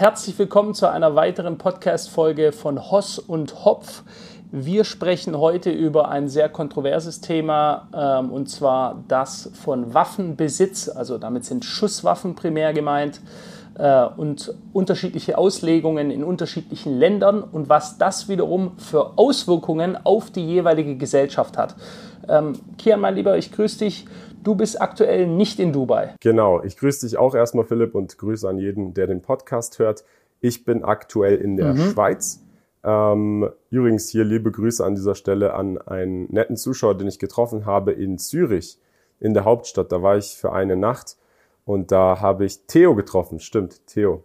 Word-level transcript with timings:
herzlich 0.00 0.36
willkommen 0.40 0.74
zu 0.74 0.90
einer 0.90 1.14
weiteren 1.14 1.56
Podcast-Folge 1.56 2.50
von 2.50 2.90
Hoss 2.90 3.20
und 3.20 3.64
Hopf. 3.64 4.02
Wir 4.50 4.82
sprechen 4.82 5.38
heute 5.38 5.70
über 5.70 6.08
ein 6.08 6.28
sehr 6.28 6.48
kontroverses 6.48 7.20
Thema 7.20 7.86
ähm, 7.94 8.32
und 8.32 8.50
zwar 8.50 9.04
das 9.06 9.52
von 9.54 9.94
Waffenbesitz. 9.94 10.88
Also 10.88 11.16
damit 11.16 11.44
sind 11.44 11.64
Schusswaffen 11.64 12.34
primär 12.34 12.72
gemeint 12.72 13.20
äh, 13.78 14.06
und 14.16 14.52
unterschiedliche 14.72 15.38
Auslegungen 15.38 16.10
in 16.10 16.24
unterschiedlichen 16.24 16.98
Ländern 16.98 17.44
und 17.44 17.68
was 17.68 17.96
das 17.96 18.28
wiederum 18.28 18.72
für 18.78 19.16
Auswirkungen 19.16 19.96
auf 20.02 20.28
die 20.28 20.44
jeweilige 20.44 20.96
Gesellschaft 20.96 21.56
hat. 21.56 21.76
Ähm, 22.28 22.54
Kian, 22.78 22.98
mein 22.98 23.14
Lieber, 23.14 23.38
ich 23.38 23.52
grüße 23.52 23.78
dich. 23.78 24.06
Du 24.44 24.54
bist 24.54 24.78
aktuell 24.78 25.26
nicht 25.26 25.58
in 25.58 25.72
Dubai. 25.72 26.16
Genau, 26.20 26.62
ich 26.62 26.76
grüße 26.76 27.06
dich 27.06 27.16
auch 27.16 27.34
erstmal, 27.34 27.64
Philipp, 27.64 27.94
und 27.94 28.18
grüße 28.18 28.46
an 28.46 28.58
jeden, 28.58 28.92
der 28.92 29.06
den 29.06 29.22
Podcast 29.22 29.78
hört. 29.78 30.04
Ich 30.42 30.66
bin 30.66 30.84
aktuell 30.84 31.36
in 31.36 31.56
der 31.56 31.72
mhm. 31.72 31.78
Schweiz. 31.78 32.44
Ähm, 32.84 33.48
übrigens 33.70 34.10
hier 34.10 34.24
liebe 34.24 34.52
Grüße 34.52 34.84
an 34.84 34.96
dieser 34.96 35.14
Stelle 35.14 35.54
an 35.54 35.78
einen 35.78 36.30
netten 36.30 36.58
Zuschauer, 36.58 36.94
den 36.94 37.08
ich 37.08 37.18
getroffen 37.18 37.64
habe 37.64 37.92
in 37.92 38.18
Zürich, 38.18 38.78
in 39.18 39.32
der 39.32 39.46
Hauptstadt. 39.46 39.90
Da 39.90 40.02
war 40.02 40.18
ich 40.18 40.36
für 40.36 40.52
eine 40.52 40.76
Nacht 40.76 41.16
und 41.64 41.90
da 41.90 42.20
habe 42.20 42.44
ich 42.44 42.66
Theo 42.66 42.94
getroffen. 42.94 43.40
Stimmt, 43.40 43.86
Theo. 43.86 44.24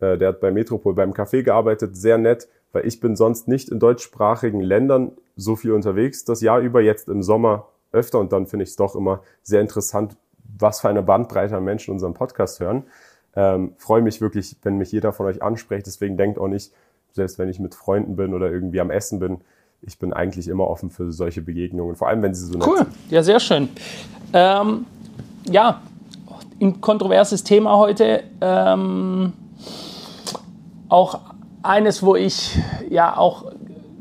Äh, 0.00 0.18
der 0.18 0.30
hat 0.30 0.40
bei 0.40 0.50
Metropol 0.50 0.94
beim 0.94 1.12
Café 1.12 1.44
gearbeitet. 1.44 1.96
Sehr 1.96 2.18
nett, 2.18 2.48
weil 2.72 2.84
ich 2.84 2.98
bin 2.98 3.14
sonst 3.14 3.46
nicht 3.46 3.68
in 3.68 3.78
deutschsprachigen 3.78 4.60
Ländern 4.60 5.12
so 5.36 5.54
viel 5.54 5.70
unterwegs. 5.70 6.24
Das 6.24 6.40
Jahr 6.40 6.58
über 6.58 6.80
jetzt 6.80 7.08
im 7.08 7.22
Sommer 7.22 7.68
öfter 7.92 8.18
und 8.18 8.32
dann 8.32 8.46
finde 8.46 8.64
ich 8.64 8.70
es 8.70 8.76
doch 8.76 8.94
immer 8.94 9.20
sehr 9.42 9.60
interessant, 9.60 10.16
was 10.58 10.80
für 10.80 10.88
eine 10.88 11.02
Bandbreite 11.02 11.56
an 11.56 11.64
Menschen 11.64 11.92
unseren 11.92 12.14
Podcast 12.14 12.60
hören. 12.60 12.84
Ähm, 13.34 13.74
freue 13.78 14.02
mich 14.02 14.20
wirklich, 14.20 14.56
wenn 14.62 14.76
mich 14.76 14.92
jeder 14.92 15.12
von 15.12 15.26
euch 15.26 15.42
anspricht. 15.42 15.86
Deswegen 15.86 16.16
denkt 16.16 16.38
auch 16.38 16.48
nicht, 16.48 16.72
selbst 17.12 17.38
wenn 17.38 17.48
ich 17.48 17.58
mit 17.58 17.74
Freunden 17.74 18.16
bin 18.16 18.34
oder 18.34 18.50
irgendwie 18.50 18.80
am 18.80 18.90
Essen 18.90 19.18
bin, 19.18 19.40
ich 19.80 19.98
bin 19.98 20.12
eigentlich 20.12 20.48
immer 20.48 20.68
offen 20.68 20.90
für 20.90 21.10
solche 21.12 21.42
Begegnungen, 21.42 21.96
vor 21.96 22.08
allem 22.08 22.22
wenn 22.22 22.34
sie 22.34 22.46
so 22.46 22.58
nett 22.58 22.66
cool. 22.66 22.76
sind. 22.78 22.86
Cool, 22.88 22.94
ja, 23.10 23.22
sehr 23.22 23.40
schön. 23.40 23.68
Ähm, 24.32 24.86
ja, 25.50 25.82
ein 26.60 26.80
kontroverses 26.80 27.42
Thema 27.42 27.76
heute. 27.76 28.22
Ähm, 28.40 29.32
auch 30.88 31.20
eines, 31.62 32.02
wo 32.02 32.14
ich 32.14 32.58
ja 32.88 33.16
auch 33.16 33.52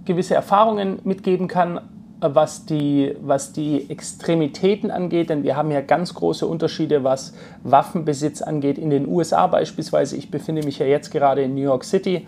gewisse 0.05 0.35
Erfahrungen 0.35 0.99
mitgeben 1.03 1.47
kann, 1.47 1.81
was 2.22 2.66
die, 2.66 3.16
was 3.22 3.52
die 3.52 3.89
Extremitäten 3.89 4.91
angeht, 4.91 5.30
denn 5.30 5.44
wir 5.44 5.58
haben 5.58 5.72
ja 5.72 5.81
ganz 5.81 6.14
große 6.14 6.45
Unterschiede, 6.45 7.03
was 7.03 7.33
Waffenbesitz 7.63 8.44
angeht. 8.44 8.78
In 8.78 8.91
den 8.91 9.08
USA 9.08 9.47
beispielsweise, 9.47 10.16
ich 10.16 10.30
befinde 10.30 10.63
mich 10.63 10.78
ja 10.80 10.86
jetzt 10.86 11.11
gerade 11.11 11.41
in 11.41 11.55
New 11.55 11.61
York 11.61 11.83
City, 11.83 12.28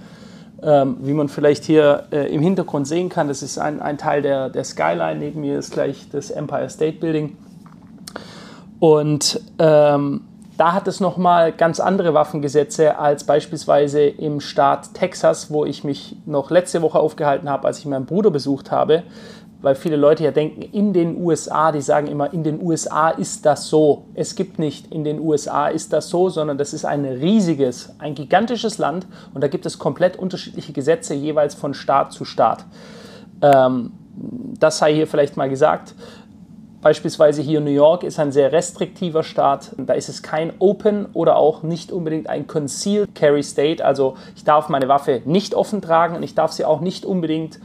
ähm, 0.64 0.98
wie 1.02 1.14
man 1.14 1.30
vielleicht 1.30 1.64
hier 1.66 2.06
äh, 2.12 2.34
im 2.34 2.42
Hintergrund 2.42 2.88
sehen 2.88 3.10
kann, 3.10 3.28
das 3.28 3.44
ist 3.44 3.60
ein, 3.60 3.82
ein 3.82 3.98
Teil 3.98 4.24
der, 4.24 4.50
der 4.50 4.64
Skyline, 4.64 5.20
neben 5.20 5.42
mir 5.42 5.60
ist 5.60 5.72
gleich 5.74 6.10
das 6.12 6.32
Empire 6.32 6.70
State 6.70 6.98
Building. 7.00 7.38
Und 8.80 9.42
ähm, 9.60 10.22
da 10.58 10.74
hat 10.74 10.88
es 10.88 11.00
nochmal 11.00 11.52
ganz 11.52 11.80
andere 11.80 12.14
Waffengesetze 12.14 12.98
als 12.98 13.26
beispielsweise 13.26 14.02
im 14.02 14.40
Staat 14.40 14.94
Texas, 14.94 15.52
wo 15.52 15.66
ich 15.66 15.84
mich 15.84 16.16
noch 16.26 16.50
letzte 16.52 16.82
Woche 16.82 17.00
aufgehalten 17.00 17.50
habe, 17.50 17.68
als 17.68 17.80
ich 17.80 17.86
meinen 17.86 18.06
Bruder 18.06 18.32
besucht 18.32 18.72
habe 18.72 19.04
weil 19.64 19.76
viele 19.76 19.96
Leute 19.96 20.26
ja 20.26 20.32
denken, 20.32 20.62
in 20.62 20.92
den 20.92 21.16
USA, 21.24 21.72
die 21.72 21.82
sagen 21.82 22.08
immer, 22.08 22.34
in 22.34 22.44
den 22.44 22.62
USA 22.62 23.10
ist 23.10 23.46
das 23.46 23.70
so. 23.70 24.04
Es 24.14 24.36
gibt 24.36 24.60
nicht, 24.60 24.92
in 24.92 25.06
den 25.06 25.20
USA 25.22 25.70
ist 25.70 25.94
das 25.94 26.10
so, 26.10 26.28
sondern 26.28 26.58
das 26.58 26.74
ist 26.74 26.84
ein 26.84 27.06
riesiges, 27.06 27.96
ein 27.98 28.14
gigantisches 28.14 28.78
Land 28.78 29.08
und 29.34 29.42
da 29.42 29.48
gibt 29.48 29.66
es 29.66 29.80
komplett 29.80 30.20
unterschiedliche 30.20 30.74
Gesetze 30.74 31.14
jeweils 31.14 31.56
von 31.56 31.74
Staat 31.74 32.12
zu 32.12 32.26
Staat. 32.26 32.66
Ähm, 33.42 33.94
das 34.60 34.80
sei 34.80 34.94
hier 34.94 35.08
vielleicht 35.08 35.38
mal 35.38 35.50
gesagt. 35.50 35.96
Beispielsweise 36.82 37.42
hier 37.42 37.62
New 37.62 37.72
York 37.72 38.04
ist 38.04 38.20
ein 38.20 38.34
sehr 38.34 38.52
restriktiver 38.52 39.24
Staat. 39.24 39.72
Da 39.78 39.94
ist 39.94 40.10
es 40.10 40.22
kein 40.22 40.52
Open 40.60 41.06
oder 41.14 41.38
auch 41.38 41.64
nicht 41.64 41.94
unbedingt 41.94 42.28
ein 42.28 42.48
Concealed 42.48 43.16
Carry 43.16 43.44
State. 43.44 43.84
Also 43.84 44.18
ich 44.36 44.44
darf 44.44 44.68
meine 44.68 44.90
Waffe 44.90 45.22
nicht 45.24 45.56
offen 45.56 45.82
tragen 45.82 46.18
und 46.18 46.24
ich 46.24 46.36
darf 46.36 46.52
sie 46.52 46.66
auch 46.66 46.82
nicht 46.82 47.06
unbedingt 47.06 47.62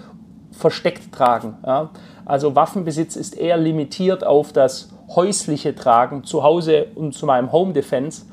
versteckt 0.59 1.13
tragen. 1.13 1.57
Ja? 1.65 1.91
Also 2.25 2.55
Waffenbesitz 2.57 3.17
ist 3.17 3.39
eher 3.39 3.57
limitiert 3.57 4.25
auf 4.25 4.53
das 4.53 4.91
häusliche 5.15 5.75
Tragen 5.75 6.25
zu 6.25 6.43
Hause 6.43 6.89
und 6.95 7.15
zu 7.15 7.27
meinem 7.27 7.53
Home 7.53 7.73
Defense 7.73 8.27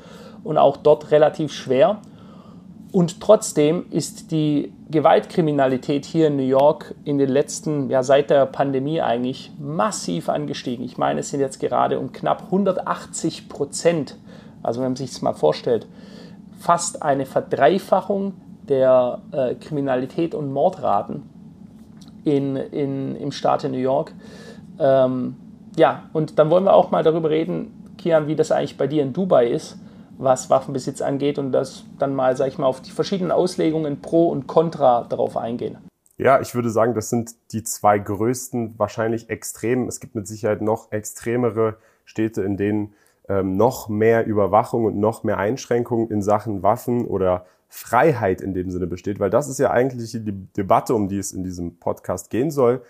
und 0.44 0.58
auch 0.58 0.76
dort 0.76 1.10
relativ 1.12 1.52
schwer. 1.52 1.98
Und 2.92 3.20
trotzdem 3.20 3.86
ist 3.90 4.30
die 4.32 4.72
Gewaltkriminalität 4.90 6.04
hier 6.04 6.28
in 6.28 6.36
New 6.36 6.42
York 6.42 6.94
in 7.04 7.18
den 7.18 7.28
letzten, 7.28 7.90
ja 7.90 8.02
seit 8.02 8.30
der 8.30 8.46
Pandemie 8.46 9.00
eigentlich 9.00 9.52
massiv 9.58 10.28
angestiegen. 10.28 10.84
Ich 10.84 10.98
meine, 10.98 11.20
es 11.20 11.30
sind 11.30 11.40
jetzt 11.40 11.60
gerade 11.60 11.98
um 11.98 12.12
knapp 12.12 12.44
180 12.44 13.48
Prozent, 13.48 14.16
also 14.62 14.80
wenn 14.80 14.88
man 14.88 14.96
sich 14.96 15.10
das 15.10 15.22
mal 15.22 15.34
vorstellt, 15.34 15.86
fast 16.58 17.02
eine 17.02 17.26
Verdreifachung 17.26 18.34
der 18.68 19.20
äh, 19.32 19.54
Kriminalität 19.54 20.34
und 20.34 20.52
Mordraten 20.52 21.35
in, 22.26 22.56
in, 22.56 23.14
im 23.16 23.30
Staat 23.30 23.64
New 23.64 23.78
York. 23.78 24.12
Ähm, 24.80 25.36
ja, 25.76 26.10
und 26.12 26.38
dann 26.38 26.50
wollen 26.50 26.64
wir 26.64 26.74
auch 26.74 26.90
mal 26.90 27.04
darüber 27.04 27.30
reden, 27.30 27.94
Kian, 27.96 28.26
wie 28.26 28.34
das 28.34 28.50
eigentlich 28.50 28.76
bei 28.76 28.88
dir 28.88 29.02
in 29.02 29.12
Dubai 29.12 29.46
ist, 29.46 29.78
was 30.18 30.50
Waffenbesitz 30.50 31.00
angeht 31.00 31.38
und 31.38 31.52
das 31.52 31.84
dann 31.98 32.14
mal, 32.14 32.36
sag 32.36 32.48
ich 32.48 32.58
mal, 32.58 32.66
auf 32.66 32.82
die 32.82 32.90
verschiedenen 32.90 33.30
Auslegungen 33.30 34.00
pro 34.00 34.28
und 34.28 34.48
contra 34.48 35.04
darauf 35.04 35.36
eingehen. 35.36 35.78
Ja, 36.18 36.40
ich 36.40 36.54
würde 36.54 36.70
sagen, 36.70 36.94
das 36.94 37.10
sind 37.10 37.34
die 37.52 37.62
zwei 37.62 37.98
größten, 37.98 38.74
wahrscheinlich 38.76 39.30
extremen. 39.30 39.86
Es 39.86 40.00
gibt 40.00 40.14
mit 40.14 40.26
Sicherheit 40.26 40.62
noch 40.62 40.90
extremere 40.90 41.76
Städte, 42.04 42.42
in 42.42 42.56
denen 42.56 42.94
ähm, 43.28 43.56
noch 43.56 43.88
mehr 43.88 44.26
Überwachung 44.26 44.84
und 44.84 44.98
noch 44.98 45.22
mehr 45.22 45.38
Einschränkungen 45.38 46.10
in 46.10 46.22
Sachen 46.22 46.62
Waffen 46.62 47.06
oder 47.06 47.46
Freiheit 47.68 48.40
in 48.40 48.54
dem 48.54 48.70
Sinne 48.70 48.86
besteht, 48.86 49.20
weil 49.20 49.30
das 49.30 49.48
ist 49.48 49.58
ja 49.58 49.70
eigentlich 49.70 50.12
die 50.12 50.46
Debatte, 50.56 50.94
um 50.94 51.08
die 51.08 51.18
es 51.18 51.32
in 51.32 51.44
diesem 51.44 51.78
Podcast 51.78 52.30
gehen 52.30 52.50
soll. 52.50 52.82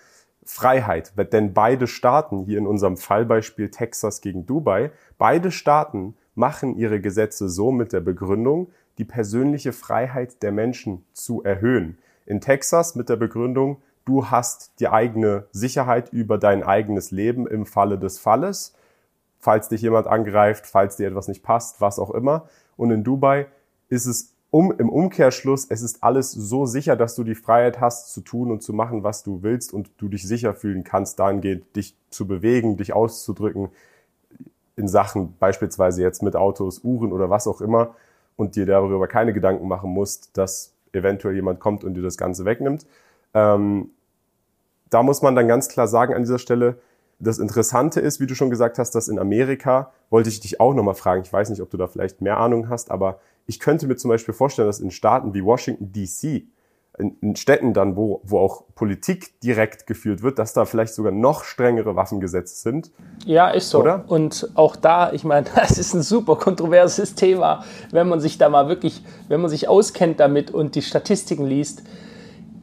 Freiheit, 0.43 1.13
denn 1.33 1.53
beide 1.53 1.87
Staaten, 1.87 2.45
hier 2.45 2.57
in 2.57 2.67
unserem 2.67 2.95
Fallbeispiel 2.95 3.69
Texas 3.69 4.21
gegen 4.21 4.45
Dubai, 4.45 4.91
beide 5.17 5.51
Staaten 5.51 6.15
machen 6.35 6.77
ihre 6.77 7.01
Gesetze 7.01 7.49
so 7.49 7.71
mit 7.71 7.91
der 7.91 7.99
Begründung, 7.99 8.69
die 8.97 9.05
persönliche 9.05 9.73
Freiheit 9.73 10.41
der 10.41 10.51
Menschen 10.51 11.03
zu 11.13 11.43
erhöhen. 11.43 11.97
In 12.25 12.41
Texas 12.41 12.95
mit 12.95 13.09
der 13.09 13.17
Begründung, 13.17 13.81
du 14.05 14.29
hast 14.29 14.79
die 14.79 14.87
eigene 14.87 15.45
Sicherheit 15.51 16.13
über 16.13 16.37
dein 16.37 16.63
eigenes 16.63 17.11
Leben 17.11 17.45
im 17.45 17.65
Falle 17.65 17.97
des 17.97 18.19
Falles, 18.19 18.73
falls 19.39 19.69
dich 19.69 19.81
jemand 19.81 20.07
angreift, 20.07 20.65
falls 20.65 20.95
dir 20.95 21.07
etwas 21.07 21.27
nicht 21.27 21.43
passt, 21.43 21.81
was 21.81 21.99
auch 21.99 22.11
immer. 22.11 22.47
Und 22.77 22.91
in 22.91 23.03
Dubai 23.03 23.47
ist 23.89 24.05
es 24.05 24.33
um, 24.49 24.71
im 24.77 24.89
Umkehrschluss, 24.89 25.65
es 25.69 25.81
ist 25.81 26.03
alles 26.03 26.31
so 26.31 26.65
sicher, 26.65 26.95
dass 26.95 27.15
du 27.15 27.23
die 27.23 27.35
Freiheit 27.35 27.81
hast, 27.81 28.13
zu 28.13 28.21
tun 28.21 28.51
und 28.51 28.63
zu 28.63 28.73
machen, 28.73 29.03
was 29.03 29.23
du 29.23 29.43
willst 29.43 29.73
und 29.73 29.91
du 29.97 30.07
dich 30.07 30.27
sicher 30.27 30.53
fühlen 30.53 30.83
kannst, 30.83 31.19
dahingehend 31.19 31.75
dich 31.75 31.95
zu 32.09 32.27
bewegen, 32.27 32.77
dich 32.77 32.93
auszudrücken 32.93 33.69
in 34.77 34.87
Sachen 34.87 35.35
beispielsweise 35.39 36.01
jetzt 36.01 36.23
mit 36.23 36.35
Autos, 36.35 36.79
Uhren 36.83 37.11
oder 37.11 37.29
was 37.29 37.47
auch 37.47 37.61
immer 37.61 37.95
und 38.35 38.55
dir 38.55 38.65
darüber 38.65 39.07
keine 39.07 39.33
Gedanken 39.33 39.67
machen 39.67 39.89
musst, 39.89 40.37
dass 40.37 40.73
eventuell 40.93 41.35
jemand 41.35 41.59
kommt 41.59 41.83
und 41.83 41.95
dir 41.95 42.03
das 42.03 42.17
Ganze 42.17 42.45
wegnimmt. 42.45 42.85
Ähm, 43.33 43.89
da 44.89 45.03
muss 45.03 45.21
man 45.21 45.35
dann 45.35 45.47
ganz 45.47 45.67
klar 45.67 45.87
sagen 45.87 46.13
an 46.13 46.21
dieser 46.21 46.39
Stelle, 46.39 46.77
das 47.19 47.39
Interessante 47.39 47.99
ist, 47.99 48.19
wie 48.19 48.27
du 48.27 48.35
schon 48.35 48.51
gesagt 48.51 48.77
hast, 48.77 48.91
dass 48.91 49.07
in 49.07 49.19
Amerika, 49.19 49.91
wollte 50.09 50.29
ich 50.29 50.39
dich 50.39 50.61
auch 50.61 50.73
nochmal 50.73 50.93
fragen, 50.93 51.23
ich 51.23 51.33
weiß 51.33 51.49
nicht, 51.49 51.61
ob 51.61 51.69
du 51.71 51.77
da 51.77 51.87
vielleicht 51.87 52.21
mehr 52.21 52.37
Ahnung 52.37 52.69
hast, 52.69 52.91
aber 52.91 53.19
ich 53.47 53.59
könnte 53.59 53.87
mir 53.87 53.95
zum 53.95 54.09
Beispiel 54.09 54.33
vorstellen, 54.33 54.67
dass 54.67 54.79
in 54.79 54.91
Staaten 54.91 55.33
wie 55.33 55.43
Washington 55.43 55.91
DC, 55.91 56.47
in, 56.97 57.15
in 57.21 57.35
Städten 57.35 57.73
dann, 57.73 57.95
wo, 57.95 58.21
wo 58.23 58.39
auch 58.39 58.63
Politik 58.75 59.39
direkt 59.41 59.87
geführt 59.87 60.21
wird, 60.21 60.39
dass 60.39 60.53
da 60.53 60.65
vielleicht 60.65 60.93
sogar 60.93 61.11
noch 61.11 61.43
strengere 61.43 61.95
Waffengesetze 61.95 62.55
sind. 62.55 62.91
Ja, 63.25 63.49
ist 63.49 63.69
so. 63.69 63.79
Oder? 63.79 64.03
Und 64.07 64.49
auch 64.55 64.75
da, 64.75 65.13
ich 65.13 65.23
meine, 65.23 65.47
das 65.55 65.77
ist 65.77 65.93
ein 65.93 66.01
super 66.01 66.35
kontroverses 66.35 67.15
Thema, 67.15 67.63
wenn 67.91 68.09
man 68.09 68.19
sich 68.19 68.37
da 68.37 68.49
mal 68.49 68.67
wirklich, 68.67 69.03
wenn 69.27 69.41
man 69.41 69.49
sich 69.49 69.67
auskennt 69.69 70.19
damit 70.19 70.51
und 70.51 70.75
die 70.75 70.81
Statistiken 70.81 71.45
liest. 71.45 71.83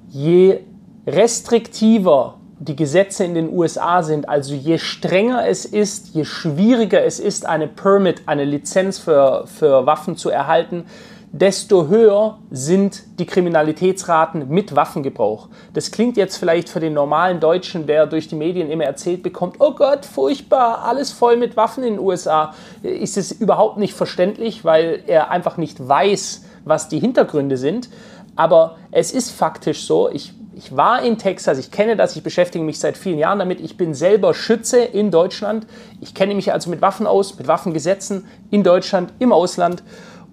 Je 0.09 0.61
restriktiver 1.06 2.38
die 2.66 2.76
Gesetze 2.76 3.25
in 3.25 3.34
den 3.34 3.52
USA 3.52 4.02
sind, 4.02 4.28
also 4.28 4.55
je 4.55 4.78
strenger 4.78 5.46
es 5.46 5.66
ist, 5.66 6.14
je 6.14 6.25
schwieriger 6.25 7.05
es 7.05 7.20
ist, 7.20 7.44
eine 7.44 7.69
Permit, 7.69 8.22
eine 8.26 8.44
Lizenz 8.44 8.99
für, 8.99 9.46
für 9.46 9.84
Waffen 9.84 10.16
zu 10.16 10.31
erhalten, 10.31 10.84
desto 11.31 11.88
höher 11.88 12.38
sind 12.50 13.02
die 13.19 13.26
Kriminalitätsraten 13.26 14.49
mit 14.49 14.76
Waffengebrauch. 14.76 15.49
Das 15.75 15.90
klingt 15.90 16.16
jetzt 16.16 16.37
vielleicht 16.37 16.69
für 16.69 16.81
den 16.81 16.94
normalen 16.94 17.40
Deutschen, 17.40 17.87
der 17.87 18.06
durch 18.06 18.28
die 18.28 18.37
Medien 18.37 18.70
immer 18.70 18.84
erzählt 18.84 19.22
bekommt, 19.22 19.56
oh 19.58 19.72
Gott, 19.72 20.06
furchtbar, 20.06 20.84
alles 20.84 21.11
voll 21.11 21.37
mit 21.37 21.56
Waffen 21.56 21.82
in 21.82 21.94
den 21.94 22.00
USA. 22.00 22.55
Ist 22.82 23.19
es 23.19 23.32
überhaupt 23.32 23.78
nicht 23.78 23.94
verständlich, 23.94 24.64
weil 24.64 25.02
er 25.06 25.31
einfach 25.31 25.56
nicht 25.56 25.87
weiß, 25.87 26.44
was 26.64 26.88
die 26.88 27.00
Hintergründe 27.00 27.56
sind. 27.56 27.90
Aber 28.37 28.76
es 28.93 29.12
ist 29.12 29.31
faktisch 29.31 29.87
so, 29.87 30.08
ich, 30.11 30.32
ich 30.56 30.77
war 30.77 31.03
in 31.03 31.19
Texas, 31.19 31.59
ich 31.59 31.71
kenne 31.71 31.97
das, 31.97 32.17
ich 32.17 32.23
beschäftige 32.23 32.65
mich 32.65 32.79
seit 32.79 32.97
vielen 32.97 33.19
Jahren 33.19 33.39
damit. 33.39 33.61
Ich 33.61 33.77
bin 33.77 33.95
selber 33.95 34.35
Schütze 34.35 34.79
in 34.79 35.11
Deutschland. 35.11 35.67
Ich 36.01 36.15
kenne 36.15 36.35
mich 36.35 36.53
also 36.53 36.71
mit 36.71 36.81
Waffen 36.81 37.06
aus, 37.06 37.39
mit 37.39 37.49
Waffengesetzen 37.49 38.27
in 38.51 38.62
Deutschland, 38.62 39.12
im 39.19 39.33
Ausland. 39.33 39.83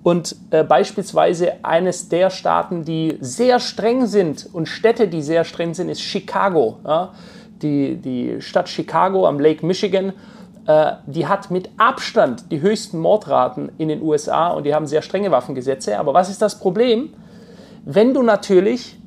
Und 0.04 0.36
äh, 0.50 0.64
beispielsweise 0.64 1.64
eines 1.64 2.10
der 2.10 2.30
Staaten, 2.30 2.84
die 2.84 3.18
sehr 3.20 3.60
streng 3.60 4.08
sind 4.08 4.50
und 4.52 4.68
Städte, 4.68 5.08
die 5.08 5.22
sehr 5.22 5.44
streng 5.44 5.74
sind, 5.74 5.90
ist 5.90 6.02
Chicago. 6.02 6.80
Ja? 6.86 7.14
Die, 7.62 7.98
die 7.98 8.42
Stadt 8.42 8.68
Chicago 8.70 9.28
am 9.28 9.40
Lake 9.40 9.66
Michigan, 9.66 10.14
äh, 10.66 10.94
die 11.06 11.28
hat 11.28 11.52
mit 11.52 11.70
Abstand 11.78 12.52
die 12.52 12.62
höchsten 12.62 12.98
Mordraten 12.98 13.72
in 13.78 13.90
den 13.90 14.02
USA 14.02 14.50
und 14.50 14.66
die 14.66 14.74
haben 14.74 14.88
sehr 14.88 15.04
strenge 15.04 15.30
Waffengesetze. 15.30 16.00
Aber 16.00 16.14
was 16.14 16.30
ist 16.30 16.42
das 16.42 16.60
Problem? 16.60 17.14
Wenn 17.86 18.14
du 18.14 18.24
natürlich 18.24 19.01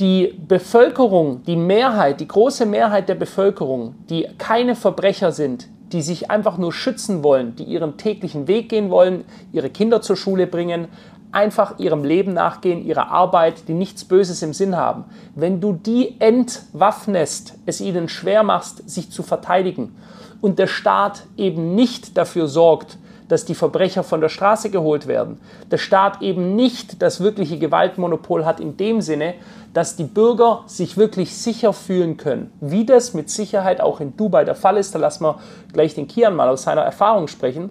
die 0.00 0.34
Bevölkerung, 0.46 1.42
die 1.44 1.56
Mehrheit, 1.56 2.20
die 2.20 2.28
große 2.28 2.66
Mehrheit 2.66 3.08
der 3.08 3.14
Bevölkerung, 3.14 3.94
die 4.10 4.28
keine 4.38 4.74
Verbrecher 4.74 5.32
sind, 5.32 5.68
die 5.92 6.02
sich 6.02 6.30
einfach 6.30 6.58
nur 6.58 6.72
schützen 6.72 7.22
wollen, 7.22 7.56
die 7.56 7.64
ihren 7.64 7.96
täglichen 7.96 8.48
Weg 8.48 8.68
gehen 8.68 8.90
wollen, 8.90 9.24
ihre 9.52 9.70
Kinder 9.70 10.02
zur 10.02 10.16
Schule 10.16 10.46
bringen, 10.46 10.88
einfach 11.32 11.78
ihrem 11.78 12.04
Leben 12.04 12.32
nachgehen, 12.32 12.84
ihrer 12.84 13.10
Arbeit, 13.10 13.68
die 13.68 13.74
nichts 13.74 14.04
Böses 14.04 14.42
im 14.42 14.52
Sinn 14.52 14.76
haben. 14.76 15.04
Wenn 15.34 15.60
du 15.60 15.72
die 15.72 16.16
entwaffnest, 16.18 17.54
es 17.66 17.80
ihnen 17.80 18.08
schwer 18.08 18.42
machst, 18.42 18.88
sich 18.88 19.10
zu 19.10 19.22
verteidigen 19.22 19.94
und 20.40 20.58
der 20.58 20.66
Staat 20.66 21.24
eben 21.36 21.74
nicht 21.74 22.16
dafür 22.16 22.48
sorgt, 22.48 22.98
dass 23.28 23.44
die 23.44 23.54
Verbrecher 23.54 24.02
von 24.02 24.20
der 24.20 24.28
Straße 24.28 24.70
geholt 24.70 25.06
werden. 25.06 25.40
Der 25.70 25.78
Staat 25.78 26.22
eben 26.22 26.54
nicht 26.54 27.02
das 27.02 27.20
wirkliche 27.20 27.58
Gewaltmonopol 27.58 28.44
hat 28.44 28.60
in 28.60 28.76
dem 28.76 29.00
Sinne, 29.00 29.34
dass 29.72 29.96
die 29.96 30.04
Bürger 30.04 30.62
sich 30.66 30.96
wirklich 30.96 31.36
sicher 31.36 31.72
fühlen 31.72 32.16
können. 32.16 32.52
Wie 32.60 32.86
das 32.86 33.14
mit 33.14 33.30
Sicherheit 33.30 33.80
auch 33.80 34.00
in 34.00 34.16
Dubai 34.16 34.44
der 34.44 34.54
Fall 34.54 34.76
ist, 34.76 34.94
da 34.94 34.98
lassen 34.98 35.24
wir 35.24 35.38
gleich 35.72 35.94
den 35.94 36.08
Kian 36.08 36.34
mal 36.34 36.48
aus 36.48 36.62
seiner 36.62 36.82
Erfahrung 36.82 37.28
sprechen, 37.28 37.70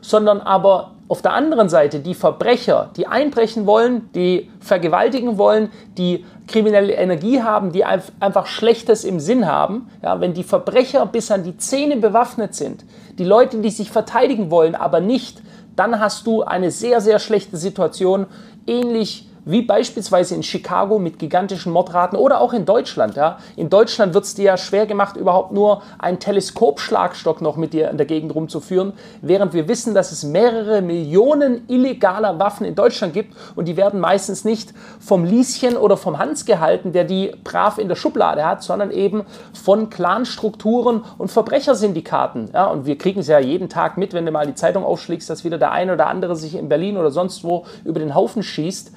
sondern 0.00 0.40
aber 0.40 0.92
auf 1.08 1.20
der 1.20 1.34
anderen 1.34 1.68
Seite 1.68 2.00
die 2.00 2.14
Verbrecher, 2.14 2.90
die 2.96 3.06
einbrechen 3.06 3.66
wollen, 3.66 4.08
die 4.14 4.50
vergewaltigen 4.60 5.36
wollen, 5.36 5.70
die 5.98 6.24
kriminelle 6.48 6.94
Energie 6.94 7.42
haben, 7.42 7.72
die 7.72 7.84
einfach 7.84 8.46
Schlechtes 8.46 9.04
im 9.04 9.20
Sinn 9.20 9.46
haben, 9.46 9.90
ja, 10.02 10.20
wenn 10.20 10.32
die 10.32 10.42
Verbrecher 10.42 11.04
bis 11.04 11.30
an 11.30 11.44
die 11.44 11.56
Zähne 11.58 11.96
bewaffnet 11.96 12.54
sind, 12.54 12.84
die 13.18 13.24
Leute, 13.24 13.58
die 13.58 13.70
sich 13.70 13.90
verteidigen 13.90 14.50
wollen, 14.50 14.74
aber 14.74 15.00
nicht, 15.00 15.42
dann 15.76 16.00
hast 16.00 16.26
du 16.26 16.42
eine 16.42 16.70
sehr, 16.70 17.00
sehr 17.00 17.18
schlechte 17.18 17.56
Situation, 17.56 18.26
ähnlich 18.66 19.28
wie 19.44 19.62
beispielsweise 19.62 20.34
in 20.34 20.42
Chicago 20.42 20.98
mit 20.98 21.18
gigantischen 21.18 21.72
Mordraten 21.72 22.16
oder 22.16 22.40
auch 22.40 22.52
in 22.52 22.64
Deutschland. 22.64 23.16
Ja. 23.16 23.38
In 23.56 23.70
Deutschland 23.70 24.14
wird 24.14 24.24
es 24.24 24.34
dir 24.34 24.44
ja 24.44 24.56
schwer 24.56 24.86
gemacht, 24.86 25.16
überhaupt 25.16 25.52
nur 25.52 25.82
einen 25.98 26.18
Teleskopschlagstock 26.18 27.40
noch 27.40 27.56
mit 27.56 27.72
dir 27.72 27.90
in 27.90 27.96
der 27.96 28.06
Gegend 28.06 28.34
rumzuführen, 28.34 28.92
während 29.20 29.52
wir 29.52 29.68
wissen, 29.68 29.94
dass 29.94 30.12
es 30.12 30.22
mehrere 30.22 30.82
Millionen 30.82 31.68
illegaler 31.68 32.38
Waffen 32.38 32.66
in 32.66 32.74
Deutschland 32.74 33.14
gibt 33.14 33.34
und 33.56 33.66
die 33.66 33.76
werden 33.76 34.00
meistens 34.00 34.44
nicht 34.44 34.72
vom 35.00 35.24
Lieschen 35.24 35.76
oder 35.76 35.96
vom 35.96 36.18
Hans 36.18 36.44
gehalten, 36.44 36.92
der 36.92 37.04
die 37.04 37.32
brav 37.42 37.78
in 37.78 37.88
der 37.88 37.96
Schublade 37.96 38.44
hat, 38.44 38.62
sondern 38.62 38.90
eben 38.90 39.24
von 39.52 39.90
Clanstrukturen 39.90 41.02
und 41.18 41.30
Verbrechersyndikaten. 41.30 42.50
Ja. 42.52 42.66
Und 42.66 42.86
wir 42.86 42.96
kriegen 42.96 43.20
es 43.20 43.28
ja 43.28 43.38
jeden 43.38 43.68
Tag 43.68 43.98
mit, 43.98 44.14
wenn 44.14 44.26
du 44.26 44.32
mal 44.32 44.46
die 44.46 44.54
Zeitung 44.54 44.84
aufschlägst, 44.84 45.28
dass 45.28 45.44
wieder 45.44 45.58
der 45.58 45.72
eine 45.72 45.94
oder 45.94 46.06
andere 46.06 46.36
sich 46.36 46.54
in 46.54 46.68
Berlin 46.68 46.96
oder 46.96 47.10
sonst 47.10 47.44
wo 47.44 47.64
über 47.84 48.00
den 48.00 48.14
Haufen 48.14 48.42
schießt. 48.42 48.92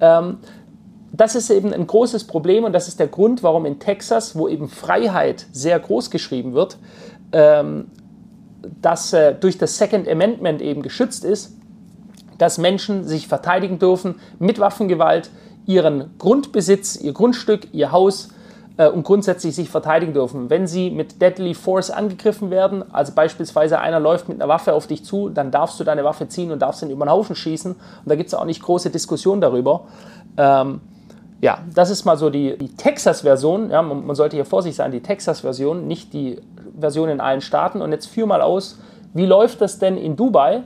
Ähm, 0.00 0.38
das 1.12 1.34
ist 1.34 1.50
eben 1.50 1.72
ein 1.72 1.86
großes 1.86 2.24
Problem 2.24 2.64
und 2.64 2.72
das 2.72 2.88
ist 2.88 3.00
der 3.00 3.08
Grund, 3.08 3.42
warum 3.42 3.66
in 3.66 3.78
Texas, 3.78 4.36
wo 4.36 4.48
eben 4.48 4.68
Freiheit 4.68 5.46
sehr 5.52 5.78
groß 5.78 6.10
geschrieben 6.10 6.52
wird, 6.54 6.78
ähm, 7.32 7.86
das 8.82 9.12
äh, 9.12 9.34
durch 9.34 9.58
das 9.58 9.78
Second 9.78 10.08
Amendment 10.08 10.60
eben 10.60 10.82
geschützt 10.82 11.24
ist, 11.24 11.56
dass 12.36 12.58
Menschen 12.58 13.04
sich 13.04 13.26
verteidigen 13.26 13.78
dürfen 13.78 14.16
mit 14.38 14.60
Waffengewalt, 14.60 15.30
ihren 15.66 16.16
Grundbesitz, 16.18 16.96
ihr 16.96 17.12
Grundstück, 17.12 17.68
ihr 17.72 17.92
Haus 17.92 18.28
äh, 18.78 18.88
und 18.88 19.02
grundsätzlich 19.02 19.54
sich 19.54 19.68
verteidigen 19.68 20.14
dürfen. 20.14 20.48
Wenn 20.48 20.66
sie 20.66 20.90
mit 20.90 21.20
Deadly 21.20 21.52
Force 21.52 21.90
angegriffen 21.90 22.50
werden, 22.50 22.82
also 22.94 23.12
beispielsweise 23.12 23.80
einer 23.80 24.00
läuft 24.00 24.28
mit 24.28 24.40
einer 24.40 24.48
Waffe 24.48 24.72
auf 24.72 24.86
dich 24.86 25.04
zu, 25.04 25.28
dann 25.28 25.50
darfst 25.50 25.78
du 25.78 25.84
deine 25.84 26.04
Waffe 26.04 26.28
ziehen 26.28 26.50
und 26.50 26.62
darfst 26.62 26.82
ihn 26.82 26.90
über 26.90 27.04
den 27.04 27.10
Haufen 27.10 27.36
schießen. 27.36 27.72
Und 27.72 27.80
da 28.06 28.14
gibt 28.14 28.28
es 28.28 28.34
auch 28.34 28.46
nicht 28.46 28.62
große 28.62 28.88
Diskussion 28.88 29.40
darüber. 29.40 29.82
Ähm, 30.38 30.80
ja, 31.40 31.58
das 31.74 31.90
ist 31.90 32.04
mal 32.04 32.16
so 32.16 32.30
die, 32.30 32.56
die 32.56 32.74
Texas-Version. 32.74 33.70
Ja, 33.70 33.82
man, 33.82 34.06
man, 34.06 34.16
sollte 34.16 34.36
hier 34.36 34.44
vorsichtig 34.44 34.76
sein, 34.76 34.90
die 34.90 35.02
Texas-Version, 35.02 35.86
nicht 35.86 36.12
die 36.12 36.40
Version 36.78 37.08
in 37.08 37.20
allen 37.20 37.40
Staaten. 37.40 37.82
Und 37.82 37.92
jetzt 37.92 38.06
führ 38.06 38.26
mal 38.26 38.40
aus, 38.40 38.78
wie 39.12 39.26
läuft 39.26 39.60
das 39.60 39.78
denn 39.78 39.96
in 39.96 40.16
Dubai? 40.16 40.62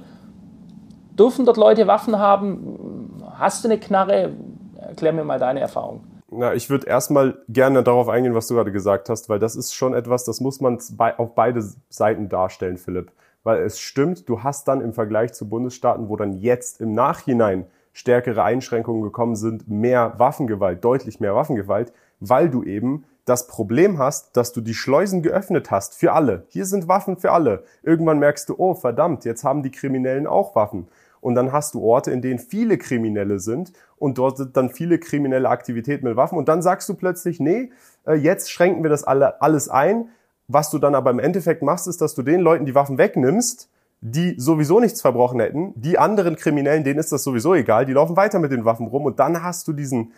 Dürfen 1.18 1.44
dort 1.44 1.56
Leute 1.56 1.86
Waffen 1.86 2.18
haben? 2.18 3.22
Hast 3.38 3.64
du 3.64 3.68
eine 3.68 3.78
Knarre? 3.78 4.30
Erklär 4.76 5.12
mir 5.12 5.24
mal 5.24 5.38
deine 5.38 5.60
Erfahrung. 5.60 6.00
Na, 6.34 6.54
ich 6.54 6.70
würde 6.70 6.86
erstmal 6.86 7.38
gerne 7.48 7.82
darauf 7.82 8.08
eingehen, 8.08 8.34
was 8.34 8.46
du 8.46 8.54
gerade 8.54 8.72
gesagt 8.72 9.10
hast, 9.10 9.28
weil 9.28 9.38
das 9.38 9.54
ist 9.54 9.74
schon 9.74 9.92
etwas, 9.92 10.24
das 10.24 10.40
muss 10.40 10.60
man 10.60 10.78
auf 11.18 11.34
beide 11.34 11.62
Seiten 11.90 12.30
darstellen, 12.30 12.78
Philipp. 12.78 13.12
Weil 13.42 13.62
es 13.62 13.78
stimmt, 13.78 14.28
du 14.30 14.42
hast 14.42 14.66
dann 14.66 14.80
im 14.80 14.94
Vergleich 14.94 15.34
zu 15.34 15.48
Bundesstaaten, 15.48 16.08
wo 16.08 16.16
dann 16.16 16.32
jetzt 16.32 16.80
im 16.80 16.92
Nachhinein 16.94 17.66
stärkere 17.92 18.44
Einschränkungen 18.44 19.02
gekommen 19.02 19.36
sind, 19.36 19.68
mehr 19.68 20.14
Waffengewalt, 20.16 20.82
deutlich 20.82 21.20
mehr 21.20 21.34
Waffengewalt, 21.34 21.92
weil 22.20 22.48
du 22.48 22.62
eben 22.62 23.04
das 23.26 23.46
Problem 23.46 23.98
hast, 23.98 24.36
dass 24.36 24.52
du 24.52 24.62
die 24.62 24.74
Schleusen 24.74 25.22
geöffnet 25.22 25.70
hast 25.70 25.94
für 25.94 26.12
alle. 26.12 26.46
Hier 26.48 26.64
sind 26.64 26.88
Waffen 26.88 27.18
für 27.18 27.32
alle. 27.32 27.64
Irgendwann 27.82 28.18
merkst 28.18 28.48
du, 28.48 28.54
oh 28.56 28.74
verdammt, 28.74 29.24
jetzt 29.26 29.44
haben 29.44 29.62
die 29.62 29.70
Kriminellen 29.70 30.26
auch 30.26 30.54
Waffen. 30.56 30.88
Und 31.22 31.36
dann 31.36 31.52
hast 31.52 31.74
du 31.74 31.82
Orte, 31.82 32.10
in 32.10 32.20
denen 32.20 32.40
viele 32.40 32.76
Kriminelle 32.76 33.38
sind 33.38 33.72
und 33.96 34.18
dort 34.18 34.38
sind 34.38 34.56
dann 34.56 34.70
viele 34.70 34.98
kriminelle 34.98 35.48
Aktivitäten 35.48 36.04
mit 36.04 36.16
Waffen. 36.16 36.36
Und 36.36 36.48
dann 36.48 36.62
sagst 36.62 36.88
du 36.88 36.94
plötzlich, 36.94 37.38
nee, 37.38 37.70
äh, 38.04 38.14
jetzt 38.14 38.50
schränken 38.50 38.82
wir 38.82 38.90
das 38.90 39.04
alle, 39.04 39.40
alles 39.40 39.68
ein. 39.68 40.08
Was 40.48 40.70
du 40.70 40.78
dann 40.78 40.96
aber 40.96 41.12
im 41.12 41.20
Endeffekt 41.20 41.62
machst, 41.62 41.86
ist, 41.86 42.00
dass 42.00 42.16
du 42.16 42.22
den 42.22 42.40
Leuten 42.40 42.66
die 42.66 42.74
Waffen 42.74 42.98
wegnimmst, 42.98 43.70
die 44.00 44.34
sowieso 44.36 44.80
nichts 44.80 45.00
verbrochen 45.00 45.38
hätten. 45.38 45.72
Die 45.80 45.96
anderen 45.96 46.34
Kriminellen, 46.34 46.82
denen 46.82 46.98
ist 46.98 47.12
das 47.12 47.22
sowieso 47.22 47.54
egal, 47.54 47.86
die 47.86 47.92
laufen 47.92 48.16
weiter 48.16 48.40
mit 48.40 48.50
den 48.50 48.64
Waffen 48.64 48.88
rum. 48.88 49.04
Und 49.04 49.20
dann 49.20 49.44
hast 49.44 49.68
du 49.68 49.72
diesen, 49.72 50.12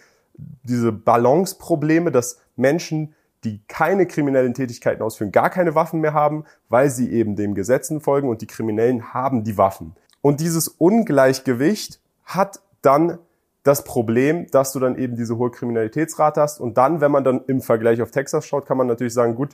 diese 0.63 0.91
Balance-Probleme, 0.91 2.13
dass 2.13 2.39
Menschen, 2.57 3.15
die 3.45 3.61
keine 3.69 4.07
kriminellen 4.07 4.55
Tätigkeiten 4.55 5.03
ausführen, 5.03 5.33
gar 5.33 5.51
keine 5.51 5.75
Waffen 5.75 6.01
mehr 6.01 6.15
haben, 6.15 6.47
weil 6.71 6.89
sie 6.89 7.13
eben 7.13 7.37
dem 7.37 7.55
Gesetzen 7.55 8.01
folgen 8.01 8.31
und 8.31 8.41
die 8.41 8.47
Kriminellen 8.47 9.13
haben 9.13 9.45
die 9.45 9.59
Waffen. 9.59 9.95
Und 10.25 10.41
dieses 10.41 10.69
Ungleichgewicht 10.69 12.01
hat 12.25 12.61
dann 12.81 13.19
das 13.63 13.85
Problem, 13.85 14.51
dass 14.51 14.73
du 14.73 14.81
dann 14.81 14.97
eben 14.97 15.17
diese 15.17 15.37
hohe 15.37 15.51
Kriminalitätsrate 15.51 16.41
hast. 16.41 16.63
Und 16.63 16.79
dann, 16.79 17.03
wenn 17.03 17.13
man 17.13 17.25
dann 17.25 17.43
im 17.47 17.61
Vergleich 17.61 18.01
auf 18.01 18.11
Texas 18.11 18.47
schaut, 18.47 18.65
kann 18.65 18.79
man 18.79 18.87
natürlich 18.87 19.13
sagen, 19.13 19.35
gut, 19.35 19.51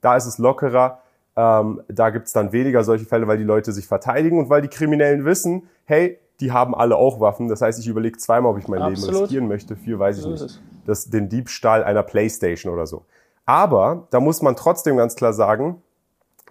da 0.00 0.16
ist 0.16 0.24
es 0.24 0.38
lockerer, 0.38 1.02
ähm, 1.36 1.82
da 1.88 2.08
gibt's 2.08 2.32
dann 2.32 2.52
weniger 2.52 2.84
solche 2.84 3.04
Fälle, 3.04 3.26
weil 3.26 3.36
die 3.36 3.44
Leute 3.44 3.70
sich 3.70 3.86
verteidigen 3.86 4.38
und 4.38 4.48
weil 4.48 4.62
die 4.62 4.68
Kriminellen 4.68 5.26
wissen, 5.26 5.68
hey, 5.84 6.18
die 6.40 6.52
haben 6.52 6.74
alle 6.74 6.96
auch 6.96 7.20
Waffen. 7.20 7.48
Das 7.48 7.60
heißt, 7.60 7.78
ich 7.78 7.86
überlege 7.86 8.16
zweimal, 8.16 8.52
ob 8.52 8.58
ich 8.58 8.66
mein 8.66 8.80
Absolut. 8.80 9.10
Leben 9.10 9.22
riskieren 9.24 9.48
möchte 9.48 9.76
für, 9.76 9.98
weiß 9.98 10.20
ich 10.20 10.26
nicht, 10.26 10.62
das, 10.86 11.10
den 11.10 11.28
Diebstahl 11.28 11.84
einer 11.84 12.02
Playstation 12.02 12.72
oder 12.72 12.86
so. 12.86 13.04
Aber 13.44 14.08
da 14.08 14.20
muss 14.20 14.40
man 14.40 14.56
trotzdem 14.56 14.96
ganz 14.96 15.16
klar 15.16 15.34
sagen, 15.34 15.82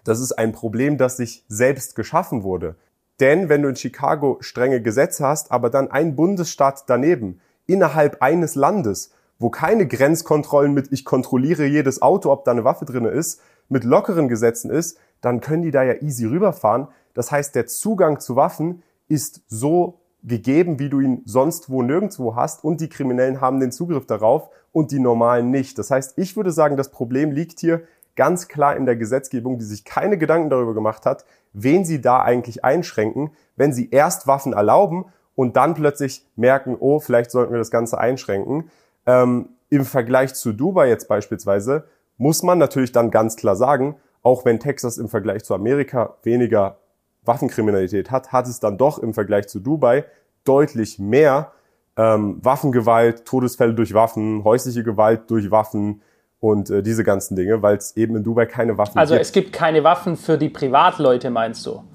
das 0.03 0.19
ist 0.19 0.33
ein 0.33 0.51
Problem, 0.51 0.99
das 0.99 1.17
sich 1.17 1.43
selbst 1.47 1.95
geschaffen 1.95 2.43
wurde. 2.43 2.75
Denn 3.19 3.49
wenn 3.49 3.61
du 3.61 3.69
in 3.69 3.75
Chicago 3.75 4.37
strenge 4.41 4.81
Gesetze 4.81 5.25
hast, 5.25 5.51
aber 5.51 5.69
dann 5.69 5.91
ein 5.91 6.15
Bundesstaat 6.15 6.85
daneben, 6.87 7.39
innerhalb 7.65 8.21
eines 8.21 8.55
Landes, 8.55 9.11
wo 9.39 9.49
keine 9.49 9.87
Grenzkontrollen 9.87 10.73
mit 10.73 10.91
ich 10.91 11.05
kontrolliere 11.05 11.65
jedes 11.65 12.01
Auto, 12.01 12.31
ob 12.31 12.45
da 12.45 12.51
eine 12.51 12.63
Waffe 12.63 12.85
drinne 12.85 13.09
ist, 13.09 13.41
mit 13.69 13.83
lockeren 13.83 14.27
Gesetzen 14.27 14.69
ist, 14.69 14.97
dann 15.21 15.41
können 15.41 15.63
die 15.63 15.71
da 15.71 15.83
ja 15.83 16.01
easy 16.01 16.25
rüberfahren. 16.25 16.87
Das 17.13 17.31
heißt, 17.31 17.55
der 17.55 17.67
Zugang 17.67 18.19
zu 18.19 18.35
Waffen 18.35 18.83
ist 19.07 19.41
so 19.47 19.99
gegeben, 20.23 20.79
wie 20.79 20.89
du 20.89 20.99
ihn 20.99 21.21
sonst 21.25 21.69
wo 21.69 21.81
nirgendwo 21.81 22.35
hast 22.35 22.63
und 22.63 22.81
die 22.81 22.89
Kriminellen 22.89 23.41
haben 23.41 23.59
den 23.59 23.71
Zugriff 23.71 24.05
darauf 24.05 24.49
und 24.71 24.91
die 24.91 24.99
normalen 24.99 25.51
nicht. 25.51 25.77
Das 25.77 25.91
heißt, 25.91 26.17
ich 26.17 26.35
würde 26.35 26.51
sagen, 26.51 26.77
das 26.77 26.91
Problem 26.91 27.31
liegt 27.31 27.59
hier 27.59 27.83
ganz 28.15 28.47
klar 28.47 28.75
in 28.75 28.85
der 28.85 28.95
Gesetzgebung, 28.95 29.57
die 29.57 29.65
sich 29.65 29.85
keine 29.85 30.17
Gedanken 30.17 30.49
darüber 30.49 30.73
gemacht 30.73 31.05
hat, 31.05 31.25
wen 31.53 31.85
sie 31.85 32.01
da 32.01 32.21
eigentlich 32.21 32.63
einschränken, 32.63 33.31
wenn 33.55 33.73
sie 33.73 33.89
erst 33.89 34.27
Waffen 34.27 34.53
erlauben 34.53 35.05
und 35.35 35.55
dann 35.55 35.73
plötzlich 35.73 36.25
merken, 36.35 36.75
oh, 36.79 36.99
vielleicht 36.99 37.31
sollten 37.31 37.51
wir 37.51 37.59
das 37.59 37.71
Ganze 37.71 37.97
einschränken. 37.97 38.69
Ähm, 39.05 39.49
Im 39.69 39.85
Vergleich 39.85 40.33
zu 40.35 40.53
Dubai 40.53 40.89
jetzt 40.89 41.07
beispielsweise 41.07 41.85
muss 42.17 42.43
man 42.43 42.57
natürlich 42.57 42.91
dann 42.91 43.11
ganz 43.11 43.35
klar 43.35 43.55
sagen, 43.55 43.95
auch 44.21 44.45
wenn 44.45 44.59
Texas 44.59 44.97
im 44.97 45.09
Vergleich 45.09 45.43
zu 45.43 45.53
Amerika 45.53 46.17
weniger 46.23 46.77
Waffenkriminalität 47.25 48.11
hat, 48.11 48.31
hat 48.31 48.47
es 48.47 48.59
dann 48.59 48.77
doch 48.77 48.99
im 48.99 49.13
Vergleich 49.13 49.47
zu 49.47 49.59
Dubai 49.59 50.05
deutlich 50.43 50.99
mehr 50.99 51.51
ähm, 51.95 52.39
Waffengewalt, 52.41 53.25
Todesfälle 53.25 53.73
durch 53.73 53.93
Waffen, 53.93 54.43
häusliche 54.43 54.83
Gewalt 54.83 55.29
durch 55.29 55.51
Waffen 55.51 56.01
und 56.43 56.69
äh, 56.69 56.83
diese 56.83 57.05
ganzen 57.05 57.37
Dinge, 57.37 57.61
weil 57.61 57.77
es 57.77 57.95
eben 57.95 58.17
in 58.17 58.23
Dubai 58.23 58.45
keine 58.45 58.77
Waffen 58.77 58.97
also 58.97 59.13
gibt. 59.13 59.19
Also 59.19 59.29
es 59.29 59.31
gibt 59.31 59.53
keine 59.53 59.85
Waffen 59.85 60.17
für 60.17 60.37
die 60.37 60.49
Privatleute, 60.49 61.29
meinst 61.29 61.65
du? 61.65 61.85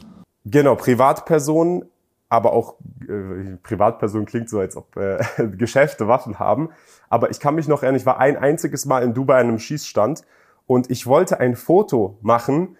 Genau, 0.47 0.75
Privatpersonen, 0.75 1.85
aber 2.31 2.55
auch 2.55 2.77
äh, 3.03 3.57
Privatpersonen 3.63 4.25
klingt 4.25 4.49
so, 4.49 4.59
als 4.59 4.75
ob 4.75 4.97
äh, 4.97 5.19
Geschäfte 5.59 6.09
Waffen 6.09 6.39
haben. 6.39 6.71
Aber 7.11 7.29
ich 7.29 7.41
kann 7.41 7.57
mich 7.57 7.69
noch 7.69 7.83
erinnern, 7.83 8.01
ich 8.01 8.07
war 8.07 8.21
ein 8.21 8.39
einziges 8.39 8.87
Mal 8.87 9.03
in 9.03 9.13
Dubai 9.13 9.39
an 9.39 9.49
einem 9.49 9.59
Schießstand 9.59 10.23
und 10.67 10.91
ich 10.91 11.07
wollte 11.07 11.41
ein 11.41 11.55
Foto 11.55 12.17
machen 12.23 12.79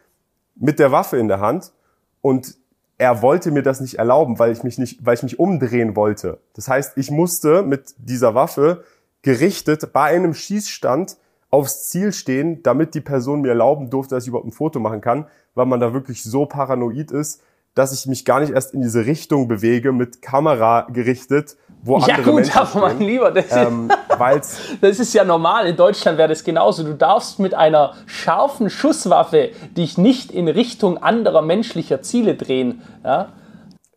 mit 0.55 0.79
der 0.79 0.91
Waffe 0.91 1.19
in 1.19 1.29
der 1.29 1.41
Hand 1.41 1.75
und 2.23 2.57
er 2.97 3.21
wollte 3.21 3.51
mir 3.51 3.63
das 3.63 3.83
nicht 3.83 3.97
erlauben, 3.99 4.39
weil 4.39 4.53
ich 4.53 4.63
mich 4.63 4.79
nicht, 4.79 5.05
weil 5.05 5.17
ich 5.17 5.23
mich 5.23 5.39
umdrehen 5.39 5.97
wollte. 5.97 6.39
Das 6.55 6.67
heißt, 6.67 6.97
ich 6.97 7.11
musste 7.11 7.63
mit 7.63 7.95
dieser 7.99 8.35
Waffe 8.35 8.85
gerichtet 9.21 9.93
bei 9.93 10.05
einem 10.05 10.33
Schießstand 10.33 11.19
aufs 11.51 11.89
Ziel 11.89 12.13
stehen, 12.13 12.63
damit 12.63 12.95
die 12.95 13.01
Person 13.01 13.41
mir 13.41 13.51
erlauben 13.51 13.91
durfte, 13.91 14.15
dass 14.15 14.25
ich 14.25 14.29
überhaupt 14.29 14.47
ein 14.47 14.53
Foto 14.53 14.81
machen 14.81 15.01
kann, 15.01 15.27
weil 15.55 15.67
man 15.67 15.81
da 15.81 15.93
wirklich 15.93 16.23
so 16.23 16.47
paranoid 16.47 17.11
ist, 17.11 17.43
dass 17.75 17.93
ich 17.93 18.07
mich 18.07 18.25
gar 18.25 18.41
nicht 18.41 18.53
erst 18.53 18.75
in 18.75 18.83
diese 18.83 19.07
Richtung 19.07 19.47
bewege, 19.47 19.93
mit 19.93 20.21
Kamera 20.21 20.89
gerichtet, 20.93 21.57
wo 21.83 21.99
ja, 21.99 22.07
andere 22.07 22.23
gut, 22.23 22.35
Menschen 22.35 22.59
aber 22.59 22.81
mein 22.81 22.99
Lieber, 22.99 23.31
das, 23.31 23.47
ähm, 23.53 23.89
ist, 24.37 24.61
das 24.81 24.99
ist 24.99 25.15
ja 25.15 25.25
normal. 25.25 25.67
In 25.67 25.77
Deutschland 25.77 26.19
wäre 26.19 26.29
das 26.29 26.43
genauso. 26.43 26.83
Du 26.83 26.95
darfst 26.95 27.39
mit 27.39 27.55
einer 27.55 27.95
scharfen 28.07 28.69
Schusswaffe 28.69 29.51
dich 29.77 29.97
nicht 29.97 30.33
in 30.33 30.49
Richtung 30.49 30.99
anderer 30.99 31.41
menschlicher 31.41 32.03
Ziele 32.03 32.35
drehen. 32.35 32.83
Ja? 33.05 33.29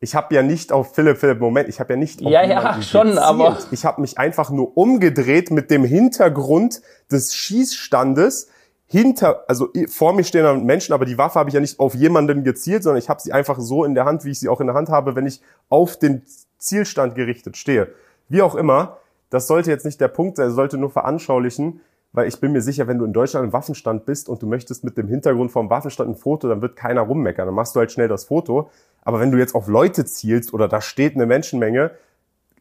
Ich 0.03 0.15
habe 0.15 0.33
ja 0.33 0.41
nicht 0.41 0.71
auf 0.71 0.95
Philipp, 0.95 1.19
Philipp, 1.19 1.39
Moment, 1.39 1.69
ich 1.69 1.79
habe 1.79 1.93
ja 1.93 1.97
nicht 1.97 2.25
auf 2.25 2.31
Ja, 2.31 2.43
ja, 2.43 2.81
schon, 2.81 3.07
gezielt. 3.07 3.19
aber 3.23 3.59
ich 3.69 3.85
habe 3.85 4.01
mich 4.01 4.17
einfach 4.17 4.49
nur 4.49 4.75
umgedreht 4.75 5.51
mit 5.51 5.69
dem 5.69 5.83
Hintergrund 5.83 6.81
des 7.11 7.35
Schießstandes 7.35 8.49
hinter, 8.87 9.45
also 9.47 9.69
vor 9.87 10.13
mir 10.13 10.23
stehen 10.23 10.65
Menschen, 10.65 10.93
aber 10.93 11.05
die 11.05 11.19
Waffe 11.19 11.39
habe 11.39 11.49
ich 11.49 11.53
ja 11.53 11.61
nicht 11.61 11.79
auf 11.79 11.93
jemanden 11.93 12.43
gezielt, 12.43 12.81
sondern 12.83 12.97
ich 12.97 13.09
habe 13.09 13.21
sie 13.21 13.31
einfach 13.31 13.59
so 13.59 13.85
in 13.85 13.93
der 13.93 14.05
Hand, 14.05 14.25
wie 14.25 14.31
ich 14.31 14.39
sie 14.39 14.49
auch 14.49 14.59
in 14.59 14.67
der 14.67 14.75
Hand 14.75 14.89
habe, 14.89 15.15
wenn 15.15 15.27
ich 15.27 15.39
auf 15.69 15.97
den 15.97 16.23
Zielstand 16.57 17.13
gerichtet 17.15 17.55
stehe. 17.55 17.93
Wie 18.27 18.41
auch 18.41 18.55
immer, 18.55 18.97
das 19.29 19.47
sollte 19.47 19.69
jetzt 19.69 19.85
nicht 19.85 20.01
der 20.01 20.07
Punkt 20.09 20.37
sein, 20.37 20.49
es 20.49 20.55
sollte 20.55 20.77
nur 20.77 20.89
veranschaulichen, 20.89 21.79
weil 22.13 22.27
ich 22.27 22.39
bin 22.39 22.51
mir 22.51 22.61
sicher, 22.61 22.87
wenn 22.87 22.97
du 22.97 23.05
in 23.05 23.13
Deutschland 23.13 23.45
im 23.45 23.53
Waffenstand 23.53 24.05
bist 24.05 24.29
und 24.29 24.41
du 24.41 24.47
möchtest 24.47 24.83
mit 24.83 24.97
dem 24.97 25.07
Hintergrund 25.07 25.51
vom 25.51 25.69
Waffenstand 25.69 26.09
ein 26.09 26.15
Foto, 26.15 26.47
dann 26.47 26.61
wird 26.61 26.75
keiner 26.75 27.01
rummeckern, 27.01 27.45
dann 27.45 27.55
machst 27.55 27.75
du 27.75 27.79
halt 27.79 27.91
schnell 27.91 28.07
das 28.07 28.25
Foto. 28.25 28.69
Aber 29.03 29.19
wenn 29.19 29.31
du 29.31 29.37
jetzt 29.37 29.55
auf 29.55 29.67
Leute 29.67 30.05
zielst 30.05 30.53
oder 30.53 30.67
da 30.67 30.81
steht 30.81 31.15
eine 31.15 31.25
Menschenmenge, 31.25 31.91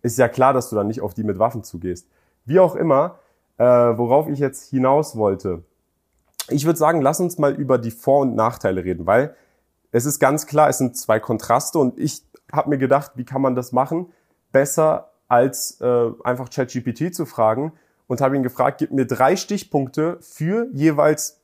ist 0.02 0.19
ja 0.19 0.28
klar, 0.28 0.52
dass 0.52 0.71
du 0.71 0.76
dann 0.76 0.87
nicht 0.87 1.00
auf 1.00 1.14
die 1.14 1.25
mit 1.25 1.38
Waffen 1.38 1.64
zugehst. 1.64 2.07
Wie 2.45 2.59
auch 2.59 2.75
immer, 2.75 3.19
äh, 3.59 3.64
worauf 3.64 4.28
ich 4.28 4.38
jetzt 4.38 4.71
hinaus 4.71 5.16
wollte 5.16 5.62
ich 6.50 6.66
würde 6.66 6.78
sagen, 6.78 7.00
lass 7.00 7.21
uns 7.21 7.38
mal 7.38 7.52
über 7.54 7.78
die 7.78 7.90
Vor- 7.90 8.21
und 8.21 8.35
Nachteile 8.35 8.85
reden, 8.85 9.07
weil 9.07 9.35
es 9.92 10.04
ist 10.04 10.19
ganz 10.19 10.47
klar, 10.47 10.69
es 10.69 10.78
sind 10.78 10.97
zwei 10.97 11.21
Kontraste 11.21 11.78
und 11.78 11.99
ich 11.99 12.23
habe 12.52 12.71
mir 12.71 12.78
gedacht, 12.78 13.12
wie 13.14 13.25
kann 13.25 13.42
man 13.42 13.54
das 13.54 13.73
machen? 13.73 14.12
Besser 14.52 15.11
als 15.28 15.80
äh, 15.80 16.11
einfach 16.25 16.50
ChatGPT 16.50 17.14
zu 17.14 17.25
fragen 17.25 17.73
und 18.11 18.21
habe 18.21 18.35
ihn 18.35 18.43
gefragt, 18.43 18.79
gib 18.79 18.90
mir 18.90 19.07
drei 19.07 19.37
Stichpunkte 19.37 20.19
für 20.21 20.67
jeweils 20.73 21.40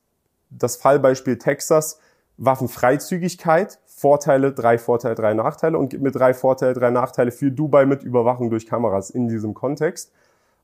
das 0.51 0.75
Fallbeispiel 0.75 1.39
Texas, 1.39 2.01
Waffenfreizügigkeit, 2.39 3.79
Vorteile, 3.85 4.53
drei 4.53 4.77
Vorteile, 4.77 5.15
drei 5.15 5.33
Nachteile 5.33 5.79
und 5.79 5.91
gib 5.91 6.01
mir 6.01 6.11
drei 6.11 6.35
Vorteile, 6.35 6.75
drei 6.75 6.91
Nachteile 6.91 7.31
für 7.31 7.53
Dubai 7.53 7.87
mit 7.87 8.03
Überwachung 8.03 8.51
durch 8.51 8.67
Kameras 8.67 9.11
in 9.11 9.29
diesem 9.29 9.55
Kontext. 9.55 10.11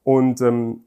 Und 0.02 0.40
ähm, 0.40 0.82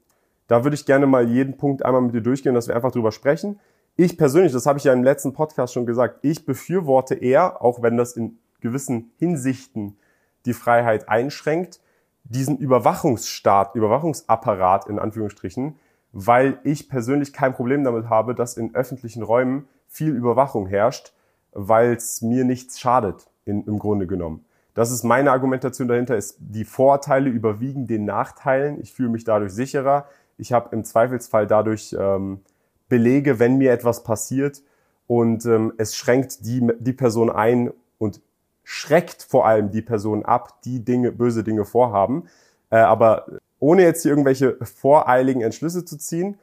da 0.48 0.64
würde 0.64 0.74
ich 0.74 0.84
gerne 0.84 1.06
mal 1.06 1.26
jeden 1.26 1.56
Punkt 1.56 1.82
einmal 1.82 2.02
mit 2.02 2.14
dir 2.14 2.20
durchgehen, 2.20 2.52
dass 2.52 2.68
wir 2.68 2.76
einfach 2.76 2.92
drüber 2.92 3.10
sprechen. 3.10 3.58
Ich 3.96 4.18
persönlich, 4.18 4.52
das 4.52 4.66
habe 4.66 4.78
ich 4.78 4.84
ja 4.84 4.92
im 4.92 5.02
letzten 5.02 5.32
Podcast 5.32 5.72
schon 5.72 5.86
gesagt, 5.86 6.18
ich 6.20 6.44
befürworte 6.44 7.14
eher, 7.14 7.62
auch 7.62 7.80
wenn 7.80 7.96
das 7.96 8.18
in 8.18 8.36
gewissen 8.60 9.12
Hinsichten 9.16 9.96
die 10.44 10.52
Freiheit 10.52 11.08
einschränkt, 11.08 11.80
diesen 12.28 12.58
Überwachungsstaat, 12.58 13.74
Überwachungsapparat 13.74 14.88
in 14.88 14.98
Anführungsstrichen, 14.98 15.76
weil 16.12 16.58
ich 16.64 16.88
persönlich 16.88 17.32
kein 17.32 17.54
Problem 17.54 17.84
damit 17.84 18.08
habe, 18.08 18.34
dass 18.34 18.56
in 18.56 18.74
öffentlichen 18.74 19.22
Räumen 19.22 19.68
viel 19.88 20.14
Überwachung 20.14 20.66
herrscht, 20.66 21.12
weil 21.52 21.92
es 21.92 22.22
mir 22.22 22.44
nichts 22.44 22.80
schadet, 22.80 23.28
in, 23.44 23.64
im 23.64 23.78
Grunde 23.78 24.06
genommen. 24.06 24.44
Das 24.74 24.90
ist 24.90 25.04
meine 25.04 25.30
Argumentation 25.30 25.88
dahinter, 25.88 26.16
ist 26.16 26.36
die 26.38 26.64
Vorteile 26.64 27.30
überwiegen 27.30 27.86
den 27.86 28.04
Nachteilen. 28.04 28.80
Ich 28.80 28.92
fühle 28.92 29.08
mich 29.08 29.24
dadurch 29.24 29.52
sicherer. 29.52 30.06
Ich 30.36 30.52
habe 30.52 30.74
im 30.76 30.84
Zweifelsfall 30.84 31.46
dadurch 31.46 31.96
ähm, 31.98 32.40
Belege, 32.88 33.38
wenn 33.38 33.56
mir 33.56 33.72
etwas 33.72 34.04
passiert 34.04 34.62
und 35.06 35.46
ähm, 35.46 35.72
es 35.78 35.96
schränkt 35.96 36.44
die, 36.44 36.66
die 36.78 36.92
Person 36.92 37.30
ein 37.30 37.72
und 37.98 38.20
schreckt 38.68 39.22
vor 39.22 39.46
allem 39.46 39.70
die 39.70 39.80
Person 39.80 40.24
ab, 40.24 40.60
die 40.64 40.84
Dinge, 40.84 41.12
böse 41.12 41.44
Dinge 41.44 41.64
vorhaben. 41.64 42.24
Äh, 42.68 42.78
aber 42.78 43.26
ohne 43.60 43.82
jetzt 43.82 44.02
hier 44.02 44.10
irgendwelche 44.10 44.56
voreiligen 44.60 45.40
Entschlüsse 45.40 45.84
zu 45.84 45.96
ziehen, 45.96 46.36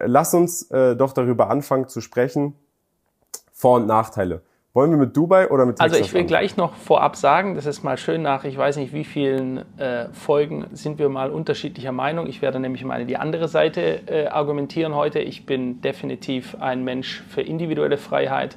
lass 0.00 0.34
uns 0.34 0.68
äh, 0.72 0.96
doch 0.96 1.12
darüber 1.12 1.50
anfangen 1.50 1.86
zu 1.86 2.00
sprechen, 2.00 2.56
Vor- 3.52 3.76
und 3.76 3.86
Nachteile. 3.86 4.42
Wollen 4.74 4.90
wir 4.90 4.98
mit 4.98 5.16
Dubai 5.16 5.50
oder 5.50 5.64
mit 5.64 5.76
Texas 5.76 5.98
Also 5.98 6.04
ich 6.04 6.12
will 6.12 6.24
gleich 6.24 6.56
noch 6.56 6.74
vorab 6.74 7.14
sagen, 7.14 7.54
das 7.54 7.66
ist 7.66 7.84
mal 7.84 7.96
schön 7.96 8.22
nach, 8.22 8.42
ich 8.42 8.58
weiß 8.58 8.76
nicht 8.78 8.92
wie 8.92 9.04
vielen 9.04 9.58
äh, 9.78 10.08
Folgen 10.12 10.66
sind 10.72 10.98
wir 10.98 11.10
mal 11.10 11.30
unterschiedlicher 11.30 11.92
Meinung. 11.92 12.26
Ich 12.26 12.42
werde 12.42 12.58
nämlich 12.58 12.84
mal 12.84 13.06
die 13.06 13.18
andere 13.18 13.46
Seite 13.46 14.00
äh, 14.08 14.26
argumentieren 14.26 14.96
heute. 14.96 15.20
Ich 15.20 15.46
bin 15.46 15.80
definitiv 15.80 16.56
ein 16.58 16.82
Mensch 16.82 17.22
für 17.28 17.42
individuelle 17.42 17.98
Freiheit, 17.98 18.56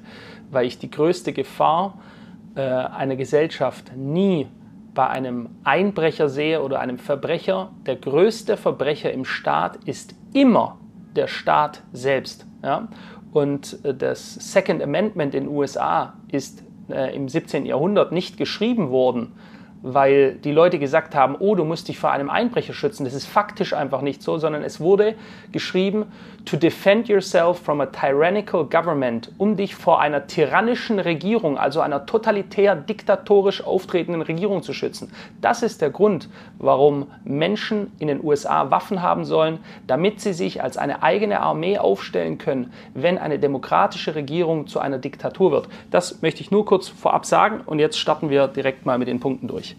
weil 0.50 0.66
ich 0.66 0.80
die 0.80 0.90
größte 0.90 1.34
Gefahr 1.34 2.00
äh, 2.00 2.15
einer 2.62 3.16
Gesellschaft 3.16 3.96
nie 3.96 4.48
bei 4.96 5.08
einem 5.08 5.50
Einbrecher 5.64 6.30
sehe 6.30 6.64
oder 6.64 6.80
einem 6.80 6.98
Verbrecher. 6.98 7.70
Der 7.86 7.98
größte 7.98 8.58
Verbrecher 8.58 9.12
im 9.12 9.26
Staat 9.26 9.78
ist 9.86 10.16
immer 10.34 10.78
der 11.16 11.28
Staat 11.28 11.84
selbst. 11.94 12.46
Ja? 12.64 12.88
Und 13.32 13.84
äh, 13.84 13.94
das 13.94 14.36
Second 14.36 14.82
Amendment 14.82 15.36
in 15.36 15.46
den 15.46 15.54
USA 15.54 16.14
ist 16.32 16.64
äh, 16.90 17.16
im 17.16 17.30
17. 17.30 17.66
Jahrhundert 17.66 18.12
nicht 18.12 18.38
geschrieben 18.38 18.90
worden, 18.90 19.34
weil 19.82 20.36
die 20.36 20.52
Leute 20.52 20.80
gesagt 20.80 21.14
haben, 21.14 21.36
oh, 21.38 21.54
du 21.54 21.64
musst 21.64 21.88
dich 21.90 22.00
vor 22.00 22.12
einem 22.12 22.30
Einbrecher 22.30 22.74
schützen. 22.74 23.04
Das 23.04 23.14
ist 23.14 23.26
faktisch 23.26 23.74
einfach 23.74 24.02
nicht 24.02 24.24
so, 24.24 24.38
sondern 24.38 24.64
es 24.64 24.80
wurde 24.80 25.16
geschrieben, 25.52 26.06
to 26.46 26.58
defend 26.58 27.08
yourself 27.08 27.60
from 27.60 27.82
a 27.82 27.88
tyrannical 27.88 28.64
government, 28.64 29.32
um 29.38 29.56
dich 29.58 29.76
vor 29.76 30.00
einer 30.00 30.28
tyrannischen 30.28 31.00
Regierung, 31.00 31.58
also 31.58 31.82
einer 31.82 32.06
totalitär 32.06 32.76
diktatorisch 32.76 33.64
auftretenden 33.64 34.22
Regierung 34.22 34.64
zu 34.64 34.74
schützen. 34.74 35.12
Das 35.42 35.64
ist 35.64 35.82
der 35.82 35.90
Grund, 35.90 36.30
warum 36.58 37.08
Menschen 37.24 37.92
in 38.00 38.08
den 38.08 38.24
USA 38.24 38.70
Waffen 38.72 39.02
haben 39.02 39.26
sollen, 39.26 39.60
damit 39.88 40.22
sie 40.22 40.34
sich 40.34 40.62
als 40.62 40.78
eine 40.78 41.04
eigene 41.04 41.40
Armee 41.40 41.78
aufstellen 41.78 42.38
können, 42.38 42.72
wenn 42.94 43.18
eine 43.18 43.40
demokratische 43.40 44.16
Regierung 44.16 44.68
zu 44.68 44.80
einer 44.80 45.00
Diktatur 45.00 45.52
wird. 45.52 45.68
Das 45.92 46.22
möchte 46.22 46.42
ich 46.42 46.52
nur 46.52 46.66
kurz 46.66 46.88
vorab 46.88 47.26
sagen 47.26 47.62
und 47.66 47.80
jetzt 47.80 47.98
starten 47.98 48.30
wir 48.30 48.48
direkt 48.48 48.86
mal 48.86 48.98
mit 48.98 49.08
den 49.08 49.20
Punkten 49.20 49.48
durch. 49.48 49.76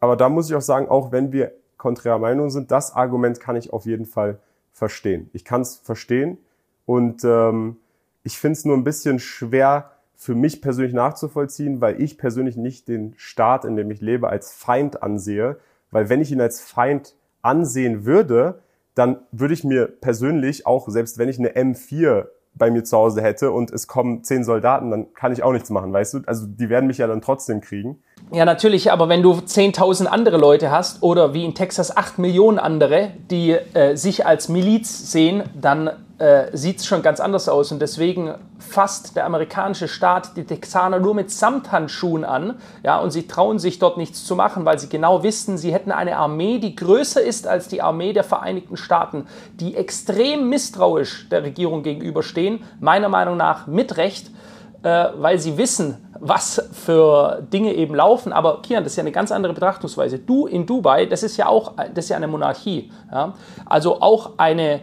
Aber 0.00 0.16
da 0.16 0.28
muss 0.28 0.50
ich 0.50 0.56
auch 0.56 0.62
sagen, 0.62 0.88
auch 0.88 1.12
wenn 1.12 1.32
wir 1.32 1.52
konträrer 1.76 2.18
Meinung 2.18 2.50
sind, 2.50 2.70
das 2.70 2.94
Argument 2.94 3.40
kann 3.40 3.56
ich 3.56 3.72
auf 3.72 3.86
jeden 3.86 4.06
Fall 4.06 4.38
verstehen. 4.80 5.28
Ich 5.34 5.44
kann 5.44 5.60
es 5.60 5.76
verstehen 5.76 6.38
und 6.86 7.22
ähm, 7.22 7.76
ich 8.22 8.38
finde 8.38 8.54
es 8.56 8.64
nur 8.64 8.76
ein 8.76 8.82
bisschen 8.82 9.18
schwer 9.18 9.90
für 10.16 10.34
mich 10.34 10.62
persönlich 10.62 10.94
nachzuvollziehen, 10.94 11.82
weil 11.82 12.00
ich 12.00 12.16
persönlich 12.16 12.56
nicht 12.56 12.88
den 12.88 13.12
Staat, 13.18 13.66
in 13.66 13.76
dem 13.76 13.90
ich 13.90 14.00
lebe, 14.00 14.30
als 14.30 14.52
Feind 14.52 15.02
ansehe. 15.02 15.58
Weil 15.90 16.08
wenn 16.08 16.22
ich 16.22 16.32
ihn 16.32 16.40
als 16.40 16.62
Feind 16.62 17.14
ansehen 17.42 18.06
würde, 18.06 18.62
dann 18.94 19.18
würde 19.32 19.52
ich 19.52 19.64
mir 19.64 19.86
persönlich 19.86 20.66
auch, 20.66 20.88
selbst 20.88 21.18
wenn 21.18 21.28
ich 21.28 21.38
eine 21.38 21.50
M4 21.50 22.28
bei 22.54 22.70
mir 22.70 22.84
zu 22.84 22.96
Hause 22.96 23.22
hätte 23.22 23.52
und 23.52 23.70
es 23.70 23.86
kommen 23.86 24.22
zehn 24.24 24.44
Soldaten, 24.44 24.90
dann 24.90 25.14
kann 25.14 25.32
ich 25.32 25.42
auch 25.42 25.52
nichts 25.52 25.70
machen, 25.70 25.92
weißt 25.92 26.14
du? 26.14 26.20
Also 26.26 26.46
die 26.46 26.68
werden 26.68 26.86
mich 26.86 26.98
ja 26.98 27.06
dann 27.06 27.22
trotzdem 27.22 27.60
kriegen. 27.60 28.02
Ja, 28.32 28.44
natürlich, 28.44 28.92
aber 28.92 29.08
wenn 29.08 29.22
du 29.22 29.32
10.000 29.32 30.06
andere 30.06 30.36
Leute 30.36 30.70
hast 30.70 31.02
oder 31.02 31.34
wie 31.34 31.44
in 31.44 31.54
Texas 31.54 31.96
8 31.96 32.18
Millionen 32.18 32.58
andere, 32.58 33.12
die 33.30 33.52
äh, 33.52 33.96
sich 33.96 34.26
als 34.26 34.48
Miliz 34.48 35.10
sehen, 35.10 35.42
dann 35.60 35.90
äh, 36.20 36.54
sieht 36.54 36.80
es 36.80 36.86
schon 36.86 37.00
ganz 37.00 37.18
anders 37.18 37.48
aus. 37.48 37.72
Und 37.72 37.80
deswegen 37.80 38.34
fasst 38.58 39.16
der 39.16 39.24
amerikanische 39.24 39.88
Staat 39.88 40.36
die 40.36 40.44
Texaner 40.44 41.00
nur 41.00 41.14
mit 41.14 41.30
Samthandschuhen 41.30 42.24
an. 42.24 42.58
Ja, 42.82 42.98
und 42.98 43.10
sie 43.10 43.26
trauen 43.26 43.58
sich 43.58 43.78
dort 43.78 43.96
nichts 43.96 44.24
zu 44.26 44.36
machen, 44.36 44.66
weil 44.66 44.78
sie 44.78 44.90
genau 44.90 45.22
wissen, 45.22 45.56
sie 45.56 45.72
hätten 45.72 45.90
eine 45.90 46.18
Armee, 46.18 46.58
die 46.58 46.76
größer 46.76 47.22
ist 47.22 47.46
als 47.46 47.68
die 47.68 47.80
Armee 47.80 48.12
der 48.12 48.24
Vereinigten 48.24 48.76
Staaten, 48.76 49.26
die 49.54 49.74
extrem 49.76 50.50
misstrauisch 50.50 51.28
der 51.30 51.42
Regierung 51.42 51.82
gegenüberstehen, 51.82 52.64
meiner 52.80 53.08
Meinung 53.08 53.38
nach 53.38 53.66
mit 53.66 53.96
Recht 53.96 54.30
äh, 54.82 55.08
weil 55.16 55.38
sie 55.38 55.58
wissen, 55.58 55.98
was 56.18 56.70
für 56.72 57.42
Dinge 57.52 57.74
eben 57.74 57.94
laufen. 57.94 58.32
Aber 58.32 58.62
Kian, 58.62 58.82
das 58.82 58.94
ist 58.94 58.96
ja 58.96 59.02
eine 59.02 59.12
ganz 59.12 59.32
andere 59.32 59.52
Betrachtungsweise. 59.52 60.18
Du 60.18 60.46
in 60.46 60.66
Dubai, 60.66 61.06
das 61.06 61.22
ist 61.22 61.36
ja 61.36 61.48
auch, 61.48 61.74
das 61.76 62.06
ist 62.06 62.08
ja 62.08 62.16
eine 62.16 62.28
Monarchie. 62.28 62.90
Ja? 63.12 63.34
Also 63.66 64.00
auch 64.00 64.32
eine, 64.38 64.80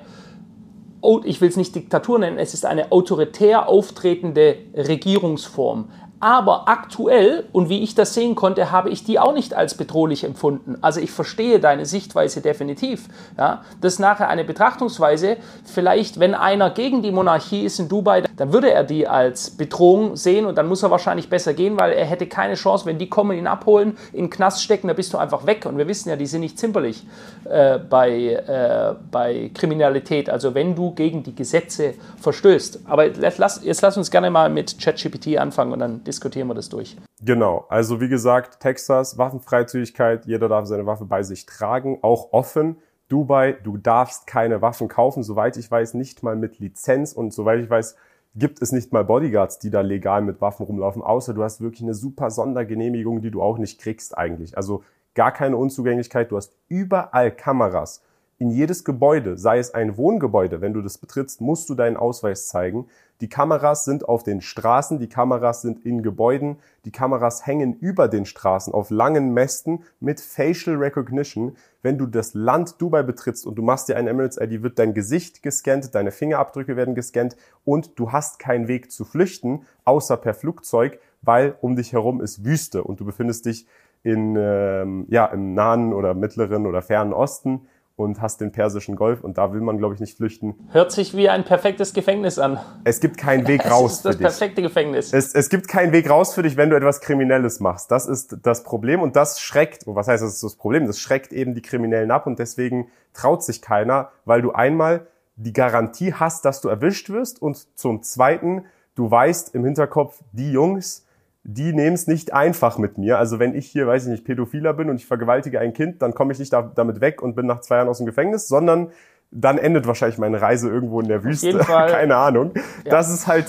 ich 1.25 1.41
will 1.41 1.49
es 1.49 1.57
nicht 1.57 1.75
Diktatur 1.75 2.19
nennen, 2.19 2.37
es 2.37 2.53
ist 2.53 2.65
eine 2.65 2.91
autoritär 2.91 3.69
auftretende 3.69 4.57
Regierungsform. 4.75 5.89
Aber 6.19 6.67
aktuell, 6.67 7.45
und 7.51 7.69
wie 7.69 7.83
ich 7.83 7.93
das 7.93 8.15
sehen 8.15 8.33
konnte, 8.33 8.71
habe 8.71 8.89
ich 8.89 9.03
die 9.03 9.19
auch 9.19 9.33
nicht 9.33 9.53
als 9.53 9.75
bedrohlich 9.75 10.23
empfunden. 10.23 10.75
Also 10.81 10.99
ich 10.99 11.11
verstehe 11.11 11.59
deine 11.59 11.85
Sichtweise 11.85 12.41
definitiv. 12.41 13.07
Ja? 13.37 13.61
Das 13.81 13.93
ist 13.93 13.99
nachher 13.99 14.27
eine 14.27 14.43
Betrachtungsweise, 14.43 15.37
vielleicht 15.63 16.19
wenn 16.19 16.33
einer 16.33 16.71
gegen 16.71 17.03
die 17.03 17.11
Monarchie 17.11 17.63
ist 17.63 17.79
in 17.79 17.87
Dubai, 17.87 18.23
dann 18.35 18.51
würde 18.51 18.71
er 18.71 18.83
die 18.83 19.07
als 19.07 19.51
Bedrohung 19.51 20.15
sehen 20.15 20.47
und 20.47 20.57
dann 20.57 20.67
muss 20.67 20.81
er 20.81 20.89
wahrscheinlich 20.89 21.29
besser 21.29 21.53
gehen, 21.53 21.77
weil 21.77 21.91
er 21.91 22.05
hätte 22.05 22.25
keine 22.25 22.55
Chance, 22.55 22.87
wenn 22.87 22.97
die 22.97 23.09
kommen, 23.09 23.37
ihn 23.37 23.45
abholen, 23.45 23.95
in 24.11 24.25
den 24.25 24.29
Knast 24.31 24.63
stecken, 24.63 24.87
da 24.87 24.93
bist 24.93 25.13
du 25.13 25.19
einfach 25.19 25.45
weg. 25.45 25.67
Und 25.67 25.77
wir 25.77 25.87
wissen 25.87 26.09
ja, 26.09 26.15
die 26.15 26.25
sind 26.25 26.41
nicht 26.41 26.57
zimperlich 26.57 27.05
äh, 27.45 27.77
bei, 27.77 28.11
äh, 28.11 28.95
bei 29.11 29.51
Kriminalität, 29.53 30.31
also 30.31 30.55
wenn 30.55 30.73
du 30.73 30.91
gegen 30.95 31.21
die 31.21 31.35
Gesetze 31.35 31.93
verstößt. 32.19 32.81
Aber 32.85 33.05
jetzt 33.05 33.37
lass, 33.37 33.61
jetzt 33.63 33.81
lass 33.81 33.97
uns 33.97 34.09
gerne 34.09 34.31
mal 34.31 34.49
mit 34.49 34.79
ChatGPT 34.79 35.37
anfangen 35.37 35.73
und 35.73 35.79
dann 35.79 36.01
diskutieren 36.07 36.47
wir 36.47 36.53
das 36.53 36.69
durch. 36.69 36.97
Genau, 37.21 37.65
also 37.69 37.99
wie 38.01 38.07
gesagt, 38.07 38.59
Texas, 38.59 39.17
Waffenfreizügigkeit, 39.17 40.25
jeder 40.25 40.47
darf 40.49 40.65
seine 40.65 40.85
Waffe 40.85 41.05
bei 41.05 41.23
sich 41.23 41.45
tragen, 41.45 41.99
auch 42.01 42.31
offen. 42.31 42.77
Dubai, 43.09 43.53
du 43.63 43.77
darfst 43.77 44.27
keine 44.27 44.61
Waffen 44.61 44.87
kaufen, 44.87 45.23
soweit 45.23 45.57
ich 45.57 45.69
weiß, 45.69 45.93
nicht 45.93 46.23
mal 46.23 46.35
mit 46.35 46.59
Lizenz 46.59 47.13
und 47.13 47.33
soweit 47.33 47.59
ich 47.59 47.69
weiß, 47.69 47.95
gibt 48.35 48.61
es 48.61 48.71
nicht 48.71 48.93
mal 48.93 49.03
Bodyguards, 49.03 49.59
die 49.59 49.69
da 49.69 49.81
legal 49.81 50.21
mit 50.21 50.41
Waffen 50.41 50.65
rumlaufen, 50.65 51.01
außer 51.01 51.33
du 51.33 51.43
hast 51.43 51.61
wirklich 51.61 51.81
eine 51.81 51.93
super 51.93 52.29
Sondergenehmigung, 52.29 53.21
die 53.21 53.31
du 53.31 53.41
auch 53.41 53.57
nicht 53.57 53.79
kriegst 53.79 54.17
eigentlich. 54.17 54.57
Also 54.57 54.83
gar 55.15 55.31
keine 55.31 55.57
Unzugänglichkeit, 55.57 56.31
du 56.31 56.37
hast 56.37 56.55
überall 56.67 57.31
Kameras 57.31 58.03
in 58.39 58.51
jedes 58.51 58.83
Gebäude, 58.83 59.37
sei 59.37 59.57
es 59.57 59.73
ein 59.73 59.97
Wohngebäude, 59.97 60.61
wenn 60.61 60.73
du 60.73 60.81
das 60.81 60.97
betrittst, 60.97 61.41
musst 61.41 61.69
du 61.69 61.75
deinen 61.75 61.97
Ausweis 61.97 62.47
zeigen. 62.47 62.87
Die 63.19 63.29
Kameras 63.29 63.83
sind 63.83 64.07
auf 64.07 64.21
den 64.21 64.41
Straßen, 64.41 64.99
die 64.99 65.09
Kameras 65.09 65.63
sind 65.63 65.83
in 65.83 66.03
Gebäuden, 66.03 66.57
die 66.85 66.91
Kameras 66.91 67.47
hängen 67.47 67.73
über 67.73 68.07
den 68.07 68.25
Straßen 68.25 68.73
auf 68.73 68.91
langen 68.91 69.33
Mästen 69.33 69.83
mit 69.99 70.21
Facial 70.21 70.75
Recognition. 70.75 71.55
Wenn 71.81 71.97
du 71.97 72.05
das 72.05 72.35
Land 72.35 72.79
Dubai 72.79 73.01
betrittst 73.01 73.47
und 73.47 73.55
du 73.55 73.63
machst 73.63 73.89
dir 73.89 73.97
ein 73.97 74.05
Emirates 74.05 74.39
ID, 74.39 74.61
wird 74.61 74.77
dein 74.77 74.93
Gesicht 74.93 75.41
gescannt, 75.41 75.95
deine 75.95 76.11
Fingerabdrücke 76.11 76.75
werden 76.75 76.93
gescannt 76.93 77.35
und 77.65 77.97
du 77.97 78.11
hast 78.11 78.37
keinen 78.37 78.67
Weg 78.67 78.91
zu 78.91 79.03
flüchten, 79.03 79.65
außer 79.83 80.15
per 80.15 80.35
Flugzeug, 80.35 80.99
weil 81.23 81.55
um 81.61 81.75
dich 81.75 81.93
herum 81.93 82.21
ist 82.21 82.45
Wüste 82.45 82.83
und 82.83 82.99
du 82.99 83.05
befindest 83.05 83.47
dich 83.47 83.65
in, 84.03 84.35
ähm, 84.37 85.07
ja, 85.09 85.25
im 85.25 85.55
nahen 85.55 85.91
oder 85.91 86.13
mittleren 86.13 86.67
oder 86.67 86.83
fernen 86.83 87.13
Osten 87.13 87.67
und 87.97 88.21
hast 88.21 88.41
den 88.41 88.51
persischen 88.51 88.95
Golf 88.95 89.23
und 89.23 89.39
da 89.39 89.51
will 89.51 89.59
man, 89.59 89.79
glaube 89.79 89.95
ich, 89.95 89.99
nicht 89.99 90.17
flüchten. 90.17 90.55
Hört 90.71 90.91
sich 90.91 91.17
wie 91.17 91.29
ein 91.29 91.43
perfektes 91.43 91.93
Gefängnis 91.93 92.37
an. 92.37 92.59
Es 92.83 92.99
gibt 92.99 93.17
keinen 93.17 93.47
Weg 93.47 93.69
raus. 93.69 93.91
Es 93.91 93.97
ist 93.97 94.05
das 94.05 94.11
für 94.13 94.17
dich. 94.19 94.27
perfekte 94.27 94.61
Gefängnis. 94.61 95.13
Es, 95.13 95.33
es 95.33 95.49
gibt 95.49 95.67
keinen 95.67 95.91
Weg 95.91 96.07
raus 96.07 96.35
für 96.35 96.43
dich, 96.43 96.57
wenn 96.57 96.69
du 96.69 96.75
etwas 96.75 97.01
Kriminelles 97.01 97.59
machst. 97.59 97.89
Das 97.89 98.05
ist 98.05 98.37
das 98.43 98.63
Problem 98.63 99.01
und 99.01 99.15
das 99.15 99.41
schreckt, 99.41 99.87
und 99.87 99.95
was 99.95 100.07
heißt 100.07 100.23
das 100.23 100.35
ist 100.35 100.43
das 100.43 100.55
Problem? 100.55 100.85
Das 100.85 100.99
schreckt 100.99 101.33
eben 101.33 101.55
die 101.55 101.63
Kriminellen 101.63 102.11
ab 102.11 102.27
und 102.27 102.37
deswegen 102.37 102.87
traut 103.13 103.43
sich 103.43 103.63
keiner, 103.63 104.11
weil 104.25 104.43
du 104.43 104.51
einmal 104.51 105.07
die 105.35 105.53
Garantie 105.53 106.13
hast, 106.13 106.45
dass 106.45 106.61
du 106.61 106.69
erwischt 106.69 107.09
wirst 107.09 107.41
und 107.41 107.67
zum 107.75 108.03
Zweiten, 108.03 108.65
du 108.93 109.09
weißt 109.09 109.55
im 109.55 109.65
Hinterkopf, 109.65 110.19
die 110.33 110.51
Jungs, 110.51 111.06
die 111.49 111.71
nehmen 111.71 111.95
es 111.95 112.07
nicht 112.07 112.33
einfach 112.33 112.77
mit 112.77 112.97
mir. 112.97 113.17
Also 113.17 113.39
wenn 113.39 113.55
ich 113.55 113.67
hier, 113.67 113.87
weiß 113.87 114.03
ich 114.03 114.09
nicht, 114.09 114.25
Pädophiler 114.25 114.73
bin 114.73 114.89
und 114.89 114.97
ich 114.97 115.05
vergewaltige 115.05 115.61
ein 115.61 115.73
Kind, 115.73 116.01
dann 116.01 116.13
komme 116.13 116.33
ich 116.33 116.39
nicht 116.39 116.51
da, 116.51 116.61
damit 116.61 116.99
weg 116.99 117.21
und 117.21 117.35
bin 117.35 117.45
nach 117.45 117.61
zwei 117.61 117.77
Jahren 117.77 117.87
aus 117.87 117.99
dem 117.99 118.05
Gefängnis, 118.05 118.49
sondern 118.49 118.91
dann 119.31 119.57
endet 119.57 119.87
wahrscheinlich 119.87 120.17
meine 120.17 120.41
Reise 120.41 120.69
irgendwo 120.69 120.99
in 120.99 121.07
der 121.07 121.23
Wüste. 121.23 121.57
Keine 121.59 122.17
Ahnung. 122.17 122.51
Ja. 122.83 122.91
Das 122.91 123.09
ist 123.09 123.27
halt 123.27 123.45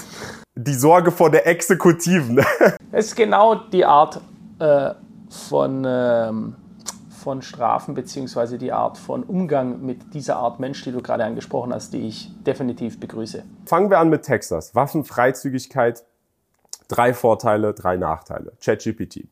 die 0.55 0.75
Sorge 0.75 1.11
vor 1.11 1.31
der 1.31 1.47
Exekutiven. 1.47 2.41
Es 2.91 3.09
ist 3.09 3.17
genau 3.17 3.55
die 3.55 3.85
Art 3.85 4.21
äh, 4.61 4.93
von, 5.29 5.85
ähm, 5.87 6.57
von 7.11 7.43
Strafen 7.43 7.95
beziehungsweise 7.95 8.59
die 8.59 8.73
Art 8.73 8.97
von 8.97 9.25
Umgang 9.25 9.83
mit 9.83 10.15
dieser 10.15 10.37
Art 10.37 10.59
Mensch, 10.59 10.83
die 10.85 10.93
du 10.93 11.03
gerade 11.03 11.25
angesprochen 11.25 11.75
hast, 11.75 11.93
die 11.93 12.09
ich 12.09 12.33
definitiv 12.45 12.99
begrüße. 12.99 13.45
Fangen 13.67 13.91
wir 13.91 13.99
an 13.99 14.09
mit 14.09 14.23
Texas. 14.23 14.75
Waffenfreizügigkeit 14.75 16.05
Drei 16.89 17.13
Vorteile, 17.13 17.75
drei 17.75 17.99
Nachteile. 17.99 18.53
ChatGPT. 18.63 19.29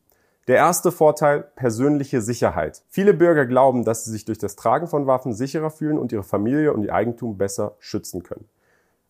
Der 0.47 0.57
erste 0.57 0.91
Vorteil, 0.91 1.41
persönliche 1.55 2.21
Sicherheit. 2.21 2.83
Viele 2.87 3.13
Bürger 3.13 3.45
glauben, 3.45 3.83
dass 3.83 4.05
sie 4.05 4.11
sich 4.11 4.25
durch 4.25 4.37
das 4.37 4.55
Tragen 4.55 4.87
von 4.87 5.07
Waffen 5.07 5.33
sicherer 5.33 5.71
fühlen 5.71 5.97
und 5.97 6.11
ihre 6.11 6.23
Familie 6.23 6.71
und 6.71 6.83
ihr 6.83 6.93
Eigentum 6.93 7.37
besser 7.37 7.75
schützen 7.79 8.23
können. 8.23 8.47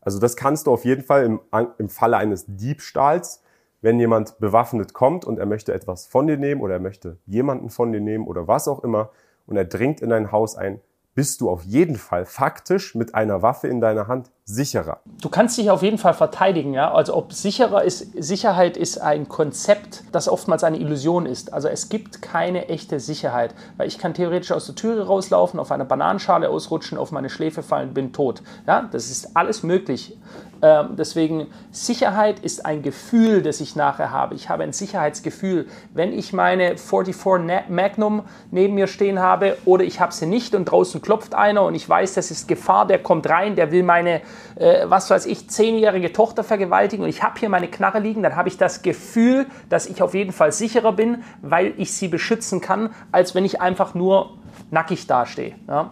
Also 0.01 0.19
das 0.19 0.35
kannst 0.35 0.65
du 0.65 0.71
auf 0.71 0.85
jeden 0.85 1.03
Fall 1.03 1.25
im, 1.25 1.41
im 1.77 1.89
Falle 1.89 2.17
eines 2.17 2.45
Diebstahls, 2.47 3.43
wenn 3.81 3.99
jemand 3.99 4.39
bewaffnet 4.39 4.93
kommt 4.93 5.25
und 5.25 5.37
er 5.37 5.45
möchte 5.45 5.73
etwas 5.73 6.07
von 6.07 6.25
dir 6.25 6.37
nehmen 6.37 6.61
oder 6.61 6.75
er 6.75 6.79
möchte 6.79 7.17
jemanden 7.25 7.69
von 7.69 7.91
dir 7.91 7.99
nehmen 7.99 8.25
oder 8.25 8.47
was 8.47 8.67
auch 8.67 8.83
immer 8.83 9.11
und 9.45 9.57
er 9.57 9.65
dringt 9.65 10.01
in 10.01 10.09
dein 10.09 10.31
Haus 10.31 10.55
ein, 10.55 10.79
bist 11.13 11.41
du 11.41 11.49
auf 11.49 11.63
jeden 11.63 11.97
Fall 11.97 12.25
faktisch 12.25 12.95
mit 12.95 13.13
einer 13.13 13.41
Waffe 13.41 13.67
in 13.67 13.81
deiner 13.81 14.07
Hand 14.07 14.31
sicherer. 14.49 15.01
Du 15.21 15.27
kannst 15.27 15.57
dich 15.57 15.69
auf 15.69 15.83
jeden 15.83 15.97
Fall 15.97 16.13
verteidigen, 16.13 16.73
ja. 16.73 16.93
Also 16.93 17.15
ob 17.15 17.33
sicherer 17.33 17.83
ist, 17.83 18.13
Sicherheit 18.17 18.77
ist 18.77 18.97
ein 18.97 19.27
Konzept, 19.27 20.03
das 20.13 20.29
oftmals 20.29 20.63
eine 20.63 20.77
Illusion 20.77 21.25
ist. 21.25 21.51
Also 21.51 21.67
es 21.67 21.89
gibt 21.89 22.21
keine 22.21 22.69
echte 22.69 23.01
Sicherheit, 23.01 23.53
weil 23.75 23.89
ich 23.89 23.97
kann 23.97 24.13
theoretisch 24.13 24.53
aus 24.53 24.65
der 24.65 24.75
Türe 24.75 25.05
rauslaufen, 25.05 25.59
auf 25.59 25.69
einer 25.69 25.83
Bananenschale 25.83 26.49
ausrutschen, 26.49 26.97
auf 26.97 27.11
meine 27.11 27.29
Schläfe 27.29 27.61
fallen, 27.61 27.93
bin 27.93 28.13
tot. 28.13 28.41
Ja, 28.65 28.87
das 28.89 29.11
ist 29.11 29.35
alles 29.35 29.63
möglich. 29.63 30.17
Ähm, 30.61 30.95
deswegen 30.97 31.47
Sicherheit 31.71 32.39
ist 32.39 32.65
ein 32.65 32.81
Gefühl, 32.81 33.41
das 33.41 33.59
ich 33.59 33.75
nachher 33.75 34.11
habe. 34.11 34.33
Ich 34.35 34.49
habe 34.49 34.63
ein 34.63 34.73
Sicherheitsgefühl, 34.73 35.67
wenn 35.93 36.13
ich 36.13 36.33
meine 36.33 36.77
44 36.77 37.69
Magnum 37.69 38.23
neben 38.49 38.75
mir 38.75 38.87
stehen 38.87 39.19
habe 39.19 39.57
oder 39.65 39.83
ich 39.83 39.99
habe 39.99 40.13
sie 40.13 40.25
nicht 40.25 40.55
und 40.55 40.65
draußen 40.65 41.01
klopft 41.01 41.35
einer 41.35 41.63
und 41.63 41.75
ich 41.75 41.87
weiß, 41.87 42.13
das 42.13 42.31
ist 42.31 42.47
Gefahr, 42.47 42.87
der 42.87 42.99
kommt 42.99 43.29
rein, 43.29 43.55
der 43.55 43.71
will 43.71 43.83
meine 43.83 44.21
äh, 44.55 44.85
was 44.85 45.09
weiß 45.09 45.25
ich, 45.25 45.49
zehnjährige 45.49 46.13
Tochter 46.13 46.43
vergewaltigen 46.43 47.03
und 47.03 47.09
ich 47.09 47.23
habe 47.23 47.39
hier 47.39 47.49
meine 47.49 47.67
Knarre 47.67 47.99
liegen, 47.99 48.23
dann 48.23 48.35
habe 48.35 48.49
ich 48.49 48.57
das 48.57 48.81
Gefühl, 48.81 49.45
dass 49.69 49.87
ich 49.87 50.01
auf 50.01 50.13
jeden 50.13 50.31
Fall 50.31 50.51
sicherer 50.51 50.93
bin, 50.93 51.23
weil 51.41 51.73
ich 51.77 51.93
sie 51.93 52.07
beschützen 52.07 52.61
kann, 52.61 52.93
als 53.11 53.35
wenn 53.35 53.45
ich 53.45 53.61
einfach 53.61 53.93
nur 53.93 54.37
nackig 54.71 55.07
dastehe. 55.07 55.55
Ja? 55.67 55.91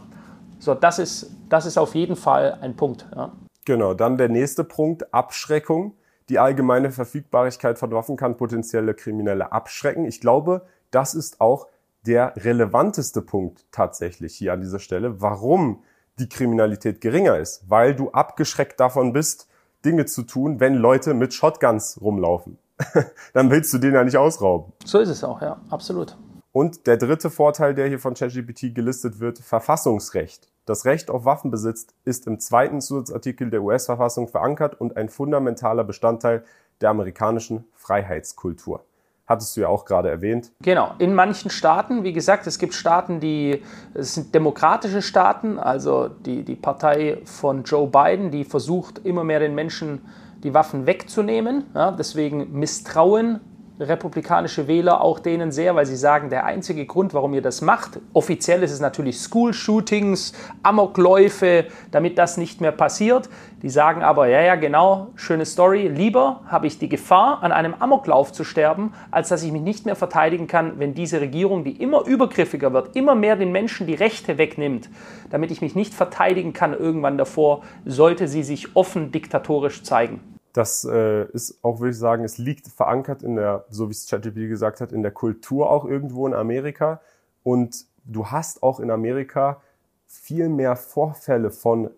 So, 0.59 0.73
das 0.73 0.99
ist, 0.99 1.31
das 1.49 1.65
ist 1.65 1.77
auf 1.77 1.95
jeden 1.95 2.15
Fall 2.15 2.57
ein 2.61 2.75
Punkt. 2.75 3.05
Ja? 3.15 3.31
Genau, 3.65 3.93
dann 3.93 4.17
der 4.17 4.29
nächste 4.29 4.63
Punkt, 4.63 5.13
Abschreckung. 5.13 5.93
Die 6.29 6.39
allgemeine 6.39 6.91
Verfügbarkeit 6.91 7.77
von 7.77 7.91
Waffen 7.91 8.15
kann 8.15 8.37
potenzielle 8.37 8.95
Kriminelle 8.95 9.51
abschrecken. 9.51 10.05
Ich 10.05 10.21
glaube, 10.21 10.65
das 10.89 11.13
ist 11.13 11.39
auch 11.39 11.67
der 12.05 12.33
relevanteste 12.37 13.21
Punkt 13.21 13.65
tatsächlich 13.71 14.35
hier 14.35 14.53
an 14.53 14.61
dieser 14.61 14.79
Stelle, 14.79 15.21
warum 15.21 15.83
die 16.19 16.29
Kriminalität 16.29 17.01
geringer 17.01 17.37
ist, 17.37 17.69
weil 17.69 17.95
du 17.95 18.11
abgeschreckt 18.11 18.79
davon 18.79 19.13
bist, 19.13 19.47
Dinge 19.83 20.05
zu 20.05 20.23
tun, 20.23 20.59
wenn 20.59 20.75
Leute 20.75 21.13
mit 21.13 21.33
Shotguns 21.33 21.99
rumlaufen. 22.01 22.57
Dann 23.33 23.51
willst 23.51 23.73
du 23.73 23.77
den 23.77 23.93
ja 23.93 24.03
nicht 24.03 24.17
ausrauben. 24.17 24.73
So 24.83 24.99
ist 24.99 25.09
es 25.09 25.23
auch, 25.23 25.41
ja, 25.41 25.61
absolut. 25.69 26.17
Und 26.51 26.87
der 26.87 26.97
dritte 26.97 27.29
Vorteil, 27.29 27.73
der 27.73 27.87
hier 27.87 27.99
von 27.99 28.13
ChatGPT 28.13 28.73
gelistet 28.73 29.19
wird, 29.19 29.39
Verfassungsrecht. 29.39 30.49
Das 30.65 30.85
Recht 30.85 31.09
auf 31.09 31.25
Waffenbesitz 31.25 31.87
ist 32.05 32.27
im 32.27 32.39
zweiten 32.39 32.81
Zusatzartikel 32.81 33.49
der 33.49 33.61
US-Verfassung 33.61 34.27
verankert 34.27 34.79
und 34.79 34.97
ein 34.97 35.09
fundamentaler 35.09 35.83
Bestandteil 35.83 36.43
der 36.81 36.89
amerikanischen 36.89 37.65
Freiheitskultur 37.73 38.83
hattest 39.27 39.55
du 39.57 39.61
ja 39.61 39.67
auch 39.67 39.85
gerade 39.85 40.09
erwähnt. 40.09 40.51
Genau, 40.61 40.93
in 40.99 41.13
manchen 41.15 41.49
Staaten, 41.49 42.03
wie 42.03 42.13
gesagt, 42.13 42.47
es 42.47 42.59
gibt 42.59 42.73
Staaten, 42.73 43.19
die 43.19 43.63
es 43.93 44.15
sind 44.15 44.33
demokratische 44.35 45.01
Staaten, 45.01 45.59
also 45.59 46.07
die, 46.07 46.43
die 46.43 46.55
Partei 46.55 47.21
von 47.25 47.63
Joe 47.63 47.87
Biden, 47.87 48.31
die 48.31 48.43
versucht 48.43 48.99
immer 48.99 49.23
mehr 49.23 49.39
den 49.39 49.55
Menschen 49.55 50.01
die 50.43 50.53
Waffen 50.53 50.85
wegzunehmen. 50.85 51.65
Ja, 51.73 51.91
deswegen 51.91 52.51
misstrauen 52.51 53.39
republikanische 53.79 54.67
Wähler 54.67 55.01
auch 55.01 55.19
denen 55.19 55.51
sehr, 55.51 55.75
weil 55.75 55.85
sie 55.85 55.97
sagen, 55.97 56.29
der 56.29 56.45
einzige 56.45 56.85
Grund, 56.85 57.13
warum 57.13 57.33
ihr 57.33 57.41
das 57.41 57.61
macht, 57.61 57.99
offiziell 58.13 58.63
ist 58.63 58.71
es 58.71 58.79
natürlich 58.79 59.19
School-Shootings, 59.19 60.33
Amokläufe, 60.63 61.65
damit 61.91 62.17
das 62.17 62.37
nicht 62.37 62.61
mehr 62.61 62.71
passiert. 62.71 63.29
Die 63.61 63.69
sagen 63.69 64.01
aber, 64.01 64.27
ja, 64.27 64.41
ja, 64.41 64.55
genau, 64.55 65.07
schöne 65.15 65.45
Story, 65.45 65.87
lieber 65.87 66.41
habe 66.47 66.67
ich 66.67 66.79
die 66.79 66.89
Gefahr, 66.89 67.43
an 67.43 67.51
einem 67.51 67.73
Amoklauf 67.73 68.31
zu 68.31 68.43
sterben, 68.43 68.93
als 69.11 69.29
dass 69.29 69.43
ich 69.43 69.51
mich 69.51 69.61
nicht 69.61 69.85
mehr 69.85 69.95
verteidigen 69.95 70.47
kann, 70.47 70.79
wenn 70.79 70.93
diese 70.93 71.19
Regierung, 71.19 71.63
die 71.63 71.81
immer 71.81 72.05
übergriffiger 72.05 72.71
wird, 72.73 72.95
immer 72.95 73.15
mehr 73.15 73.35
den 73.35 73.51
Menschen 73.51 73.87
die 73.87 73.95
Rechte 73.95 74.37
wegnimmt, 74.37 74.89
damit 75.29 75.51
ich 75.51 75.61
mich 75.61 75.75
nicht 75.75 75.93
verteidigen 75.93 76.53
kann 76.53 76.73
irgendwann 76.73 77.17
davor, 77.17 77.63
sollte 77.85 78.27
sie 78.27 78.43
sich 78.43 78.75
offen 78.75 79.11
diktatorisch 79.11 79.83
zeigen. 79.83 80.34
Das 80.55 80.85
äh, 80.85 81.25
ist 81.33 81.59
auch, 81.63 81.81
würde 81.81 81.91
ich 81.91 81.97
sagen, 81.97 82.23
es 82.23 82.37
liegt 82.37 82.69
verankert 82.69 83.23
in 83.23 83.35
der, 83.35 83.65
so 83.69 83.89
wie 83.89 83.91
es 83.91 84.07
ChatGPT 84.07 84.47
gesagt 84.47 84.79
hat, 84.79 84.93
in 84.93 85.03
der 85.03 85.11
Kultur 85.11 85.69
auch 85.69 85.83
irgendwo 85.83 86.25
in 86.25 86.33
Amerika. 86.33 87.01
Und 87.43 87.85
du 88.05 88.27
hast 88.27 88.63
auch 88.63 88.79
in 88.79 88.89
Amerika 88.89 89.61
viel 90.07 90.47
mehr 90.47 90.77
Vorfälle 90.77 91.51
von 91.51 91.89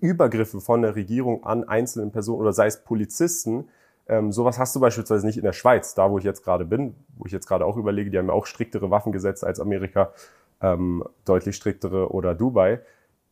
Übergriffen 0.00 0.62
von 0.62 0.80
der 0.80 0.96
Regierung 0.96 1.44
an 1.44 1.68
einzelnen 1.68 2.12
Personen 2.12 2.40
oder 2.40 2.54
sei 2.54 2.66
es 2.66 2.82
Polizisten. 2.82 3.68
Ähm, 4.08 4.32
sowas 4.32 4.58
hast 4.58 4.74
du 4.74 4.80
beispielsweise 4.80 5.26
nicht 5.26 5.36
in 5.36 5.44
der 5.44 5.52
Schweiz, 5.52 5.94
da 5.94 6.10
wo 6.10 6.16
ich 6.16 6.24
jetzt 6.24 6.44
gerade 6.44 6.64
bin, 6.64 6.94
wo 7.18 7.26
ich 7.26 7.32
jetzt 7.32 7.46
gerade 7.46 7.66
auch 7.66 7.76
überlege, 7.76 8.10
die 8.10 8.16
haben 8.16 8.28
ja 8.28 8.32
auch 8.32 8.46
striktere 8.46 8.90
Waffengesetze 8.90 9.46
als 9.46 9.60
Amerika, 9.60 10.14
ähm, 10.62 11.04
deutlich 11.26 11.56
striktere 11.56 12.10
oder 12.10 12.34
Dubai. 12.34 12.80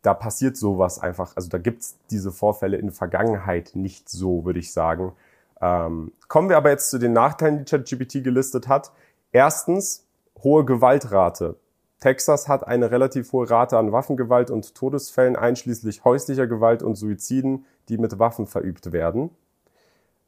Da 0.05 0.13
passiert 0.13 0.59
sowas 0.59 0.99
einfach, 0.99 1.35
also 1.35 1.49
da 1.49 1.57
gibt's 1.57 1.97
diese 2.11 2.31
Vorfälle 2.31 2.77
in 2.77 2.91
Vergangenheit 2.91 3.71
nicht 3.73 4.11
so, 4.11 4.45
würde 4.45 4.59
ich 4.59 4.71
sagen. 4.71 5.13
Ähm, 5.63 6.13
kommen 6.29 6.51
wir 6.51 6.59
aber 6.59 6.69
jetzt 6.69 6.91
zu 6.91 6.99
den 6.99 7.15
Nachteilen, 7.15 7.57
die 7.57 7.65
ChatGPT 7.65 8.23
gelistet 8.23 8.69
hat. 8.69 8.93
Erstens, 9.33 10.07
hohe 10.43 10.67
Gewaltrate. 10.67 11.57
Texas 12.01 12.49
hat 12.49 12.67
eine 12.67 12.91
relativ 12.91 13.33
hohe 13.33 13.49
Rate 13.49 13.79
an 13.79 13.93
Waffengewalt 13.93 14.51
und 14.51 14.75
Todesfällen, 14.75 15.37
einschließlich 15.37 16.05
häuslicher 16.05 16.47
Gewalt 16.47 16.83
und 16.83 16.97
Suiziden, 16.97 17.65
die 17.89 17.97
mit 17.97 18.19
Waffen 18.19 18.47
verübt 18.47 18.93
werden. 18.93 19.31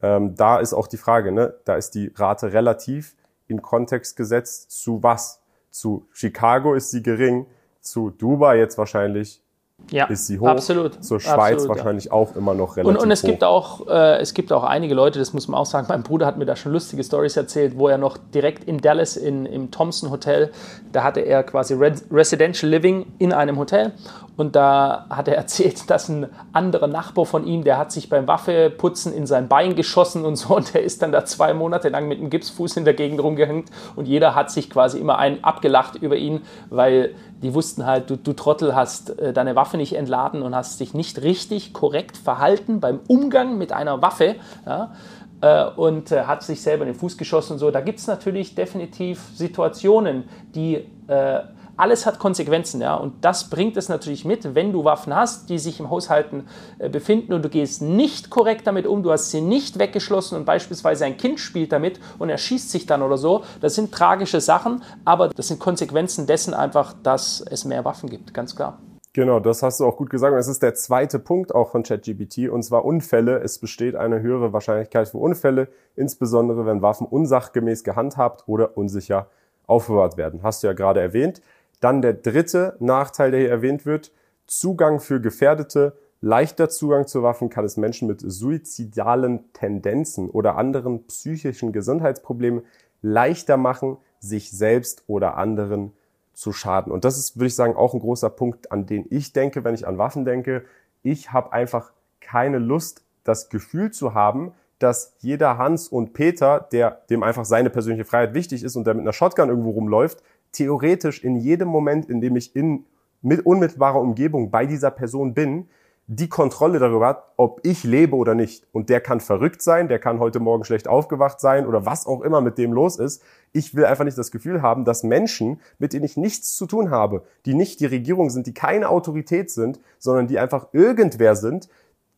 Ähm, 0.00 0.36
da 0.36 0.58
ist 0.58 0.72
auch 0.72 0.86
die 0.86 0.96
Frage, 0.96 1.32
ne? 1.32 1.54
da 1.66 1.76
ist 1.76 1.94
die 1.94 2.12
Rate 2.16 2.54
relativ 2.54 3.14
in 3.46 3.60
Kontext 3.60 4.16
gesetzt 4.16 4.70
zu 4.70 5.02
was? 5.02 5.42
Zu 5.70 6.08
Chicago 6.12 6.72
ist 6.72 6.90
sie 6.90 7.02
gering, 7.02 7.44
zu 7.82 8.08
Dubai 8.08 8.56
jetzt 8.58 8.78
wahrscheinlich 8.78 9.42
ja, 9.90 10.06
ist 10.06 10.26
sie 10.26 10.38
hoch. 10.38 10.48
Absolut. 10.48 11.04
Zur 11.04 11.20
Schweiz 11.20 11.54
absolut, 11.54 11.76
wahrscheinlich 11.76 12.06
ja. 12.06 12.12
auch 12.12 12.34
immer 12.34 12.54
noch 12.54 12.76
relativ 12.76 12.94
hoch. 12.94 12.98
Und, 12.98 13.04
und 13.04 13.10
es 13.10 13.22
hoch. 13.22 13.28
gibt 13.28 13.44
auch 13.44 13.86
äh, 13.86 14.20
es 14.20 14.34
gibt 14.34 14.52
auch 14.52 14.64
einige 14.64 14.94
Leute, 14.94 15.18
das 15.18 15.32
muss 15.32 15.48
man 15.48 15.60
auch 15.60 15.66
sagen. 15.66 15.86
Mein 15.88 16.02
Bruder 16.02 16.26
hat 16.26 16.38
mir 16.38 16.46
da 16.46 16.56
schon 16.56 16.72
lustige 16.72 17.04
Stories 17.04 17.36
erzählt, 17.36 17.78
wo 17.78 17.88
er 17.88 17.98
noch 17.98 18.16
direkt 18.16 18.64
in 18.64 18.78
Dallas 18.78 19.16
in, 19.16 19.46
im 19.46 19.70
Thompson 19.70 20.10
Hotel, 20.10 20.50
da 20.92 21.04
hatte 21.04 21.20
er 21.20 21.42
quasi 21.44 21.74
Residential 21.74 22.70
Living 22.70 23.06
in 23.18 23.32
einem 23.32 23.58
Hotel 23.58 23.92
und 24.36 24.54
da 24.54 25.06
hat 25.08 25.28
er 25.28 25.36
erzählt, 25.36 25.90
dass 25.90 26.08
ein 26.08 26.28
anderer 26.52 26.86
Nachbar 26.86 27.26
von 27.26 27.46
ihm, 27.46 27.64
der 27.64 27.78
hat 27.78 27.92
sich 27.92 28.08
beim 28.08 28.26
Waffeputzen 28.26 29.12
in 29.12 29.26
sein 29.26 29.48
Bein 29.48 29.74
geschossen 29.74 30.24
und 30.24 30.36
so. 30.36 30.56
Und 30.56 30.74
der 30.74 30.82
ist 30.82 31.02
dann 31.02 31.12
da 31.12 31.24
zwei 31.24 31.54
Monate 31.54 31.88
lang 31.88 32.08
mit 32.08 32.18
einem 32.18 32.30
Gipsfuß 32.30 32.76
in 32.76 32.84
der 32.84 32.94
Gegend 32.94 33.22
rumgehängt. 33.22 33.70
Und 33.96 34.06
jeder 34.06 34.34
hat 34.34 34.50
sich 34.50 34.70
quasi 34.70 34.98
immer 34.98 35.18
ein 35.18 35.42
abgelacht 35.42 35.96
über 35.96 36.16
ihn, 36.16 36.42
weil 36.70 37.14
die 37.42 37.54
wussten 37.54 37.84
halt, 37.84 38.10
du, 38.10 38.16
du 38.16 38.32
Trottel 38.32 38.74
hast 38.74 39.18
äh, 39.18 39.32
deine 39.32 39.56
Waffe 39.56 39.76
nicht 39.76 39.94
entladen 39.94 40.42
und 40.42 40.54
hast 40.54 40.80
dich 40.80 40.94
nicht 40.94 41.22
richtig 41.22 41.72
korrekt 41.72 42.16
verhalten 42.16 42.80
beim 42.80 43.00
Umgang 43.08 43.58
mit 43.58 43.72
einer 43.72 44.00
Waffe. 44.02 44.36
Ja? 44.64 44.92
Äh, 45.40 45.66
und 45.76 46.12
äh, 46.12 46.22
hat 46.24 46.42
sich 46.42 46.62
selber 46.62 46.84
in 46.86 46.92
den 46.92 46.98
Fuß 46.98 47.18
geschossen 47.18 47.54
und 47.54 47.58
so. 47.58 47.70
Da 47.70 47.80
gibt 47.80 47.98
es 47.98 48.06
natürlich 48.06 48.54
definitiv 48.54 49.22
Situationen, 49.34 50.24
die 50.54 50.84
äh, 51.08 51.40
alles 51.76 52.06
hat 52.06 52.18
Konsequenzen, 52.18 52.80
ja. 52.80 52.94
Und 52.94 53.24
das 53.24 53.50
bringt 53.50 53.76
es 53.76 53.88
natürlich 53.88 54.24
mit, 54.24 54.54
wenn 54.54 54.72
du 54.72 54.84
Waffen 54.84 55.14
hast, 55.14 55.50
die 55.50 55.58
sich 55.58 55.80
im 55.80 55.90
Haushalten 55.90 56.48
äh, 56.78 56.88
befinden 56.88 57.32
und 57.32 57.44
du 57.44 57.48
gehst 57.48 57.82
nicht 57.82 58.30
korrekt 58.30 58.66
damit 58.66 58.86
um, 58.86 59.02
du 59.02 59.12
hast 59.12 59.30
sie 59.30 59.40
nicht 59.40 59.78
weggeschlossen 59.78 60.38
und 60.38 60.44
beispielsweise 60.44 61.04
ein 61.04 61.16
Kind 61.16 61.40
spielt 61.40 61.72
damit 61.72 62.00
und 62.18 62.28
er 62.28 62.38
schießt 62.38 62.70
sich 62.70 62.86
dann 62.86 63.02
oder 63.02 63.18
so. 63.18 63.44
Das 63.60 63.74
sind 63.74 63.92
tragische 63.92 64.40
Sachen, 64.40 64.82
aber 65.04 65.28
das 65.28 65.48
sind 65.48 65.60
Konsequenzen 65.60 66.26
dessen 66.26 66.54
einfach, 66.54 66.94
dass 67.02 67.40
es 67.40 67.64
mehr 67.64 67.84
Waffen 67.84 68.08
gibt, 68.08 68.32
ganz 68.34 68.56
klar. 68.56 68.78
Genau, 69.16 69.40
das 69.40 69.62
hast 69.62 69.80
du 69.80 69.86
auch 69.86 69.96
gut 69.96 70.10
gesagt. 70.10 70.34
Und 70.34 70.38
es 70.38 70.46
ist 70.46 70.62
der 70.62 70.74
zweite 70.74 71.18
Punkt 71.18 71.54
auch 71.54 71.70
von 71.70 71.82
ChatGPT, 71.82 72.50
und 72.50 72.62
zwar 72.62 72.84
Unfälle. 72.84 73.38
Es 73.38 73.58
besteht 73.58 73.96
eine 73.96 74.20
höhere 74.20 74.52
Wahrscheinlichkeit 74.52 75.08
für 75.08 75.16
Unfälle, 75.16 75.68
insbesondere 75.94 76.66
wenn 76.66 76.82
Waffen 76.82 77.06
unsachgemäß 77.06 77.82
gehandhabt 77.82 78.44
oder 78.46 78.76
unsicher 78.76 79.28
aufbewahrt 79.66 80.18
werden. 80.18 80.42
Hast 80.42 80.62
du 80.62 80.66
ja 80.66 80.74
gerade 80.74 81.00
erwähnt. 81.00 81.40
Dann 81.80 82.02
der 82.02 82.14
dritte 82.14 82.76
Nachteil, 82.80 83.30
der 83.30 83.40
hier 83.40 83.50
erwähnt 83.50 83.86
wird, 83.86 84.12
Zugang 84.46 85.00
für 85.00 85.20
Gefährdete. 85.20 85.96
Leichter 86.20 86.68
Zugang 86.68 87.06
zu 87.06 87.22
Waffen 87.22 87.50
kann 87.50 87.64
es 87.64 87.76
Menschen 87.76 88.08
mit 88.08 88.20
suizidalen 88.20 89.52
Tendenzen 89.52 90.30
oder 90.30 90.56
anderen 90.56 91.06
psychischen 91.06 91.72
Gesundheitsproblemen 91.72 92.62
leichter 93.02 93.56
machen, 93.56 93.98
sich 94.18 94.50
selbst 94.50 95.04
oder 95.06 95.36
anderen 95.36 95.92
zu 96.32 96.52
schaden. 96.52 96.92
Und 96.92 97.04
das 97.04 97.18
ist, 97.18 97.36
würde 97.36 97.46
ich 97.46 97.54
sagen, 97.54 97.76
auch 97.76 97.94
ein 97.94 98.00
großer 98.00 98.30
Punkt, 98.30 98.72
an 98.72 98.86
den 98.86 99.06
ich 99.10 99.32
denke, 99.32 99.64
wenn 99.64 99.74
ich 99.74 99.86
an 99.86 99.98
Waffen 99.98 100.24
denke. 100.24 100.64
Ich 101.02 101.32
habe 101.32 101.52
einfach 101.52 101.92
keine 102.20 102.58
Lust, 102.58 103.02
das 103.24 103.48
Gefühl 103.48 103.90
zu 103.90 104.14
haben, 104.14 104.52
dass 104.78 105.14
jeder 105.20 105.56
Hans 105.56 105.88
und 105.88 106.12
Peter, 106.12 106.60
der 106.72 107.02
dem 107.08 107.22
einfach 107.22 107.44
seine 107.44 107.70
persönliche 107.70 108.04
Freiheit 108.04 108.34
wichtig 108.34 108.62
ist 108.62 108.76
und 108.76 108.86
der 108.86 108.94
mit 108.94 109.02
einer 109.02 109.12
Shotgun 109.12 109.48
irgendwo 109.48 109.70
rumläuft, 109.70 110.22
theoretisch 110.56 111.22
in 111.22 111.36
jedem 111.36 111.68
Moment, 111.68 112.08
in 112.08 112.20
dem 112.20 112.36
ich 112.36 112.54
in 112.56 112.84
mit 113.22 113.44
unmittelbarer 113.44 114.00
Umgebung 114.00 114.50
bei 114.50 114.66
dieser 114.66 114.90
Person 114.90 115.34
bin, 115.34 115.68
die 116.08 116.28
Kontrolle 116.28 116.78
darüber 116.78 117.24
ob 117.36 117.60
ich 117.64 117.82
lebe 117.82 118.14
oder 118.14 118.34
nicht. 118.34 118.66
Und 118.72 118.88
der 118.88 119.00
kann 119.00 119.20
verrückt 119.20 119.60
sein, 119.60 119.88
der 119.88 119.98
kann 119.98 120.20
heute 120.20 120.38
Morgen 120.38 120.64
schlecht 120.64 120.86
aufgewacht 120.86 121.40
sein 121.40 121.66
oder 121.66 121.84
was 121.84 122.06
auch 122.06 122.22
immer 122.22 122.40
mit 122.40 122.58
dem 122.58 122.72
los 122.72 122.98
ist. 122.98 123.22
Ich 123.52 123.74
will 123.74 123.84
einfach 123.84 124.04
nicht 124.04 124.16
das 124.16 124.30
Gefühl 124.30 124.62
haben, 124.62 124.84
dass 124.84 125.02
Menschen, 125.02 125.60
mit 125.78 125.92
denen 125.92 126.04
ich 126.04 126.16
nichts 126.16 126.54
zu 126.54 126.66
tun 126.66 126.90
habe, 126.90 127.24
die 127.44 127.54
nicht 127.54 127.80
die 127.80 127.86
Regierung 127.86 128.30
sind, 128.30 128.46
die 128.46 128.54
keine 128.54 128.88
Autorität 128.88 129.50
sind, 129.50 129.80
sondern 129.98 130.28
die 130.28 130.38
einfach 130.38 130.68
irgendwer 130.72 131.34
sind, 131.34 131.68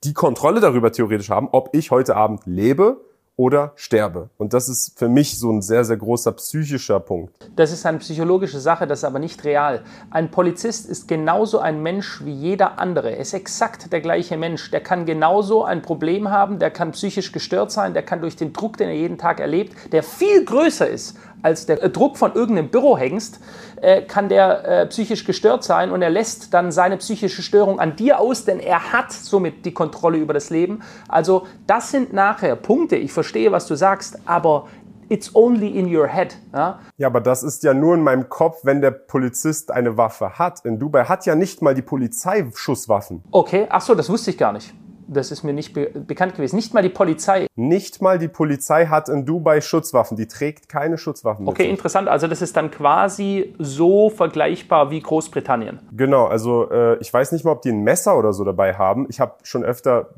die 0.05 0.13
Kontrolle 0.13 0.61
darüber 0.61 0.93
theoretisch 0.93 1.31
haben, 1.31 1.49
ob 1.51 1.71
ich 1.73 1.91
heute 1.91 2.15
Abend 2.15 2.43
lebe 2.45 3.01
oder 3.39 3.73
sterbe. 3.77 4.31
Und 4.37 4.53
das 4.53 4.69
ist 4.69 4.99
für 4.99 5.09
mich 5.09 5.39
so 5.39 5.51
ein 5.51 5.63
sehr, 5.63 5.85
sehr 5.85 5.97
großer 5.97 6.33
psychischer 6.33 6.99
Punkt. 6.99 7.33
Das 7.55 7.71
ist 7.71 7.87
eine 7.87 7.99
psychologische 7.99 8.59
Sache, 8.59 8.89
das 8.89 8.99
ist 8.99 9.05
aber 9.05 9.21
nicht 9.21 9.45
real. 9.45 9.85
Ein 10.11 10.33
Polizist 10.33 10.89
ist 10.89 11.07
genauso 11.07 11.61
ein 11.61 11.81
Mensch 11.81 12.25
wie 12.25 12.33
jeder 12.33 12.81
andere. 12.81 13.13
Er 13.13 13.19
ist 13.19 13.35
exakt 13.35 13.93
der 13.93 14.01
gleiche 14.01 14.37
Mensch. 14.37 14.73
Der 14.73 14.81
kann 14.81 15.07
genauso 15.07 15.65
ein 15.65 15.83
Problem 15.83 16.31
haben, 16.31 16.59
der 16.59 16.73
kann 16.73 16.91
psychisch 16.91 17.31
gestört 17.31 17.71
sein, 17.71 17.95
der 17.95 18.03
kann 18.03 18.21
durch 18.21 18.35
den 18.35 18.53
Druck, 18.53 18.77
den 18.77 18.89
er 18.89 18.97
jeden 18.97 19.19
Tag 19.19 19.39
erlebt, 19.39 19.93
der 19.93 20.03
viel 20.03 20.45
größer 20.45 20.89
ist 20.89 21.17
als 21.43 21.67
der 21.67 21.89
Druck 21.89 22.17
von 22.17 22.35
irgendeinem 22.35 22.69
Bürohengst, 22.69 23.41
äh, 23.81 24.03
kann 24.03 24.29
der 24.29 24.65
äh, 24.65 24.87
psychisch 24.87 25.25
gestört 25.25 25.65
sein 25.65 25.91
und 25.91 26.03
er 26.03 26.11
lässt 26.11 26.53
dann 26.55 26.73
seine 26.73 26.97
psychische 26.97 27.43
Störung 27.43 27.79
an 27.79 27.97
dir 27.97 28.19
aus, 28.19 28.45
denn 28.45 28.61
er 28.61 28.93
hat 28.93 29.13
somit 29.13 29.65
die 29.65 29.73
Kontrolle 29.73 30.19
über 30.19 30.35
das 30.35 30.51
Leben. 30.51 30.83
Also 31.09 31.47
das 31.67 31.91
sind 31.91 32.13
nachher 32.13 32.57
Punkte, 32.57 32.97
ich 32.97 33.13
verstehe, 33.13 33.53
was 33.53 33.67
du 33.67 33.77
sagst, 33.77 34.19
aber 34.27 34.67
it's 35.09 35.35
only 35.35 35.69
in 35.69 35.95
your 35.95 36.07
head. 36.07 36.37
Ja? 36.53 36.81
ja, 36.97 37.07
aber 37.07 37.21
das 37.21 37.43
ist 37.43 37.63
ja 37.63 37.75
nur 37.75 37.95
in 37.95 38.03
meinem 38.03 38.29
Kopf, 38.29 38.61
wenn 38.65 38.81
der 38.81 38.91
Polizist 38.91 39.71
eine 39.71 39.97
Waffe 39.97 40.39
hat. 40.39 40.65
In 40.65 40.79
Dubai 40.79 41.05
hat 41.05 41.27
ja 41.27 41.35
nicht 41.35 41.63
mal 41.63 41.75
die 41.75 41.83
Polizei 41.83 42.47
Schusswaffen. 42.55 43.23
Okay, 43.31 43.67
ach 43.71 43.81
so, 43.81 43.95
das 43.95 44.09
wusste 44.09 44.31
ich 44.31 44.39
gar 44.39 44.53
nicht. 44.53 44.75
Das 45.11 45.31
ist 45.31 45.43
mir 45.43 45.55
nicht 45.55 45.73
be 45.73 45.89
bekannt 45.89 46.35
gewesen. 46.35 46.57
Nicht 46.57 46.75
mal 46.75 46.83
die 46.83 46.91
Polizei. 46.91 47.47
Nicht 47.57 48.03
mal 48.03 48.19
die 48.19 48.29
Polizei 48.29 48.87
hat 48.87 49.09
in 49.09 49.25
Dubai 49.25 49.63
Schutzwaffen. 49.63 50.19
Die 50.19 50.29
trägt 50.29 50.69
keine 50.69 50.99
Schutzwaffen. 50.99 51.49
Okay, 51.49 51.69
interessant. 51.69 52.09
Also 52.09 52.27
das 52.27 52.43
ist 52.43 52.57
dann 52.57 52.71
quasi 52.71 53.55
so 53.59 54.11
vergleichbar 54.11 54.91
wie 54.91 55.01
Großbritannien. 55.01 55.81
Genau. 55.93 56.27
Also 56.27 56.71
äh, 56.71 56.99
ich 56.99 57.13
weiß 57.13 57.33
nicht 57.33 57.45
mal, 57.45 57.53
ob 57.53 57.63
die 57.63 57.71
ein 57.71 57.83
Messer 57.83 58.19
oder 58.19 58.35
so 58.35 58.45
dabei 58.45 58.75
haben. 58.75 59.07
Ich 59.09 59.19
habe 59.19 59.37
schon 59.45 59.65
öfter 59.65 60.11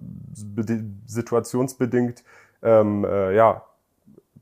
situationsbedingt 1.07 2.25
ähm, 2.63 3.05
äh, 3.05 3.35
ja 3.37 3.63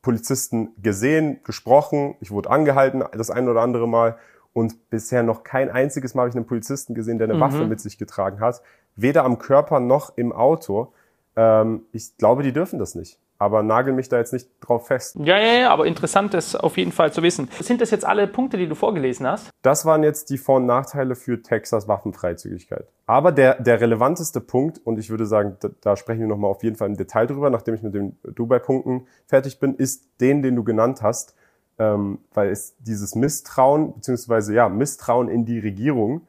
Polizisten 0.00 0.70
gesehen, 0.80 1.40
gesprochen. 1.44 2.16
Ich 2.20 2.30
wurde 2.30 2.48
angehalten 2.48 3.04
das 3.12 3.30
ein 3.30 3.48
oder 3.48 3.60
andere 3.60 3.86
Mal. 3.86 4.16
Und 4.54 4.88
bisher 4.88 5.22
noch 5.22 5.44
kein 5.44 5.70
einziges 5.70 6.14
Mal 6.14 6.22
habe 6.22 6.30
ich 6.30 6.36
einen 6.36 6.46
Polizisten 6.46 6.94
gesehen, 6.94 7.18
der 7.18 7.26
eine 7.26 7.34
mhm. 7.34 7.40
Waffe 7.40 7.66
mit 7.66 7.80
sich 7.80 7.98
getragen 7.98 8.40
hat 8.40 8.62
weder 9.00 9.24
am 9.24 9.38
Körper 9.38 9.80
noch 9.80 10.16
im 10.16 10.32
Auto. 10.32 10.92
Ähm, 11.36 11.82
ich 11.92 12.16
glaube, 12.18 12.42
die 12.42 12.52
dürfen 12.52 12.78
das 12.78 12.94
nicht. 12.94 13.18
Aber 13.40 13.62
nagel 13.62 13.94
mich 13.94 14.08
da 14.08 14.18
jetzt 14.18 14.32
nicht 14.32 14.48
drauf 14.60 14.88
fest. 14.88 15.14
Ja, 15.20 15.38
ja, 15.38 15.60
ja, 15.60 15.70
aber 15.70 15.86
interessant 15.86 16.34
ist 16.34 16.56
auf 16.56 16.76
jeden 16.76 16.90
Fall 16.90 17.12
zu 17.12 17.22
wissen. 17.22 17.48
Sind 17.60 17.80
das 17.80 17.92
jetzt 17.92 18.04
alle 18.04 18.26
Punkte, 18.26 18.56
die 18.56 18.66
du 18.66 18.74
vorgelesen 18.74 19.28
hast? 19.28 19.50
Das 19.62 19.86
waren 19.86 20.02
jetzt 20.02 20.30
die 20.30 20.38
Vor- 20.38 20.56
und 20.56 20.66
Nachteile 20.66 21.14
für 21.14 21.40
Texas 21.40 21.86
Waffenfreizügigkeit. 21.86 22.88
Aber 23.06 23.30
der, 23.30 23.62
der 23.62 23.80
relevanteste 23.80 24.40
Punkt, 24.40 24.84
und 24.84 24.98
ich 24.98 25.08
würde 25.08 25.24
sagen, 25.24 25.56
da, 25.60 25.68
da 25.80 25.96
sprechen 25.96 26.20
wir 26.20 26.26
nochmal 26.26 26.50
auf 26.50 26.64
jeden 26.64 26.74
Fall 26.74 26.88
im 26.88 26.96
Detail 26.96 27.28
drüber, 27.28 27.48
nachdem 27.48 27.74
ich 27.74 27.82
mit 27.82 27.94
den 27.94 28.18
Dubai-Punkten 28.24 29.06
fertig 29.26 29.60
bin, 29.60 29.76
ist 29.76 30.08
den, 30.20 30.42
den 30.42 30.56
du 30.56 30.64
genannt 30.64 31.02
hast, 31.02 31.36
ähm, 31.78 32.18
weil 32.34 32.50
es 32.50 32.74
dieses 32.80 33.14
Misstrauen, 33.14 33.94
beziehungsweise 33.94 34.52
ja, 34.52 34.68
Misstrauen 34.68 35.28
in 35.28 35.44
die 35.44 35.60
Regierung 35.60 36.26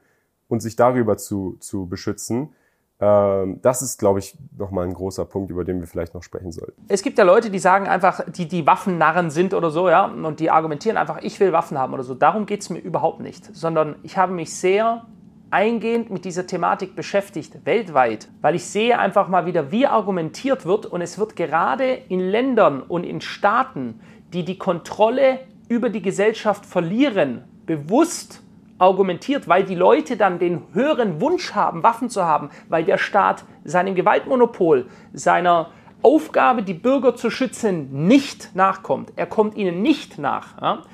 und 0.48 0.62
sich 0.62 0.76
darüber 0.76 1.18
zu, 1.18 1.58
zu 1.60 1.88
beschützen, 1.88 2.54
das 3.00 3.82
ist, 3.82 3.98
glaube 3.98 4.20
ich, 4.20 4.38
nochmal 4.58 4.86
ein 4.86 4.94
großer 4.94 5.24
Punkt, 5.24 5.52
über 5.52 5.64
den 5.64 5.80
wir 5.80 5.88
vielleicht 5.88 6.14
noch 6.14 6.22
sprechen 6.22 6.52
sollten. 6.52 6.84
Es 6.90 7.02
gibt 7.02 7.18
ja 7.18 7.24
Leute, 7.24 7.50
die 7.50 7.60
sagen 7.60 7.88
einfach, 7.88 8.30
die, 8.30 8.46
die 8.46 8.68
Waffennarren 8.68 9.30
sind 9.30 9.54
oder 9.54 9.72
so, 9.72 9.90
ja, 9.90 10.06
und 10.06 10.42
die 10.42 10.52
argumentieren 10.52 10.98
einfach, 10.98 11.20
ich 11.22 11.40
will 11.40 11.54
Waffen 11.54 11.78
haben 11.78 11.94
oder 11.94 12.04
so. 12.04 12.14
Darum 12.14 12.46
geht 12.46 12.60
es 12.62 12.70
mir 12.70 12.80
überhaupt 12.80 13.22
nicht, 13.22 13.56
sondern 13.56 13.96
ich 14.04 14.18
habe 14.18 14.34
mich 14.34 14.54
sehr 14.54 15.06
eingehend 15.50 16.10
mit 16.10 16.26
dieser 16.26 16.46
Thematik 16.46 16.96
beschäftigt, 16.96 17.66
weltweit, 17.66 18.28
weil 18.42 18.56
ich 18.56 18.66
sehe 18.66 19.00
einfach 19.00 19.30
mal 19.30 19.46
wieder, 19.46 19.72
wie 19.72 19.88
argumentiert 19.88 20.66
wird 20.66 20.86
und 20.86 21.02
es 21.02 21.18
wird 21.18 21.36
gerade 21.36 21.94
in 22.10 22.20
Ländern 22.20 22.82
und 22.82 23.06
in 23.06 23.22
Staaten, 23.22 24.02
die 24.34 24.44
die 24.44 24.58
Kontrolle 24.58 25.40
über 25.70 25.90
die 25.90 26.02
Gesellschaft 26.02 26.66
verlieren, 26.66 27.46
bewusst 27.66 28.44
argumentiert, 28.80 29.48
weil 29.48 29.64
die 29.64 29.76
Leute 29.76 30.18
dann 30.18 30.40
den 30.40 30.64
höheren 30.74 31.22
Wunsch 31.22 31.54
haben, 31.54 31.84
Waffen 31.84 32.10
zu 32.10 32.24
haben, 32.24 32.50
weil 32.70 32.84
der 32.84 32.98
Staat 32.98 33.46
seinem 33.64 33.94
Gewaltmonopol, 33.94 34.88
seiner 35.14 35.70
Aufgabe, 36.02 36.64
die 36.64 36.74
Bürger 36.74 37.16
zu 37.16 37.30
schützen, 37.30 38.08
nicht 38.08 38.56
nachkommt. 38.56 39.14
Er 39.18 39.26
kommt 39.26 39.56
ihnen 39.56 39.82
nicht 39.82 40.18
nach. 40.18 40.86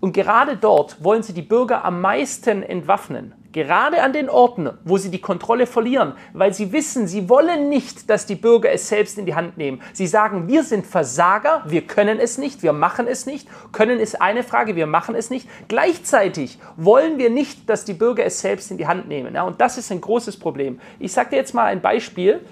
Und 0.00 0.12
gerade 0.12 0.56
dort 0.56 1.02
wollen 1.02 1.22
sie 1.22 1.34
die 1.34 1.42
Bürger 1.42 1.84
am 1.84 2.00
meisten 2.00 2.62
entwaffnen. 2.62 3.34
Gerade 3.54 4.02
an 4.02 4.12
den 4.12 4.28
Orten, 4.28 4.68
wo 4.82 4.98
sie 4.98 5.12
die 5.12 5.20
Kontrolle 5.20 5.68
verlieren, 5.68 6.14
weil 6.32 6.52
sie 6.52 6.72
wissen, 6.72 7.06
sie 7.06 7.28
wollen 7.28 7.68
nicht, 7.68 8.10
dass 8.10 8.26
die 8.26 8.34
Bürger 8.34 8.72
es 8.72 8.88
selbst 8.88 9.16
in 9.16 9.26
die 9.26 9.36
Hand 9.36 9.56
nehmen. 9.56 9.80
Sie 9.92 10.08
sagen, 10.08 10.48
wir 10.48 10.64
sind 10.64 10.84
Versager, 10.84 11.62
wir 11.64 11.86
können 11.86 12.18
es 12.18 12.36
nicht, 12.36 12.64
wir 12.64 12.72
machen 12.72 13.06
es 13.06 13.26
nicht. 13.26 13.46
Können 13.70 14.00
ist 14.00 14.20
eine 14.20 14.42
Frage, 14.42 14.74
wir 14.74 14.88
machen 14.88 15.14
es 15.14 15.30
nicht. 15.30 15.48
Gleichzeitig 15.68 16.58
wollen 16.76 17.16
wir 17.16 17.30
nicht, 17.30 17.70
dass 17.70 17.84
die 17.84 17.94
Bürger 17.94 18.24
es 18.24 18.40
selbst 18.40 18.72
in 18.72 18.76
die 18.76 18.88
Hand 18.88 19.06
nehmen. 19.06 19.36
Ja, 19.36 19.44
und 19.44 19.60
das 19.60 19.78
ist 19.78 19.92
ein 19.92 20.00
großes 20.00 20.36
Problem. 20.36 20.80
Ich 20.98 21.12
sage 21.12 21.30
dir 21.30 21.36
jetzt 21.36 21.54
mal 21.54 21.66
ein 21.66 21.80
Beispiel, 21.80 22.44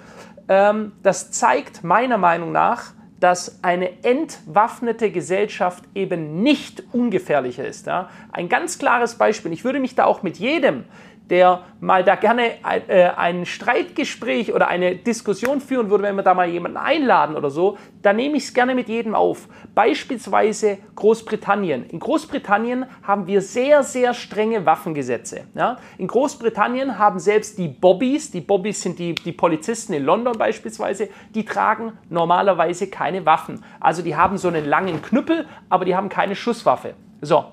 ähm, 0.47 0.93
das 1.03 1.33
zeigt 1.33 1.83
meiner 1.83 2.17
Meinung 2.17 2.53
nach, 2.53 2.93
dass 3.23 3.63
eine 3.63 4.03
entwaffnete 4.03 5.13
Gesellschaft 5.13 5.85
eben 5.95 6.43
nicht 6.43 6.83
ungefährlicher 6.93 7.65
ist. 7.65 7.87
Ja? 7.87 8.11
Ein 8.33 8.49
ganz 8.49 8.81
klares 8.81 9.15
Beispiel. 9.15 9.53
Ich 9.53 9.65
würde 9.65 9.79
mich 9.79 9.95
da 9.95 10.07
auch 10.07 10.25
mit 10.25 10.39
jedem 10.39 10.83
der 11.31 11.65
mal 11.81 12.05
da 12.05 12.15
gerne 12.15 12.63
äh, 12.89 13.09
ein 13.17 13.47
Streitgespräch 13.47 14.53
oder 14.53 14.69
eine 14.69 14.97
Diskussion 14.97 15.61
führen 15.61 15.91
würde, 15.91 16.05
wenn 16.05 16.17
wir 16.17 16.23
da 16.23 16.35
mal 16.35 16.49
jemanden 16.49 16.77
einladen 16.77 17.37
oder 17.37 17.51
so, 17.51 17.79
da 18.03 18.13
nehme 18.13 18.37
ich 18.37 18.45
es 18.45 18.55
gerne 18.55 18.75
mit 18.75 18.89
jedem 18.89 19.15
auf. 19.15 19.49
Beispielsweise 19.75 20.79
Großbritannien. 20.95 21.87
In 21.87 22.01
Großbritannien 22.01 22.87
haben 23.03 23.27
wir 23.27 23.41
sehr, 23.41 23.83
sehr 23.83 24.15
strenge 24.15 24.67
Waffengesetze. 24.67 25.45
Ja? 25.55 25.79
In 25.99 26.07
Großbritannien 26.07 26.99
haben 26.99 27.19
selbst 27.19 27.59
die 27.59 27.69
Bobbys, 27.69 28.31
die 28.31 28.41
Bobbys 28.41 28.83
sind 28.83 28.99
die, 28.99 29.15
die 29.15 29.33
Polizisten 29.33 29.93
in 29.93 30.05
London 30.05 30.37
beispielsweise, 30.37 31.09
die 31.35 31.45
tragen 31.45 31.93
normalerweise 32.11 32.89
keine 32.89 33.25
Waffen. 33.27 33.65
Also 33.81 34.03
die 34.03 34.17
haben 34.17 34.39
so 34.39 34.49
einen 34.49 34.67
langen 34.67 35.03
Knüppel, 35.03 35.47
aber 35.69 35.85
die 35.85 35.97
haben 35.97 36.09
keine 36.09 36.37
Schusswaffe. 36.37 36.95
So, 37.21 37.47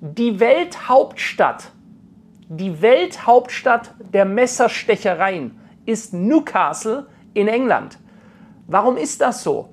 die 0.00 0.40
Welthauptstadt 0.40 1.70
die 2.56 2.82
Welthauptstadt 2.82 3.94
der 4.12 4.26
Messerstechereien 4.26 5.58
ist 5.86 6.12
Newcastle 6.12 7.06
in 7.32 7.48
England. 7.48 7.98
Warum 8.66 8.98
ist 8.98 9.22
das 9.22 9.42
so? 9.42 9.70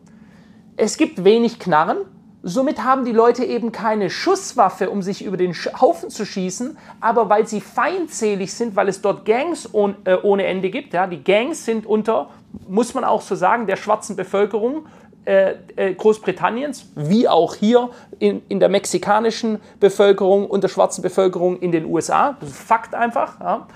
Es 0.77 0.95
gibt 0.95 1.25
wenig 1.25 1.59
Knarren, 1.59 1.97
somit 2.41 2.81
haben 2.81 3.03
die 3.03 3.11
Leute 3.11 3.43
eben 3.43 3.73
keine 3.73 4.09
Schusswaffe, 4.09 4.89
um 4.89 5.01
sich 5.01 5.25
über 5.25 5.35
den 5.35 5.53
Haufen 5.53 6.09
zu 6.09 6.25
schießen, 6.25 6.77
aber 7.01 7.27
weil 7.27 7.45
sie 7.47 7.59
feindselig 7.59 8.53
sind, 8.53 8.77
weil 8.77 8.87
es 8.87 9.01
dort 9.01 9.25
Gangs 9.25 9.69
äh, 10.05 10.15
ohne 10.23 10.45
Ende 10.45 10.69
gibt, 10.69 10.93
ja, 10.93 11.05
die 11.05 11.21
Gangs 11.21 11.65
sind 11.65 11.85
unter, 11.85 12.29
muss 12.69 12.93
man 12.93 13.03
auch 13.03 13.21
so 13.21 13.35
sagen, 13.35 13.67
der 13.67 13.75
schwarzen 13.75 14.15
Bevölkerung 14.15 14.85
Großbritanniens, 15.97 16.91
wie 16.95 17.27
auch 17.27 17.55
hier 17.55 17.89
in, 18.19 18.41
in 18.49 18.59
der 18.59 18.69
mexikanischen 18.69 19.59
Bevölkerung 19.79 20.47
und 20.47 20.63
der 20.63 20.69
schwarzen 20.69 21.01
Bevölkerung 21.01 21.59
in 21.59 21.71
den 21.71 21.85
USA. 21.85 22.37
Das 22.39 22.49
ist 22.49 22.59
Fakt 22.59 22.95
einfach. 22.95 23.39
Ja. 23.39 23.67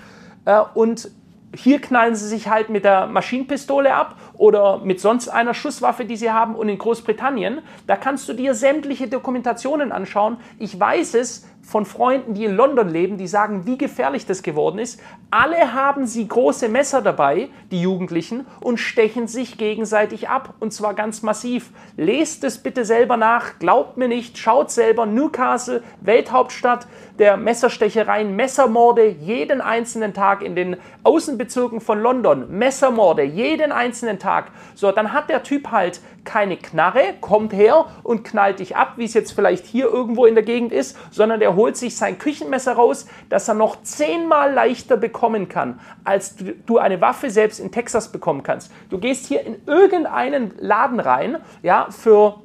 Äh, 0.46 0.64
und 0.74 1.10
hier 1.56 1.80
knallen 1.80 2.16
sie 2.16 2.28
sich 2.28 2.48
halt 2.48 2.70
mit 2.70 2.84
der 2.84 3.06
Maschinenpistole 3.08 3.94
ab 3.94 4.16
oder 4.34 4.80
mit 4.80 5.00
sonst 5.00 5.30
einer 5.30 5.54
Schusswaffe, 5.54 6.06
die 6.06 6.18
sie 6.18 6.32
haben. 6.32 6.56
Und 6.56 6.70
in 6.70 6.78
Großbritannien, 6.78 7.60
da 7.86 7.96
kannst 7.96 8.28
du 8.28 8.34
dir 8.34 8.56
sämtliche 8.56 9.08
Dokumentationen 9.08 9.92
anschauen. 9.92 10.38
Ich 10.58 10.80
weiß 10.80 11.14
es, 11.14 11.46
von 11.64 11.86
Freunden, 11.86 12.34
die 12.34 12.44
in 12.44 12.56
London 12.56 12.90
leben, 12.90 13.18
die 13.18 13.28
sagen, 13.28 13.66
wie 13.66 13.78
gefährlich 13.78 14.26
das 14.26 14.44
geworden 14.44 14.80
ist. 14.80 15.00
Alle 15.32 15.74
haben 15.74 16.06
sie 16.06 16.28
große 16.28 16.68
Messer 16.68 17.02
dabei, 17.02 17.50
die 17.72 17.82
Jugendlichen, 17.82 18.46
und 18.60 18.78
stechen 18.78 19.28
sich 19.28 19.58
gegenseitig 19.58 20.28
ab. 20.28 20.56
Und 20.60 20.74
zwar 20.74 20.94
ganz 20.94 21.24
massiv. 21.24 21.72
Lest 21.96 22.44
es 22.44 22.58
bitte 22.58 22.84
selber 22.84 23.16
nach, 23.16 23.60
glaubt 23.60 23.98
mir 23.98 24.10
nicht, 24.10 24.38
schaut 24.38 24.72
selber. 24.72 25.06
Newcastle, 25.06 25.82
Welthauptstadt 26.02 26.86
der 27.20 27.38
Messerstechereien, 27.38 28.36
Messermorde 28.36 29.08
jeden 29.08 29.62
einzelnen 29.62 30.14
Tag 30.14 30.42
in 30.42 30.56
den 30.56 30.78
Außenbezirken 31.04 31.80
von 31.80 32.02
London. 32.02 32.58
Messermorde 32.58 33.24
jeden 33.24 33.72
einzelnen 33.72 34.20
Tag. 34.20 34.52
So, 34.76 34.92
dann 34.92 35.14
hat 35.14 35.30
der 35.30 35.44
Typ 35.44 35.72
halt 35.72 36.02
keine 36.24 36.58
Knarre, 36.58 37.16
kommt 37.22 37.54
her 37.54 37.86
und 38.04 38.24
knallt 38.24 38.60
dich 38.60 38.76
ab, 38.76 38.94
wie 38.98 39.06
es 39.06 39.14
jetzt 39.14 39.32
vielleicht 39.32 39.66
hier 39.66 39.86
irgendwo 39.86 40.26
in 40.26 40.36
der 40.36 40.44
Gegend 40.44 40.72
ist, 40.72 40.98
sondern 41.12 41.40
der 41.40 41.56
holt 41.56 41.78
sich 41.78 41.98
sein 41.98 42.18
Küchenmesser 42.18 42.74
raus, 42.74 43.08
das 43.30 43.48
er 43.48 43.54
noch 43.54 43.82
zehnmal 43.84 44.54
leichter 44.54 44.98
bekommen 44.98 45.50
kann, 45.50 45.80
als 46.04 46.36
du 46.66 46.78
eine 46.78 47.02
Waffe 47.02 47.30
selbst 47.30 47.60
in 47.60 47.72
Texas 47.72 48.12
bekommen 48.12 48.44
kannst. 48.44 48.72
Du 48.90 48.98
gehst 48.98 49.28
hier 49.28 49.46
in 49.46 49.58
irgendeinen 49.68 50.54
Laden 50.60 51.00
rein, 51.00 51.38
ja, 51.62 51.88
für, 51.92 52.42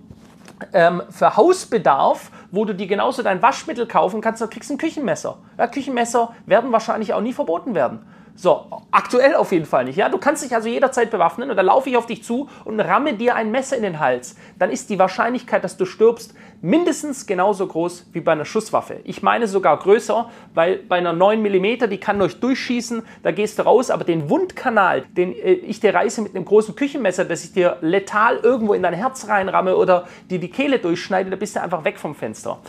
ähm, 0.72 1.02
für 1.10 1.36
Hausbedarf, 1.36 2.30
wo 2.50 2.64
du 2.64 2.74
dir 2.74 2.86
genauso 2.86 3.22
dein 3.22 3.42
Waschmittel 3.42 3.86
kaufen 3.86 4.20
kannst, 4.20 4.40
dann 4.40 4.50
kriegst 4.50 4.70
du 4.70 4.74
ein 4.74 4.78
Küchenmesser. 4.78 5.38
Ja, 5.58 5.66
Küchenmesser 5.66 6.34
werden 6.46 6.72
wahrscheinlich 6.72 7.14
auch 7.14 7.20
nie 7.20 7.32
verboten 7.32 7.74
werden. 7.74 8.06
So, 8.40 8.66
aktuell 8.92 9.34
auf 9.34 9.50
jeden 9.50 9.64
Fall 9.64 9.84
nicht. 9.84 9.96
Ja? 9.96 10.08
Du 10.08 10.16
kannst 10.16 10.44
dich 10.44 10.54
also 10.54 10.68
jederzeit 10.68 11.10
bewaffnen 11.10 11.50
und 11.50 11.56
dann 11.56 11.66
laufe 11.66 11.90
ich 11.90 11.96
auf 11.96 12.06
dich 12.06 12.22
zu 12.22 12.48
und 12.64 12.78
ramme 12.78 13.14
dir 13.14 13.34
ein 13.34 13.50
Messer 13.50 13.76
in 13.76 13.82
den 13.82 13.98
Hals. 13.98 14.36
Dann 14.60 14.70
ist 14.70 14.90
die 14.90 14.98
Wahrscheinlichkeit, 15.00 15.64
dass 15.64 15.76
du 15.76 15.84
stirbst, 15.84 16.34
mindestens 16.60 17.26
genauso 17.26 17.66
groß 17.66 18.10
wie 18.12 18.20
bei 18.20 18.30
einer 18.30 18.44
Schusswaffe. 18.44 19.00
Ich 19.02 19.24
meine 19.24 19.48
sogar 19.48 19.76
größer, 19.80 20.30
weil 20.54 20.76
bei 20.76 20.98
einer 20.98 21.12
9 21.12 21.42
mm, 21.42 21.90
die 21.90 21.98
kann 21.98 22.22
euch 22.22 22.38
durchschießen, 22.38 23.02
da 23.24 23.32
gehst 23.32 23.58
du 23.58 23.62
raus, 23.62 23.90
aber 23.90 24.04
den 24.04 24.30
Wundkanal, 24.30 25.02
den 25.16 25.32
äh, 25.32 25.54
ich 25.54 25.80
dir 25.80 25.92
reiße 25.92 26.22
mit 26.22 26.36
einem 26.36 26.44
großen 26.44 26.76
Küchenmesser, 26.76 27.24
dass 27.24 27.42
ich 27.42 27.52
dir 27.54 27.78
letal 27.80 28.36
irgendwo 28.36 28.72
in 28.72 28.84
dein 28.84 28.94
Herz 28.94 29.26
reinramme 29.26 29.76
oder 29.76 30.06
dir 30.30 30.38
die 30.38 30.50
Kehle 30.50 30.78
durchschneide, 30.78 31.28
da 31.28 31.36
bist 31.36 31.56
du 31.56 31.60
einfach 31.60 31.82
weg 31.82 31.98
vom 31.98 32.14
Fenster. 32.14 32.60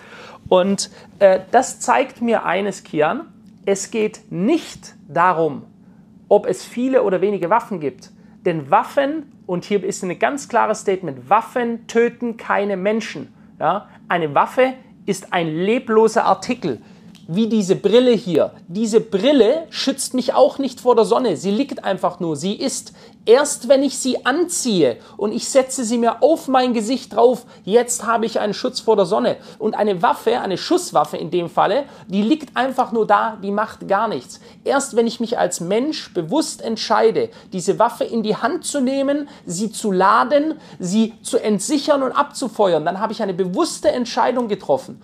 Und 0.47 0.89
äh, 1.19 1.41
das 1.51 1.79
zeigt 1.79 2.23
mir 2.23 2.43
eines, 2.43 2.83
Kian, 2.83 3.27
es 3.65 3.91
geht 3.91 4.31
nicht 4.31 4.95
darum, 5.07 5.63
ob 6.27 6.45
es 6.45 6.63
viele 6.63 7.03
oder 7.03 7.21
wenige 7.21 7.49
Waffen 7.49 7.79
gibt. 7.79 8.11
Denn 8.45 8.71
Waffen, 8.71 9.31
und 9.45 9.65
hier 9.65 9.83
ist 9.83 10.03
ein 10.03 10.17
ganz 10.17 10.47
klares 10.47 10.81
Statement, 10.81 11.29
Waffen 11.29 11.87
töten 11.87 12.37
keine 12.37 12.77
Menschen. 12.77 13.33
Ja? 13.59 13.89
Eine 14.07 14.33
Waffe 14.33 14.73
ist 15.05 15.33
ein 15.33 15.47
lebloser 15.47 16.25
Artikel 16.25 16.81
wie 17.31 17.47
diese 17.47 17.75
Brille 17.75 18.11
hier. 18.11 18.53
Diese 18.67 18.99
Brille 18.99 19.67
schützt 19.69 20.15
mich 20.15 20.33
auch 20.33 20.57
nicht 20.57 20.81
vor 20.81 20.95
der 20.95 21.05
Sonne. 21.05 21.37
Sie 21.37 21.51
liegt 21.51 21.83
einfach 21.83 22.19
nur. 22.19 22.35
Sie 22.35 22.55
ist. 22.55 22.93
Erst 23.29 23.69
wenn 23.69 23.83
ich 23.83 23.99
sie 23.99 24.25
anziehe 24.25 24.97
und 25.15 25.33
ich 25.33 25.47
setze 25.47 25.83
sie 25.83 25.99
mir 25.99 26.23
auf 26.23 26.47
mein 26.47 26.73
Gesicht 26.73 27.13
drauf, 27.13 27.45
jetzt 27.63 28.03
habe 28.03 28.25
ich 28.25 28.39
einen 28.39 28.55
Schutz 28.55 28.79
vor 28.79 28.95
der 28.95 29.05
Sonne. 29.05 29.37
Und 29.59 29.75
eine 29.75 30.01
Waffe, 30.01 30.41
eine 30.41 30.57
Schusswaffe 30.57 31.15
in 31.15 31.29
dem 31.29 31.47
Falle, 31.47 31.83
die 32.07 32.23
liegt 32.23 32.57
einfach 32.57 32.91
nur 32.91 33.05
da, 33.05 33.37
die 33.43 33.51
macht 33.51 33.87
gar 33.87 34.07
nichts. 34.07 34.39
Erst 34.63 34.95
wenn 34.95 35.05
ich 35.05 35.19
mich 35.19 35.37
als 35.37 35.59
Mensch 35.59 36.11
bewusst 36.11 36.63
entscheide, 36.63 37.29
diese 37.53 37.77
Waffe 37.77 38.03
in 38.03 38.23
die 38.23 38.35
Hand 38.35 38.65
zu 38.65 38.81
nehmen, 38.81 39.29
sie 39.45 39.71
zu 39.71 39.91
laden, 39.91 40.55
sie 40.79 41.13
zu 41.21 41.37
entsichern 41.37 42.01
und 42.01 42.13
abzufeuern, 42.13 42.83
dann 42.83 42.99
habe 42.99 43.13
ich 43.13 43.21
eine 43.21 43.35
bewusste 43.35 43.91
Entscheidung 43.91 44.47
getroffen 44.47 44.99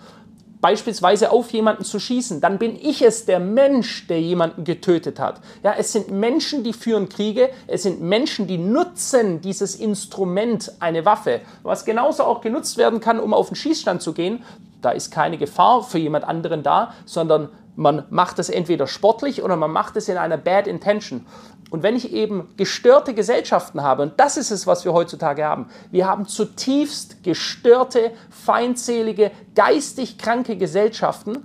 beispielsweise 0.66 1.30
auf 1.30 1.52
jemanden 1.52 1.84
zu 1.84 2.00
schießen, 2.00 2.40
dann 2.40 2.58
bin 2.58 2.74
ich 2.74 3.00
es, 3.00 3.24
der 3.24 3.38
Mensch, 3.38 4.08
der 4.08 4.20
jemanden 4.20 4.64
getötet 4.64 5.20
hat. 5.20 5.40
Ja, 5.62 5.76
es 5.78 5.92
sind 5.92 6.10
Menschen, 6.10 6.64
die 6.64 6.72
führen 6.72 7.08
Kriege, 7.08 7.50
es 7.68 7.84
sind 7.84 8.00
Menschen, 8.00 8.48
die 8.48 8.58
nutzen 8.58 9.40
dieses 9.40 9.76
Instrument, 9.76 10.72
eine 10.80 11.04
Waffe, 11.04 11.40
was 11.62 11.84
genauso 11.84 12.24
auch 12.24 12.40
genutzt 12.40 12.78
werden 12.78 12.98
kann, 12.98 13.20
um 13.20 13.32
auf 13.32 13.46
den 13.46 13.54
Schießstand 13.54 14.02
zu 14.02 14.12
gehen. 14.12 14.42
Da 14.82 14.90
ist 14.90 15.12
keine 15.12 15.38
Gefahr 15.38 15.84
für 15.84 15.98
jemand 15.98 16.24
anderen 16.24 16.64
da, 16.64 16.94
sondern 17.04 17.50
man 17.76 18.02
macht 18.10 18.40
es 18.40 18.48
entweder 18.48 18.88
sportlich 18.88 19.44
oder 19.44 19.54
man 19.54 19.70
macht 19.70 19.96
es 19.96 20.08
in 20.08 20.16
einer 20.16 20.36
Bad 20.36 20.66
Intention. 20.66 21.26
Und 21.70 21.82
wenn 21.82 21.96
ich 21.96 22.12
eben 22.12 22.48
gestörte 22.56 23.12
Gesellschaften 23.12 23.82
habe, 23.82 24.02
und 24.02 24.20
das 24.20 24.36
ist 24.36 24.50
es, 24.50 24.66
was 24.66 24.84
wir 24.84 24.92
heutzutage 24.92 25.44
haben, 25.44 25.66
wir 25.90 26.06
haben 26.06 26.26
zutiefst 26.26 27.24
gestörte, 27.24 28.12
feindselige, 28.30 29.32
geistig 29.54 30.16
kranke 30.16 30.56
Gesellschaften 30.56 31.44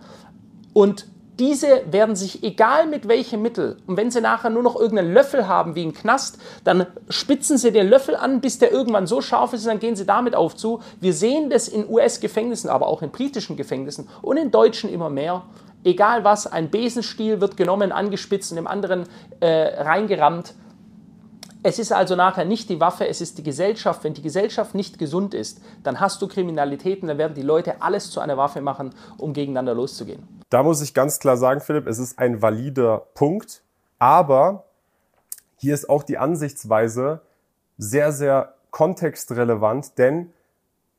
und 0.74 1.08
diese 1.40 1.82
werden 1.92 2.16
sich, 2.16 2.44
egal 2.44 2.86
mit 2.86 3.08
welchem 3.08 3.42
Mittel, 3.42 3.78
und 3.88 3.98
wenn 3.98 4.12
sie 4.12 4.22
nachher 4.22 4.52
nur 4.52 4.62
noch 4.62 4.76
irgendeinen 4.76 5.12
Löffel 5.12 5.48
haben 5.48 5.74
wie 5.74 5.84
ein 5.84 5.94
Knast, 5.94 6.38
dann 6.64 6.86
spitzen 7.10 7.58
sie 7.58 7.72
den 7.72 7.90
Löffel 7.90 8.16
an, 8.16 8.42
bis 8.42 8.60
der 8.60 8.72
irgendwann 8.72 9.08
so 9.08 9.22
scharf 9.22 9.54
ist, 9.54 9.66
dann 9.66 9.80
gehen 9.80 9.96
sie 9.96 10.06
damit 10.06 10.36
auf 10.36 10.56
zu. 10.56 10.82
Wir 11.00 11.14
sehen 11.14 11.50
das 11.50 11.68
in 11.68 11.90
US-Gefängnissen, 11.90 12.70
aber 12.70 12.86
auch 12.86 13.02
in 13.02 13.10
britischen 13.10 13.58
Gefängnissen 13.58 14.08
und 14.22 14.38
in 14.38 14.52
deutschen 14.52 14.88
immer 14.92 15.10
mehr 15.10 15.42
Egal 15.84 16.24
was, 16.24 16.48
ein 16.48 16.70
Besenstiel 16.70 17.42
wird 17.42 17.58
genommen, 17.58 17.92
angespitzt 17.92 18.52
und 18.52 18.58
dem 18.58 18.68
anderen 18.68 19.06
äh, 19.40 19.82
reingerammt. 19.82 20.54
Es 21.64 21.78
ist 21.78 21.92
also 21.92 22.16
nachher 22.16 22.46
nicht 22.46 22.70
die 22.70 22.80
Waffe, 22.80 23.08
es 23.08 23.22
ist 23.22 23.38
die 23.38 23.44
Gesellschaft. 23.44 24.04
Wenn 24.04 24.14
die 24.14 24.22
Gesellschaft 24.22 24.74
nicht 24.74 24.98
gesund 24.98 25.34
ist, 25.34 25.62
dann 25.84 26.00
hast 26.00 26.22
du 26.22 26.28
Kriminalitäten, 26.28 27.08
dann 27.08 27.18
werden 27.18 27.36
die 27.36 27.44
Leute 27.44 27.82
alles 27.82 28.10
zu 28.10 28.20
einer 28.20 28.38
Waffe 28.38 28.62
machen, 28.62 28.96
um 29.18 29.34
gegeneinander 29.34 29.76
loszugehen. 29.76 30.28
Da 30.50 30.64
muss 30.64 30.82
ich 30.82 30.94
ganz 30.94 31.20
klar 31.20 31.38
sagen, 31.38 31.62
Philipp, 31.62 31.88
es 31.88 32.00
ist 32.00 32.18
ein 32.18 32.42
valider 32.42 33.04
Punkt, 33.14 33.62
aber 34.00 34.66
hier 35.58 35.76
ist 35.76 35.90
auch 35.90 36.04
die 36.04 36.18
Ansichtsweise 36.18 37.22
sehr, 37.78 38.12
sehr 38.12 38.56
kontextrelevant, 38.72 39.98
denn 40.00 40.34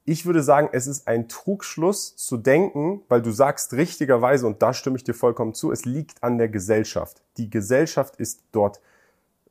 ich 0.05 0.27
würde 0.27 0.43
sagen, 0.43 0.69
es 0.73 0.87
ist 0.87 1.07
ein 1.07 1.29
Trugschluss 1.29 2.17
zu 2.17 2.37
denken, 2.37 3.03
weil 3.09 3.23
du 3.23 3.31
sagst 3.31 3.75
richtigerweise, 3.75 4.47
und 4.47 4.61
da 4.63 4.75
stimme 4.75 4.97
ich 4.97 5.05
dir 5.05 5.15
vollkommen 5.15 5.55
zu, 5.55 5.71
es 5.71 5.85
liegt 5.85 6.23
an 6.23 6.39
der 6.39 6.49
Gesellschaft. 6.49 7.23
Die 7.37 7.51
Gesellschaft 7.51 8.17
ist 8.17 8.43
dort 8.51 8.81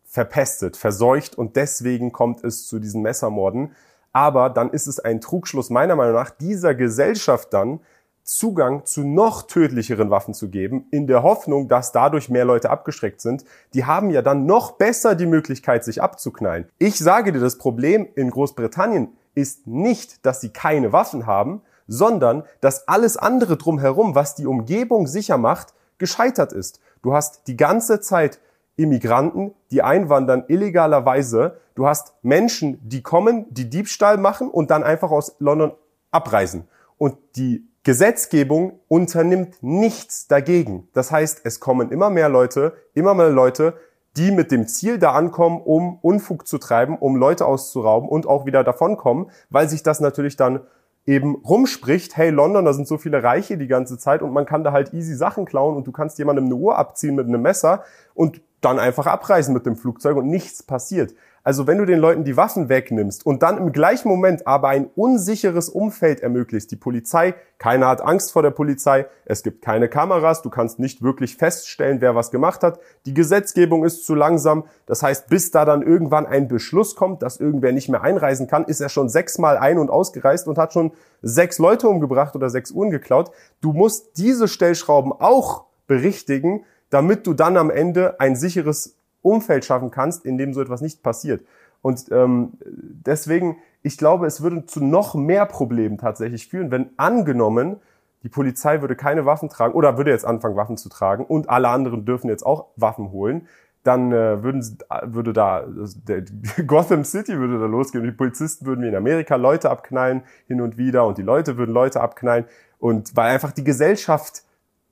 verpestet, 0.04 0.76
verseucht 0.76 1.38
und 1.38 1.56
deswegen 1.56 2.12
kommt 2.12 2.44
es 2.44 2.68
zu 2.68 2.80
diesen 2.80 3.02
Messermorden. 3.02 3.74
Aber 4.12 4.50
dann 4.50 4.72
ist 4.72 4.88
es 4.88 5.00
ein 5.00 5.22
Trugschluss 5.22 5.70
meiner 5.70 5.96
Meinung 5.96 6.16
nach, 6.16 6.32
dieser 6.32 6.76
Gesellschaft 6.76 7.54
dann 7.54 7.80
Zugang 8.24 8.86
zu 8.86 9.04
noch 9.04 9.44
tödlicheren 9.44 10.10
Waffen 10.10 10.34
zu 10.34 10.50
geben, 10.50 10.86
in 10.92 11.08
der 11.08 11.24
Hoffnung, 11.24 11.68
dass 11.68 11.92
dadurch 11.92 12.30
mehr 12.30 12.46
Leute 12.46 12.70
abgeschreckt 12.70 13.20
sind. 13.20 13.46
Die 13.74 13.86
haben 13.86 14.10
ja 14.10 14.22
dann 14.22 14.46
noch 14.46 14.74
besser 14.74 15.16
die 15.16 15.26
Möglichkeit, 15.26 15.84
sich 15.84 16.02
abzuknallen. 16.02 16.68
Ich 16.78 17.00
sage 17.00 17.32
dir, 17.32 17.40
das 17.40 17.58
Problem 17.58 18.08
in 18.16 18.30
Großbritannien 18.30 19.10
ist 19.36 19.67
nicht, 19.67 20.26
dass 20.26 20.41
sie 20.41 20.50
keine 20.50 20.94
Waffen 20.94 21.26
haben, 21.26 21.62
sondern 21.88 22.44
dass 22.62 22.88
alles 22.88 23.17
andere 23.17 23.58
drumherum, 23.58 24.15
was 24.15 24.36
die 24.36 24.46
Umgebung 24.46 25.08
sicher 25.08 25.38
macht, 25.38 25.74
gescheitert 25.98 26.54
ist. 26.54 26.80
Du 27.02 27.13
hast 27.13 27.48
die 27.48 27.58
ganze 27.58 28.00
Zeit 28.00 28.39
Immigranten, 28.76 29.54
die 29.70 29.82
einwandern 29.82 30.46
illegalerweise. 30.48 31.58
Du 31.76 31.88
hast 31.88 32.13
Menschen, 32.22 32.80
die 32.88 33.02
kommen, 33.02 33.46
die 33.50 33.70
Diebstahl 33.70 34.17
machen 34.17 34.50
und 34.50 34.72
dann 34.72 34.84
einfach 34.84 35.12
aus 35.12 35.36
London 35.39 35.74
abreisen. 36.12 36.67
Und 36.98 37.17
die 37.36 37.67
Gesetzgebung 37.84 38.80
unternimmt 38.88 39.58
nichts 39.62 40.28
dagegen. 40.28 40.88
Das 40.94 41.12
heißt, 41.12 41.41
es 41.44 41.60
kommen 41.60 41.91
immer 41.91 42.10
mehr 42.10 42.30
Leute, 42.30 42.74
immer 42.94 43.13
mehr 43.13 43.30
Leute, 43.30 43.74
die 44.17 44.32
mit 44.32 44.52
dem 44.52 44.67
Ziel 44.67 44.97
da 44.97 45.12
ankommen, 45.13 45.62
um 45.62 45.97
Unfug 46.02 46.47
zu 46.47 46.58
treiben, 46.58 46.97
um 46.97 47.15
Leute 47.15 47.45
auszurauben 47.45 48.10
und 48.10 48.28
auch 48.28 48.45
wieder 48.45 48.63
davonkommen, 48.63 49.32
weil 49.50 49.69
sich 49.69 49.84
das 49.84 50.00
natürlich 50.02 50.36
dann 50.36 50.62
eben 51.06 51.36
rumspricht, 51.36 52.15
hey 52.15 52.30
London, 52.30 52.65
da 52.65 52.74
sind 52.74 52.88
so 52.88 52.97
viele 52.97 53.24
Reiche 53.24 53.58
die 53.58 53.67
ganze 53.67 53.97
Zeit 53.97 54.21
und 54.21 54.34
man 54.34 54.45
kann 54.45 54.63
da 54.63 54.71
halt 54.71 54.93
easy 54.93 55.15
Sachen 55.15 55.45
klauen 55.45 55.76
und 55.76 55.88
du 55.88 55.91
kannst 55.91 56.19
jemandem 56.19 56.45
eine 56.45 56.56
Uhr 56.56 56.78
abziehen 56.78 57.15
mit 57.15 57.28
einem 57.28 57.41
Messer 57.41 57.84
und 58.13 58.41
dann 58.62 58.80
einfach 58.80 59.08
abreisen 59.08 59.54
mit 59.54 59.65
dem 59.65 59.76
Flugzeug 59.76 60.17
und 60.17 60.28
nichts 60.28 60.63
passiert. 60.63 61.13
Also 61.43 61.65
wenn 61.65 61.80
du 61.80 61.86
den 61.86 61.97
Leuten 61.97 62.24
die 62.24 62.38
Waffen 62.38 62.69
wegnimmst 62.69 63.26
und 63.26 63.41
dann 63.41 63.58
im 63.58 63.71
gleichen 63.71 64.08
Moment 64.08 64.45
aber 64.45 64.67
ein 64.67 64.86
unsicheres 64.93 65.69
Umfeld 65.69 66.19
ermöglicht, 66.19 66.69
die 66.69 66.76
Polizei, 66.76 67.34
keiner 67.58 67.88
hat 67.88 68.02
Angst 68.02 68.32
vor 68.32 68.43
der 68.43 68.52
Polizei, 68.52 69.08
es 69.26 69.41
gibt 69.41 69.63
keine 69.63 69.89
Kameras, 69.89 70.43
du 70.43 70.52
kannst 70.52 70.78
nicht 70.78 71.02
wirklich 71.02 71.38
feststellen, 71.38 72.00
wer 72.00 72.13
was 72.13 72.30
gemacht 72.30 72.62
hat, 72.62 72.80
die 73.08 73.15
Gesetzgebung 73.15 73.84
ist 73.84 74.06
zu 74.06 74.13
langsam, 74.13 74.65
das 74.86 75.02
heißt, 75.02 75.30
bis 75.30 75.50
da 75.50 75.65
dann 75.65 75.82
irgendwann 75.82 76.28
ein 76.28 76.47
Beschluss 76.47 76.95
kommt, 76.95 77.24
dass 77.24 77.39
irgendwer 77.39 77.71
nicht 77.71 77.89
mehr 77.89 78.04
einreisen 78.04 78.45
kann, 78.45 78.65
ist 78.65 78.80
er 78.80 78.89
schon 78.89 79.10
sechsmal 79.10 79.58
ein- 79.58 79.80
und 79.80 79.89
ausgereist 79.89 80.47
und 80.47 80.60
hat 80.60 80.74
schon 80.74 80.91
sechs 81.24 81.58
Leute 81.58 81.88
umgebracht 81.88 82.36
oder 82.36 82.52
sechs 82.52 82.69
Uhren 82.69 82.91
geklaut. 82.91 83.32
Du 83.62 83.74
musst 83.74 84.17
diese 84.17 84.47
Stellschrauben 84.47 85.12
auch 85.12 85.65
berichtigen, 85.88 86.65
damit 86.92 87.26
du 87.26 87.34
dann 87.34 87.58
am 87.58 87.72
Ende 87.72 88.20
ein 88.20 88.36
sicheres 88.36 88.96
Umfeld 89.24 89.66
schaffen 89.66 89.90
kannst, 89.90 90.26
in 90.26 90.38
dem 90.38 90.54
so 90.54 90.62
etwas 90.62 90.82
nicht 90.82 91.02
passiert. 91.02 91.44
Und 91.82 92.12
ähm, 92.12 92.54
deswegen, 92.64 93.58
ich 93.82 93.98
glaube, 93.98 94.28
es 94.28 94.42
würde 94.42 94.66
zu 94.66 94.84
noch 94.84 95.16
mehr 95.16 95.48
Problemen 95.48 95.98
tatsächlich 95.98 96.48
führen, 96.48 96.70
wenn 96.70 96.92
angenommen, 96.98 97.78
die 98.24 98.30
Polizei 98.30 98.82
würde 98.82 98.96
keine 98.96 99.26
Waffen 99.26 99.50
tragen 99.50 99.74
oder 99.74 99.98
würde 99.98 100.12
jetzt 100.12 100.26
anfangen, 100.26 100.56
Waffen 100.56 100.78
zu 100.78 100.90
tragen 100.90 101.26
und 101.26 101.50
alle 101.50 101.70
anderen 101.70 102.06
dürfen 102.06 102.30
jetzt 102.30 102.46
auch 102.46 102.68
Waffen 102.76 103.12
holen, 103.12 103.48
dann 103.84 104.12
äh, 104.12 104.44
würden, 104.44 104.78
würde 105.06 105.34
da 105.34 105.66
der, 106.08 106.24
Gotham 106.68 107.04
City 107.04 107.40
würde 107.40 107.60
da 107.60 107.66
losgehen. 107.66 108.04
Die 108.04 108.12
Polizisten 108.12 108.68
würden 108.68 108.84
wie 108.84 108.90
in 108.90 108.96
Amerika 108.96 109.38
Leute 109.38 109.72
abknallen 109.72 110.22
hin 110.48 110.62
und 110.62 110.78
wieder 110.78 111.08
und 111.08 111.18
die 111.18 111.24
Leute 111.24 111.58
würden 111.58 111.72
Leute 111.72 112.00
abknallen 112.02 112.46
und 112.78 113.16
weil 113.16 113.32
einfach 113.32 113.52
die 113.52 113.64
Gesellschaft 113.64 114.44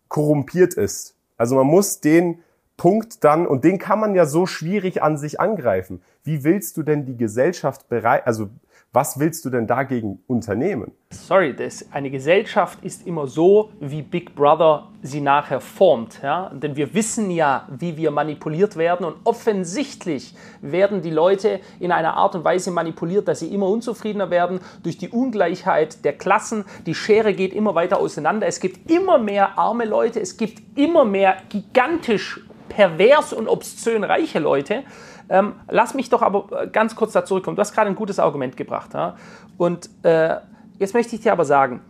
korrumpiert 0.07 0.73
ist. 0.73 1.18
Also 1.39 1.55
man 1.55 1.65
muss 1.65 2.01
den 2.01 2.43
Punkt 2.77 3.23
dann, 3.23 3.47
und 3.47 3.63
den 3.63 3.79
kann 3.79 3.99
man 3.99 4.13
ja 4.13 4.25
so 4.25 4.45
schwierig 4.45 5.01
an 5.01 5.17
sich 5.17 5.39
angreifen. 5.39 6.01
Wie 6.23 6.43
willst 6.43 6.77
du 6.77 6.83
denn 6.83 7.05
die 7.05 7.17
Gesellschaft 7.17 7.89
bereit, 7.89 8.27
also 8.27 8.49
was 8.91 9.19
willst 9.19 9.45
du 9.45 9.51
denn 9.51 9.67
dagegen 9.67 10.23
unternehmen? 10.25 10.91
Sorry, 11.11 11.55
das, 11.55 11.85
eine 11.91 12.09
Gesellschaft 12.09 12.83
ist 12.83 13.05
immer 13.05 13.27
so, 13.27 13.69
wie 13.79 14.01
Big 14.01 14.33
Brother 14.33 14.87
sie 15.03 15.21
nachher 15.21 15.61
formt. 15.61 16.19
Ja? 16.23 16.49
Denn 16.53 16.75
wir 16.75 16.93
wissen 16.95 17.29
ja, 17.29 17.67
wie 17.69 17.97
wir 17.97 18.09
manipuliert 18.09 18.77
werden 18.77 19.05
und 19.05 19.17
offensichtlich 19.25 20.33
werden 20.61 21.03
die 21.03 21.11
Leute 21.11 21.59
in 21.79 21.91
einer 21.91 22.15
Art 22.15 22.33
und 22.33 22.43
Weise 22.43 22.71
manipuliert, 22.71 23.27
dass 23.27 23.41
sie 23.41 23.53
immer 23.53 23.67
unzufriedener 23.67 24.31
werden 24.31 24.59
durch 24.81 24.97
die 24.97 25.09
Ungleichheit 25.09 26.03
der 26.03 26.13
Klassen. 26.13 26.65
Die 26.87 26.95
Schere 26.95 27.33
geht 27.33 27.53
immer 27.53 27.75
weiter 27.75 27.99
auseinander. 27.99 28.47
Es 28.47 28.59
gibt 28.59 28.89
immer 28.89 29.19
mehr 29.19 29.59
arme 29.59 29.85
Leute, 29.85 30.19
es 30.19 30.35
gibt 30.37 30.77
immer 30.77 31.05
mehr 31.05 31.37
gigantisch 31.49 32.41
pervers 32.69 33.33
und 33.33 33.47
obszön 33.47 34.03
reiche 34.03 34.39
Leute. 34.39 34.83
Ähm, 35.29 35.53
lass 35.69 35.93
mich 35.93 36.09
doch 36.09 36.21
aber 36.21 36.63
äh, 36.63 36.67
ganz 36.67 36.95
kurz 36.95 37.13
da 37.13 37.23
zurückkommen. 37.23 37.55
Du 37.55 37.61
hast 37.61 37.73
gerade 37.73 37.89
ein 37.89 37.95
gutes 37.95 38.19
Argument 38.19 38.57
gebracht. 38.57 38.93
Ja? 38.93 39.15
Und 39.57 39.89
äh, 40.03 40.37
jetzt 40.79 40.93
möchte 40.93 41.15
ich 41.15 41.21
dir 41.21 41.31
aber 41.31 41.45
sagen, 41.45 41.81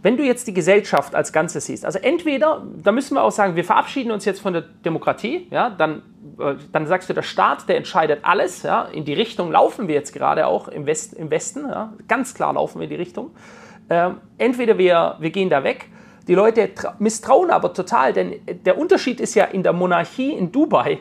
wenn 0.00 0.16
du 0.16 0.22
jetzt 0.22 0.46
die 0.46 0.54
Gesellschaft 0.54 1.14
als 1.14 1.32
Ganzes 1.32 1.66
siehst, 1.66 1.86
also 1.86 1.98
entweder, 1.98 2.62
da 2.82 2.92
müssen 2.92 3.14
wir 3.14 3.22
auch 3.22 3.30
sagen, 3.30 3.56
wir 3.56 3.64
verabschieden 3.64 4.10
uns 4.10 4.26
jetzt 4.26 4.40
von 4.40 4.52
der 4.52 4.62
Demokratie, 4.62 5.46
ja, 5.50 5.70
dann, 5.70 6.02
äh, 6.38 6.56
dann 6.72 6.86
sagst 6.86 7.08
du, 7.08 7.14
der 7.14 7.22
Staat, 7.22 7.68
der 7.68 7.76
entscheidet 7.76 8.20
alles, 8.22 8.62
ja, 8.62 8.82
in 8.82 9.04
die 9.04 9.14
Richtung 9.14 9.50
laufen 9.50 9.88
wir 9.88 9.94
jetzt 9.94 10.12
gerade 10.12 10.46
auch 10.46 10.68
im, 10.68 10.86
West, 10.86 11.14
im 11.14 11.30
Westen, 11.30 11.68
ja, 11.68 11.92
ganz 12.08 12.34
klar 12.34 12.52
laufen 12.54 12.80
wir 12.80 12.84
in 12.84 12.90
die 12.90 12.96
Richtung. 12.96 13.30
Ähm, 13.90 14.16
entweder 14.38 14.78
wir, 14.78 15.16
wir 15.20 15.30
gehen 15.30 15.50
da 15.50 15.64
weg 15.64 15.88
die 16.26 16.34
Leute 16.34 16.70
misstrauen 16.98 17.50
aber 17.50 17.72
total, 17.74 18.12
denn 18.12 18.40
der 18.64 18.78
Unterschied 18.78 19.20
ist 19.20 19.34
ja 19.34 19.44
in 19.44 19.62
der 19.62 19.72
Monarchie 19.72 20.32
in 20.32 20.52
Dubai, 20.52 20.98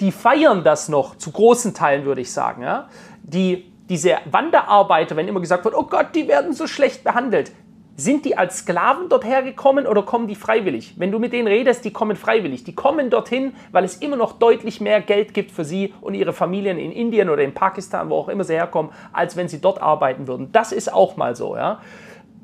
die 0.00 0.12
feiern 0.12 0.64
das 0.64 0.88
noch, 0.88 1.16
zu 1.16 1.30
großen 1.30 1.74
Teilen 1.74 2.04
würde 2.04 2.22
ich 2.22 2.32
sagen. 2.32 2.62
Ja? 2.62 2.88
Die, 3.22 3.70
diese 3.88 4.16
Wanderarbeiter, 4.30 5.16
wenn 5.16 5.28
immer 5.28 5.40
gesagt 5.40 5.64
wird, 5.64 5.74
oh 5.74 5.84
Gott, 5.84 6.08
die 6.14 6.28
werden 6.28 6.52
so 6.52 6.66
schlecht 6.66 7.04
behandelt, 7.04 7.52
sind 7.96 8.24
die 8.24 8.38
als 8.38 8.58
Sklaven 8.58 9.10
dorthin 9.10 9.44
gekommen 9.44 9.86
oder 9.86 10.02
kommen 10.02 10.26
die 10.26 10.34
freiwillig? 10.34 10.94
Wenn 10.96 11.10
du 11.10 11.18
mit 11.18 11.34
denen 11.34 11.46
redest, 11.46 11.84
die 11.84 11.92
kommen 11.92 12.16
freiwillig. 12.16 12.64
Die 12.64 12.74
kommen 12.74 13.10
dorthin, 13.10 13.52
weil 13.72 13.84
es 13.84 13.96
immer 13.96 14.16
noch 14.16 14.32
deutlich 14.32 14.80
mehr 14.80 15.02
Geld 15.02 15.34
gibt 15.34 15.50
für 15.50 15.64
sie 15.64 15.92
und 16.00 16.14
ihre 16.14 16.32
Familien 16.32 16.78
in 16.78 16.92
Indien 16.92 17.28
oder 17.28 17.42
in 17.42 17.52
Pakistan, 17.52 18.08
wo 18.08 18.16
auch 18.16 18.28
immer 18.30 18.44
sie 18.44 18.54
herkommen, 18.54 18.90
als 19.12 19.36
wenn 19.36 19.48
sie 19.48 19.60
dort 19.60 19.82
arbeiten 19.82 20.26
würden. 20.26 20.50
Das 20.50 20.72
ist 20.72 20.90
auch 20.90 21.18
mal 21.18 21.36
so. 21.36 21.56
Ja? 21.56 21.80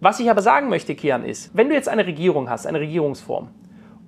Was 0.01 0.21
ich 0.21 0.31
aber 0.31 0.43
sagen 0.43 0.69
möchte, 0.69 0.95
Kian, 0.95 1.25
ist, 1.25 1.57
wenn 1.57 1.71
du 1.71 1.75
jetzt 1.75 1.89
eine 1.89 2.07
Regierung 2.07 2.51
hast, 2.51 2.67
eine 2.67 2.81
Regierungsform, 2.81 3.49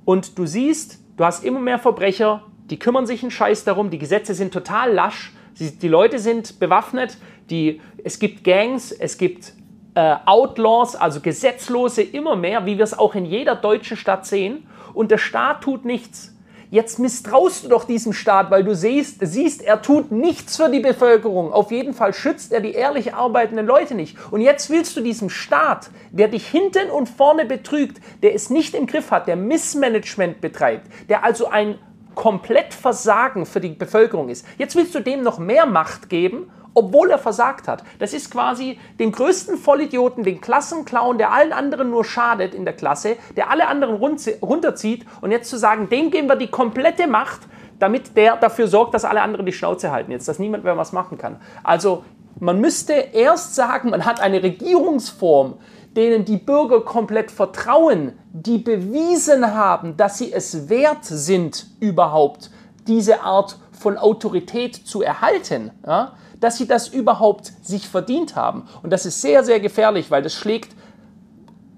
und 0.04 0.38
du 0.38 0.46
siehst, 0.46 1.00
du 1.16 1.24
hast 1.24 1.44
immer 1.44 1.60
mehr 1.60 1.78
Verbrecher, 1.78 2.42
die 2.70 2.78
kümmern 2.78 3.06
sich 3.06 3.22
einen 3.22 3.30
Scheiß 3.30 3.64
darum, 3.64 3.90
die 3.90 3.98
Gesetze 3.98 4.34
sind 4.34 4.52
total 4.52 4.92
lasch, 4.92 5.32
die 5.58 5.88
Leute 5.88 6.18
sind 6.18 6.60
bewaffnet, 6.60 7.16
die, 7.50 7.80
es 8.04 8.18
gibt 8.18 8.44
Gangs, 8.44 8.92
es 8.92 9.18
gibt 9.18 9.52
äh, 9.94 10.16
Outlaws, 10.26 10.94
also 10.94 11.20
Gesetzlose, 11.20 12.02
immer 12.02 12.36
mehr, 12.36 12.66
wie 12.66 12.76
wir 12.76 12.84
es 12.84 12.96
auch 12.96 13.14
in 13.14 13.24
jeder 13.24 13.56
deutschen 13.56 13.96
Stadt 13.96 14.26
sehen, 14.26 14.66
und 14.94 15.10
der 15.10 15.18
Staat 15.18 15.62
tut 15.62 15.84
nichts. 15.84 16.34
Jetzt 16.70 16.98
misstraust 16.98 17.64
du 17.64 17.68
doch 17.68 17.84
diesem 17.84 18.12
Staat, 18.12 18.50
weil 18.50 18.62
du 18.62 18.74
siehst, 18.74 19.20
siehst, 19.22 19.62
er 19.62 19.80
tut 19.80 20.12
nichts 20.12 20.58
für 20.58 20.68
die 20.68 20.80
Bevölkerung. 20.80 21.50
Auf 21.50 21.70
jeden 21.70 21.94
Fall 21.94 22.12
schützt 22.12 22.52
er 22.52 22.60
die 22.60 22.72
ehrlich 22.72 23.14
arbeitenden 23.14 23.66
Leute 23.66 23.94
nicht. 23.94 24.18
Und 24.30 24.42
jetzt 24.42 24.68
willst 24.68 24.94
du 24.94 25.00
diesem 25.00 25.30
Staat, 25.30 25.88
der 26.10 26.28
dich 26.28 26.46
hinten 26.46 26.90
und 26.90 27.08
vorne 27.08 27.46
betrügt, 27.46 28.02
der 28.22 28.34
es 28.34 28.50
nicht 28.50 28.74
im 28.74 28.86
Griff 28.86 29.10
hat, 29.10 29.28
der 29.28 29.36
Missmanagement 29.36 30.42
betreibt, 30.42 30.86
der 31.08 31.24
also 31.24 31.48
ein 31.48 31.78
komplett 32.18 32.74
Versagen 32.74 33.46
für 33.46 33.60
die 33.60 33.68
Bevölkerung 33.68 34.28
ist. 34.28 34.44
Jetzt 34.58 34.74
willst 34.74 34.92
du 34.92 34.98
dem 34.98 35.22
noch 35.22 35.38
mehr 35.38 35.66
Macht 35.66 36.08
geben 36.08 36.50
obwohl 36.74 37.10
er 37.10 37.18
versagt 37.18 37.66
hat. 37.66 37.82
Das 37.98 38.12
ist 38.12 38.30
quasi 38.30 38.78
den 39.00 39.10
größten 39.10 39.56
Vollidioten, 39.56 40.22
den 40.22 40.40
Klassenclown, 40.40 41.18
der 41.18 41.32
allen 41.32 41.52
anderen 41.52 41.90
nur 41.90 42.04
schadet 42.04 42.54
in 42.54 42.64
der 42.64 42.74
Klasse, 42.74 43.16
der 43.36 43.50
alle 43.50 43.66
anderen 43.66 43.96
runterzieht 43.96 45.04
und 45.20 45.32
jetzt 45.32 45.50
zu 45.50 45.58
sagen, 45.58 45.88
dem 45.88 46.12
geben 46.12 46.28
wir 46.28 46.36
die 46.36 46.46
komplette 46.46 47.08
Macht, 47.08 47.40
damit 47.80 48.16
der 48.16 48.36
dafür 48.36 48.68
sorgt, 48.68 48.94
dass 48.94 49.04
alle 49.04 49.22
anderen 49.22 49.44
die 49.44 49.52
Schnauze 49.52 49.90
halten 49.90 50.12
jetzt, 50.12 50.28
dass 50.28 50.38
niemand 50.38 50.62
mehr 50.62 50.76
was 50.76 50.92
machen 50.92 51.18
kann. 51.18 51.40
Also 51.64 52.04
man 52.38 52.60
müsste 52.60 52.92
erst 52.92 53.56
sagen, 53.56 53.90
man 53.90 54.04
hat 54.04 54.20
eine 54.20 54.40
Regierungsform, 54.40 55.54
denen 55.98 56.24
die 56.24 56.36
Bürger 56.36 56.82
komplett 56.82 57.32
vertrauen, 57.32 58.12
die 58.32 58.58
bewiesen 58.58 59.52
haben, 59.52 59.96
dass 59.96 60.16
sie 60.16 60.32
es 60.32 60.68
wert 60.68 61.04
sind, 61.04 61.66
überhaupt 61.80 62.52
diese 62.86 63.22
Art 63.22 63.58
von 63.72 63.98
Autorität 63.98 64.76
zu 64.76 65.02
erhalten, 65.02 65.72
ja, 65.84 66.12
dass 66.38 66.56
sie 66.56 66.68
das 66.68 66.86
überhaupt 66.86 67.52
sich 67.62 67.88
verdient 67.88 68.36
haben. 68.36 68.68
Und 68.84 68.92
das 68.92 69.06
ist 69.06 69.20
sehr, 69.20 69.42
sehr 69.42 69.58
gefährlich, 69.58 70.08
weil 70.08 70.22
das 70.22 70.34
schlägt 70.34 70.70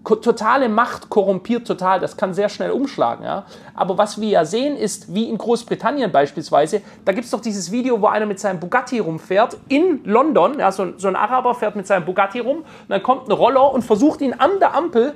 totale 0.04 0.68
Macht 0.68 1.10
korrumpiert 1.10 1.66
total, 1.66 2.00
das 2.00 2.16
kann 2.16 2.32
sehr 2.32 2.48
schnell 2.48 2.70
umschlagen. 2.70 3.24
Ja? 3.24 3.44
Aber 3.74 3.98
was 3.98 4.20
wir 4.20 4.28
ja 4.28 4.44
sehen, 4.44 4.76
ist, 4.76 5.14
wie 5.14 5.28
in 5.28 5.36
Großbritannien 5.36 6.10
beispielsweise, 6.10 6.82
da 7.04 7.12
gibt 7.12 7.26
es 7.26 7.30
doch 7.30 7.40
dieses 7.40 7.70
Video, 7.70 8.00
wo 8.00 8.06
einer 8.06 8.26
mit 8.26 8.40
seinem 8.40 8.60
Bugatti 8.60 8.98
rumfährt 8.98 9.58
in 9.68 10.00
London, 10.04 10.58
ja, 10.58 10.72
so, 10.72 10.96
so 10.96 11.08
ein 11.08 11.16
Araber 11.16 11.54
fährt 11.54 11.76
mit 11.76 11.86
seinem 11.86 12.04
Bugatti 12.04 12.40
rum, 12.40 12.64
dann 12.88 13.02
kommt 13.02 13.28
ein 13.28 13.32
Roller 13.32 13.72
und 13.72 13.82
versucht 13.82 14.20
ihn 14.22 14.32
an 14.32 14.58
der 14.58 14.74
Ampel 14.74 15.14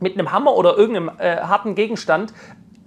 mit 0.00 0.14
einem 0.14 0.32
Hammer 0.32 0.54
oder 0.54 0.76
irgendeinem 0.76 1.10
äh, 1.18 1.38
harten 1.38 1.74
Gegenstand 1.74 2.32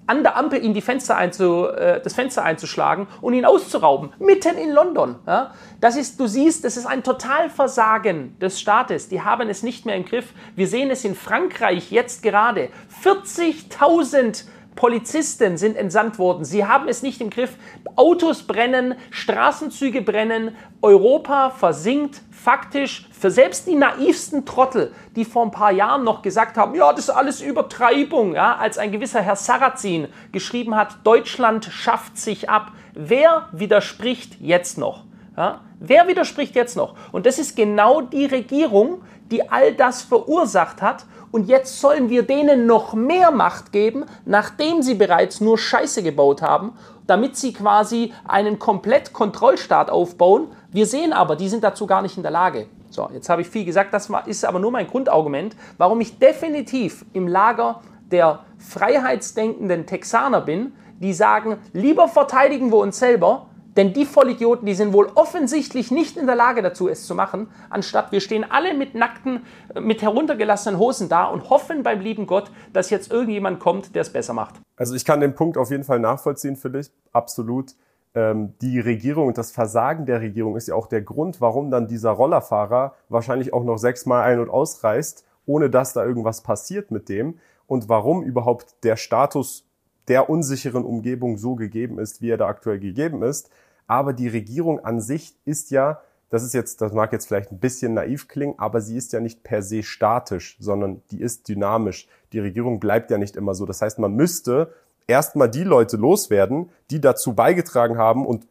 an 0.07 0.23
der 0.23 0.37
Ampel 0.37 0.59
die 0.73 0.81
Fenster 0.81 1.15
einzu, 1.15 1.67
äh, 1.67 2.01
das 2.01 2.13
Fenster 2.13 2.43
einzuschlagen 2.43 3.07
und 3.21 3.33
ihn 3.33 3.45
auszurauben, 3.45 4.13
mitten 4.19 4.57
in 4.57 4.71
London. 4.71 5.15
Ja? 5.25 5.53
Das 5.79 5.95
ist, 5.95 6.19
du 6.19 6.27
siehst, 6.27 6.63
das 6.63 6.77
ist 6.77 6.85
ein 6.85 7.03
Totalversagen 7.03 8.37
des 8.39 8.59
Staates. 8.59 9.09
Die 9.09 9.21
haben 9.21 9.49
es 9.49 9.63
nicht 9.63 9.85
mehr 9.85 9.95
im 9.95 10.05
Griff. 10.05 10.33
Wir 10.55 10.67
sehen 10.67 10.89
es 10.89 11.05
in 11.05 11.15
Frankreich 11.15 11.91
jetzt 11.91 12.23
gerade. 12.23 12.69
40.000 13.03 14.45
Polizisten 14.75 15.57
sind 15.57 15.75
entsandt 15.75 16.17
worden. 16.17 16.45
Sie 16.45 16.65
haben 16.65 16.87
es 16.87 17.03
nicht 17.03 17.21
im 17.21 17.29
Griff. 17.29 17.55
Autos 17.95 18.43
brennen, 18.43 18.95
Straßenzüge 19.09 20.01
brennen, 20.01 20.55
Europa 20.81 21.49
versinkt 21.49 22.21
faktisch 22.31 23.07
für 23.11 23.29
selbst 23.29 23.67
die 23.67 23.75
naivsten 23.75 24.45
Trottel, 24.45 24.93
die 25.15 25.25
vor 25.25 25.43
ein 25.43 25.51
paar 25.51 25.71
Jahren 25.71 26.03
noch 26.03 26.21
gesagt 26.21 26.57
haben, 26.57 26.73
ja, 26.73 26.91
das 26.91 27.05
ist 27.05 27.09
alles 27.11 27.41
Übertreibung, 27.41 28.33
ja, 28.33 28.55
als 28.55 28.77
ein 28.77 28.91
gewisser 28.91 29.21
Herr 29.21 29.35
Sarrazin 29.35 30.07
geschrieben 30.31 30.75
hat, 30.75 30.97
Deutschland 31.03 31.65
schafft 31.65 32.17
sich 32.17 32.49
ab. 32.49 32.71
Wer 32.93 33.49
widerspricht 33.51 34.39
jetzt 34.39 34.77
noch? 34.77 35.03
Ja? 35.37 35.61
Wer 35.79 36.07
widerspricht 36.07 36.55
jetzt 36.55 36.75
noch? 36.75 36.95
Und 37.11 37.25
das 37.25 37.39
ist 37.39 37.55
genau 37.55 38.01
die 38.01 38.25
Regierung, 38.25 39.01
die 39.31 39.49
all 39.49 39.73
das 39.73 40.01
verursacht 40.01 40.81
hat 40.81 41.05
und 41.31 41.47
jetzt 41.47 41.79
sollen 41.79 42.09
wir 42.09 42.23
denen 42.23 42.65
noch 42.65 42.93
mehr 42.93 43.31
Macht 43.31 43.71
geben, 43.71 44.05
nachdem 44.25 44.81
sie 44.81 44.95
bereits 44.95 45.39
nur 45.39 45.57
Scheiße 45.57 46.03
gebaut 46.03 46.41
haben, 46.41 46.73
damit 47.07 47.37
sie 47.37 47.53
quasi 47.53 48.13
einen 48.27 48.59
komplett 48.59 49.13
Kontrollstaat 49.13 49.89
aufbauen. 49.89 50.47
Wir 50.71 50.85
sehen 50.85 51.13
aber, 51.13 51.35
die 51.35 51.49
sind 51.49 51.63
dazu 51.63 51.87
gar 51.87 52.01
nicht 52.01 52.17
in 52.17 52.23
der 52.23 52.31
Lage. 52.31 52.67
So, 52.89 53.09
jetzt 53.13 53.29
habe 53.29 53.41
ich 53.41 53.47
viel 53.47 53.63
gesagt, 53.63 53.93
das 53.93 54.09
ist 54.25 54.43
aber 54.43 54.59
nur 54.59 54.71
mein 54.71 54.87
Grundargument, 54.87 55.55
warum 55.77 56.01
ich 56.01 56.19
definitiv 56.19 57.05
im 57.13 57.27
Lager 57.27 57.81
der 58.11 58.39
freiheitsdenkenden 58.57 59.85
Texaner 59.85 60.41
bin, 60.41 60.73
die 60.99 61.13
sagen, 61.13 61.57
lieber 61.71 62.09
verteidigen 62.09 62.71
wir 62.71 62.77
uns 62.77 62.99
selber, 62.99 63.47
denn 63.77 63.93
die 63.93 64.05
Vollidioten, 64.05 64.65
die 64.65 64.73
sind 64.73 64.93
wohl 64.93 65.09
offensichtlich 65.15 65.91
nicht 65.91 66.17
in 66.17 66.25
der 66.25 66.35
Lage 66.35 66.61
dazu, 66.61 66.89
es 66.89 67.05
zu 67.05 67.15
machen, 67.15 67.47
anstatt 67.69 68.11
wir 68.11 68.19
stehen 68.19 68.45
alle 68.49 68.73
mit 68.73 68.95
nackten, 68.95 69.43
mit 69.79 70.01
heruntergelassenen 70.01 70.79
Hosen 70.79 71.07
da 71.07 71.25
und 71.25 71.49
hoffen 71.49 71.83
beim 71.83 72.01
lieben 72.01 72.27
Gott, 72.27 72.51
dass 72.73 72.89
jetzt 72.89 73.11
irgendjemand 73.11 73.59
kommt, 73.59 73.95
der 73.95 74.01
es 74.01 74.11
besser 74.11 74.33
macht. 74.33 74.55
Also 74.75 74.95
ich 74.95 75.05
kann 75.05 75.21
den 75.21 75.35
Punkt 75.35 75.57
auf 75.57 75.71
jeden 75.71 75.83
Fall 75.83 75.99
nachvollziehen 75.99 76.57
dich, 76.71 76.91
absolut. 77.13 77.75
Ähm, 78.13 78.53
die 78.61 78.79
Regierung 78.79 79.27
und 79.27 79.37
das 79.37 79.51
Versagen 79.51 80.05
der 80.05 80.19
Regierung 80.19 80.57
ist 80.57 80.67
ja 80.67 80.75
auch 80.75 80.87
der 80.87 81.01
Grund, 81.01 81.39
warum 81.39 81.71
dann 81.71 81.87
dieser 81.87 82.11
Rollerfahrer 82.11 82.95
wahrscheinlich 83.07 83.53
auch 83.53 83.63
noch 83.63 83.77
sechsmal 83.77 84.23
ein- 84.23 84.39
und 84.39 84.49
ausreist, 84.49 85.25
ohne 85.45 85.69
dass 85.69 85.93
da 85.93 86.03
irgendwas 86.03 86.41
passiert 86.41 86.91
mit 86.91 87.07
dem 87.07 87.39
und 87.67 87.87
warum 87.87 88.21
überhaupt 88.21 88.83
der 88.83 88.97
Status 88.97 89.65
der 90.07 90.29
unsicheren 90.29 90.83
Umgebung 90.83 91.37
so 91.37 91.55
gegeben 91.55 91.99
ist, 91.99 92.21
wie 92.21 92.31
er 92.31 92.37
da 92.37 92.47
aktuell 92.47 92.79
gegeben 92.79 93.23
ist. 93.23 93.49
Aber 93.91 94.13
die 94.13 94.29
Regierung 94.29 94.79
an 94.79 95.01
sich 95.01 95.35
ist 95.43 95.69
ja, 95.69 95.99
das 96.29 96.43
ist 96.43 96.53
jetzt, 96.53 96.79
das 96.79 96.93
mag 96.93 97.11
jetzt 97.11 97.27
vielleicht 97.27 97.51
ein 97.51 97.59
bisschen 97.59 97.93
naiv 97.93 98.29
klingen, 98.29 98.57
aber 98.57 98.79
sie 98.79 98.95
ist 98.95 99.11
ja 99.11 99.19
nicht 99.19 99.43
per 99.43 99.61
se 99.61 99.83
statisch, 99.83 100.55
sondern 100.61 101.01
die 101.11 101.19
ist 101.19 101.49
dynamisch. 101.49 102.07
Die 102.31 102.39
Regierung 102.39 102.79
bleibt 102.79 103.11
ja 103.11 103.17
nicht 103.17 103.35
immer 103.35 103.53
so. 103.53 103.65
Das 103.65 103.81
heißt, 103.81 103.99
man 103.99 104.13
müsste 104.13 104.73
erstmal 105.07 105.49
die 105.49 105.65
Leute 105.65 105.97
loswerden, 105.97 106.69
die 106.89 107.01
dazu 107.01 107.35
beigetragen 107.35 107.97
haben 107.97 108.25
und 108.25 108.47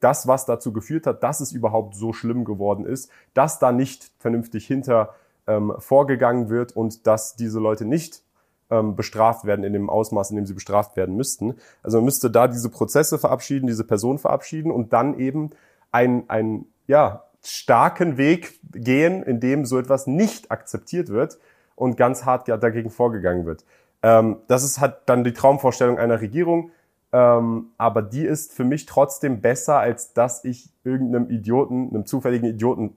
das, 0.00 0.26
was 0.26 0.44
dazu 0.44 0.72
geführt 0.72 1.06
hat, 1.06 1.22
dass 1.22 1.38
es 1.38 1.52
überhaupt 1.52 1.94
so 1.94 2.12
schlimm 2.12 2.44
geworden 2.44 2.84
ist, 2.84 3.12
dass 3.34 3.60
da 3.60 3.70
nicht 3.70 4.10
vernünftig 4.18 4.66
hinter 4.66 5.14
ähm, 5.46 5.72
vorgegangen 5.78 6.48
wird 6.48 6.74
und 6.74 7.06
dass 7.06 7.36
diese 7.36 7.60
Leute 7.60 7.84
nicht 7.84 8.24
ähm, 8.70 8.96
bestraft 8.96 9.44
werden 9.44 9.64
in 9.64 9.72
dem 9.72 9.90
Ausmaß, 9.90 10.30
in 10.30 10.36
dem 10.36 10.46
sie 10.46 10.54
bestraft 10.54 10.96
werden 10.96 11.16
müssten. 11.16 11.54
Also 11.82 11.98
man 11.98 12.06
müsste 12.06 12.30
da 12.30 12.48
diese 12.48 12.70
Prozesse 12.70 13.18
verabschieden, 13.18 13.66
diese 13.66 13.84
Person 13.84 14.18
verabschieden 14.18 14.70
und 14.70 14.92
dann 14.92 15.18
eben 15.18 15.50
einen, 15.90 16.28
einen 16.28 16.66
ja, 16.86 17.24
starken 17.42 18.16
Weg 18.16 18.60
gehen, 18.72 19.22
in 19.22 19.40
dem 19.40 19.64
so 19.64 19.78
etwas 19.78 20.06
nicht 20.06 20.50
akzeptiert 20.50 21.08
wird 21.08 21.38
und 21.76 21.96
ganz 21.96 22.24
hart 22.24 22.48
dagegen 22.48 22.90
vorgegangen 22.90 23.46
wird. 23.46 23.64
Ähm, 24.02 24.38
das 24.48 24.64
ist 24.64 24.80
halt 24.80 24.96
dann 25.06 25.24
die 25.24 25.32
Traumvorstellung 25.32 25.98
einer 25.98 26.20
Regierung, 26.20 26.70
ähm, 27.12 27.68
aber 27.78 28.02
die 28.02 28.24
ist 28.24 28.52
für 28.52 28.64
mich 28.64 28.86
trotzdem 28.86 29.40
besser, 29.40 29.78
als 29.78 30.12
dass 30.12 30.44
ich 30.44 30.70
irgendeinem 30.84 31.30
Idioten, 31.30 31.88
einem 31.90 32.06
zufälligen 32.06 32.48
Idioten 32.48 32.96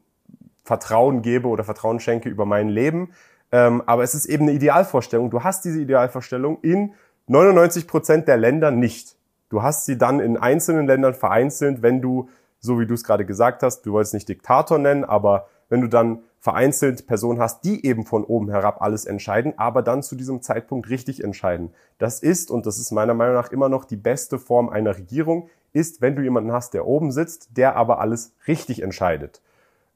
Vertrauen 0.63 1.21
gebe 1.21 1.47
oder 1.47 1.63
Vertrauen 1.63 1.99
schenke 1.99 2.29
über 2.29 2.45
mein 2.45 2.69
Leben, 2.69 3.13
ähm, 3.51 3.83
aber 3.85 4.03
es 4.03 4.15
ist 4.15 4.25
eben 4.25 4.43
eine 4.43 4.53
Idealvorstellung. 4.53 5.29
Du 5.29 5.43
hast 5.43 5.65
diese 5.65 5.79
Idealvorstellung 5.79 6.59
in 6.61 6.93
99 7.27 7.87
Prozent 7.87 8.27
der 8.27 8.37
Länder 8.37 8.71
nicht. 8.71 9.15
Du 9.49 9.61
hast 9.61 9.85
sie 9.85 9.97
dann 9.97 10.19
in 10.19 10.37
einzelnen 10.37 10.87
Ländern 10.87 11.13
vereinzelt, 11.13 11.81
wenn 11.81 12.01
du, 12.01 12.29
so 12.59 12.79
wie 12.79 12.85
du 12.85 12.93
es 12.93 13.03
gerade 13.03 13.25
gesagt 13.25 13.63
hast, 13.63 13.81
du 13.83 13.91
wolltest 13.91 14.13
nicht 14.13 14.29
Diktator 14.29 14.77
nennen, 14.77 15.03
aber 15.03 15.47
wenn 15.69 15.81
du 15.81 15.87
dann 15.87 16.19
vereinzelt 16.39 17.05
Personen 17.05 17.39
hast, 17.39 17.63
die 17.63 17.85
eben 17.85 18.05
von 18.05 18.23
oben 18.23 18.49
herab 18.49 18.81
alles 18.81 19.05
entscheiden, 19.05 19.53
aber 19.57 19.81
dann 19.81 20.01
zu 20.01 20.15
diesem 20.15 20.41
Zeitpunkt 20.41 20.89
richtig 20.89 21.23
entscheiden. 21.23 21.73
Das 21.97 22.19
ist, 22.19 22.49
und 22.49 22.65
das 22.65 22.79
ist 22.79 22.91
meiner 22.91 23.13
Meinung 23.13 23.35
nach 23.35 23.51
immer 23.51 23.69
noch 23.69 23.85
die 23.85 23.97
beste 23.97 24.39
Form 24.39 24.69
einer 24.69 24.97
Regierung, 24.97 25.49
ist, 25.73 26.01
wenn 26.01 26.15
du 26.15 26.21
jemanden 26.21 26.51
hast, 26.51 26.73
der 26.73 26.87
oben 26.87 27.11
sitzt, 27.11 27.57
der 27.57 27.75
aber 27.75 27.99
alles 27.99 28.33
richtig 28.47 28.81
entscheidet 28.81 29.41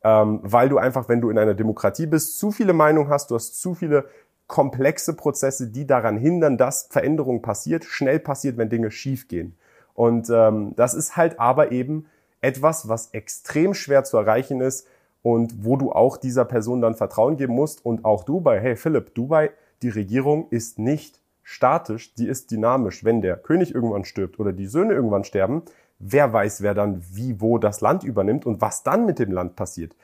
ähm, 0.05 0.39
weil 0.43 0.69
du 0.69 0.77
einfach, 0.77 1.09
wenn 1.09 1.19
du 1.19 1.31
in 1.31 1.39
einer 1.39 1.55
Demokratie 1.55 2.05
bist, 2.05 2.37
zu 2.37 2.51
viele 2.51 2.73
Meinungen 2.73 3.09
hast, 3.09 3.31
du 3.31 3.35
hast 3.35 3.59
zu 3.59 3.73
viele 3.73 4.05
komplexe 4.45 5.15
Prozesse, 5.15 5.67
die 5.67 5.87
daran 5.87 6.15
hindern, 6.15 6.59
dass 6.59 6.87
Veränderung 6.91 7.41
passiert, 7.41 7.83
schnell 7.83 8.19
passiert, 8.19 8.55
wenn 8.57 8.69
Dinge 8.69 8.91
schief 8.91 9.27
gehen. 9.27 9.57
Und 9.95 10.29
ähm, 10.29 10.73
das 10.75 10.93
ist 10.93 11.17
halt 11.17 11.39
aber 11.39 11.71
eben 11.71 12.05
etwas, 12.41 12.87
was 12.87 13.09
extrem 13.13 13.73
schwer 13.73 14.03
zu 14.03 14.17
erreichen 14.17 14.61
ist 14.61 14.87
und 15.23 15.65
wo 15.65 15.75
du 15.75 15.91
auch 15.91 16.17
dieser 16.17 16.45
Person 16.45 16.81
dann 16.81 16.93
Vertrauen 16.93 17.35
geben 17.35 17.55
musst. 17.55 17.83
Und 17.83 18.05
auch 18.05 18.25
Dubai, 18.25 18.59
hey 18.59 18.75
Philipp, 18.75 19.15
Dubai, 19.15 19.49
die 19.81 19.89
Regierung 19.89 20.45
ist 20.51 20.77
nicht 20.77 21.19
statisch, 21.41 22.13
die 22.13 22.27
ist 22.27 22.51
dynamisch. 22.51 23.03
Wenn 23.03 23.23
der 23.23 23.37
König 23.37 23.73
irgendwann 23.73 24.05
stirbt 24.05 24.39
oder 24.39 24.53
die 24.53 24.67
Söhne 24.67 24.93
irgendwann 24.93 25.23
sterben, 25.23 25.63
wer 26.11 26.31
weiß, 26.31 26.61
wer 26.61 26.73
dann 26.73 27.03
wie, 27.11 27.41
wo 27.41 27.57
das 27.57 27.81
Land 27.81 28.03
übernimmt 28.03 28.45
und 28.45 28.61
was 28.61 28.83
dann 28.83 29.05
mit 29.05 29.19
dem 29.19 29.31
Land 29.31 29.55
passiert. 29.55 29.95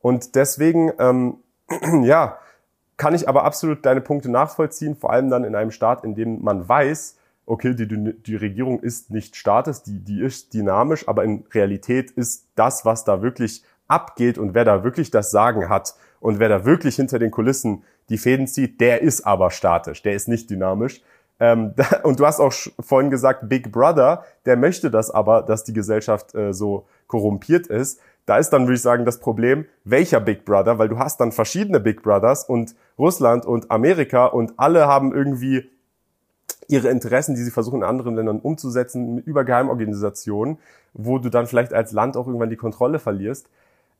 Und 0.00 0.34
deswegen, 0.34 0.92
ähm, 0.98 1.36
ja, 2.02 2.38
kann 2.96 3.14
ich 3.14 3.28
aber 3.28 3.44
absolut 3.44 3.86
deine 3.86 4.00
Punkte 4.00 4.30
nachvollziehen, 4.30 4.96
vor 4.96 5.12
allem 5.12 5.30
dann 5.30 5.44
in 5.44 5.54
einem 5.54 5.70
Staat, 5.70 6.04
in 6.04 6.14
dem 6.14 6.42
man 6.42 6.68
weiß, 6.68 7.16
okay, 7.46 7.74
die, 7.74 7.86
die 7.86 8.36
Regierung 8.36 8.80
ist 8.80 9.10
nicht 9.10 9.36
statisch, 9.36 9.82
die, 9.82 9.98
die 9.98 10.20
ist 10.20 10.54
dynamisch, 10.54 11.08
aber 11.08 11.24
in 11.24 11.44
Realität 11.52 12.10
ist 12.10 12.46
das, 12.54 12.84
was 12.84 13.04
da 13.04 13.22
wirklich 13.22 13.64
abgeht 13.88 14.38
und 14.38 14.54
wer 14.54 14.64
da 14.64 14.84
wirklich 14.84 15.10
das 15.10 15.30
Sagen 15.30 15.68
hat 15.68 15.94
und 16.20 16.38
wer 16.38 16.48
da 16.48 16.64
wirklich 16.64 16.96
hinter 16.96 17.18
den 17.18 17.30
Kulissen 17.30 17.82
die 18.08 18.18
Fäden 18.18 18.46
zieht, 18.46 18.80
der 18.80 19.02
ist 19.02 19.22
aber 19.22 19.50
statisch, 19.50 20.02
der 20.02 20.12
ist 20.12 20.28
nicht 20.28 20.50
dynamisch. 20.50 21.02
Ähm, 21.40 21.74
und 22.04 22.20
du 22.20 22.26
hast 22.26 22.38
auch 22.38 22.52
vorhin 22.78 23.10
gesagt, 23.10 23.48
Big 23.48 23.72
Brother, 23.72 24.24
der 24.46 24.56
möchte 24.56 24.90
das 24.90 25.10
aber, 25.10 25.42
dass 25.42 25.64
die 25.64 25.72
Gesellschaft 25.72 26.34
äh, 26.34 26.52
so 26.52 26.86
korrumpiert 27.06 27.66
ist. 27.66 28.00
Da 28.26 28.38
ist 28.38 28.50
dann, 28.50 28.62
würde 28.62 28.74
ich 28.74 28.82
sagen, 28.82 29.04
das 29.04 29.18
Problem, 29.18 29.64
welcher 29.84 30.20
Big 30.20 30.44
Brother, 30.44 30.78
weil 30.78 30.88
du 30.88 30.98
hast 30.98 31.18
dann 31.18 31.32
verschiedene 31.32 31.80
Big 31.80 32.02
Brothers 32.02 32.44
und 32.44 32.76
Russland 32.98 33.44
und 33.46 33.70
Amerika 33.70 34.26
und 34.26 34.52
alle 34.56 34.86
haben 34.86 35.12
irgendwie 35.12 35.68
ihre 36.68 36.88
Interessen, 36.88 37.34
die 37.34 37.42
sie 37.42 37.50
versuchen 37.50 37.78
in 37.78 37.84
anderen 37.84 38.14
Ländern 38.14 38.38
umzusetzen, 38.38 39.18
über 39.18 39.44
Geheimorganisationen, 39.44 40.58
wo 40.92 41.18
du 41.18 41.28
dann 41.28 41.46
vielleicht 41.46 41.72
als 41.72 41.90
Land 41.92 42.16
auch 42.16 42.26
irgendwann 42.26 42.50
die 42.50 42.56
Kontrolle 42.56 43.00
verlierst. 43.00 43.48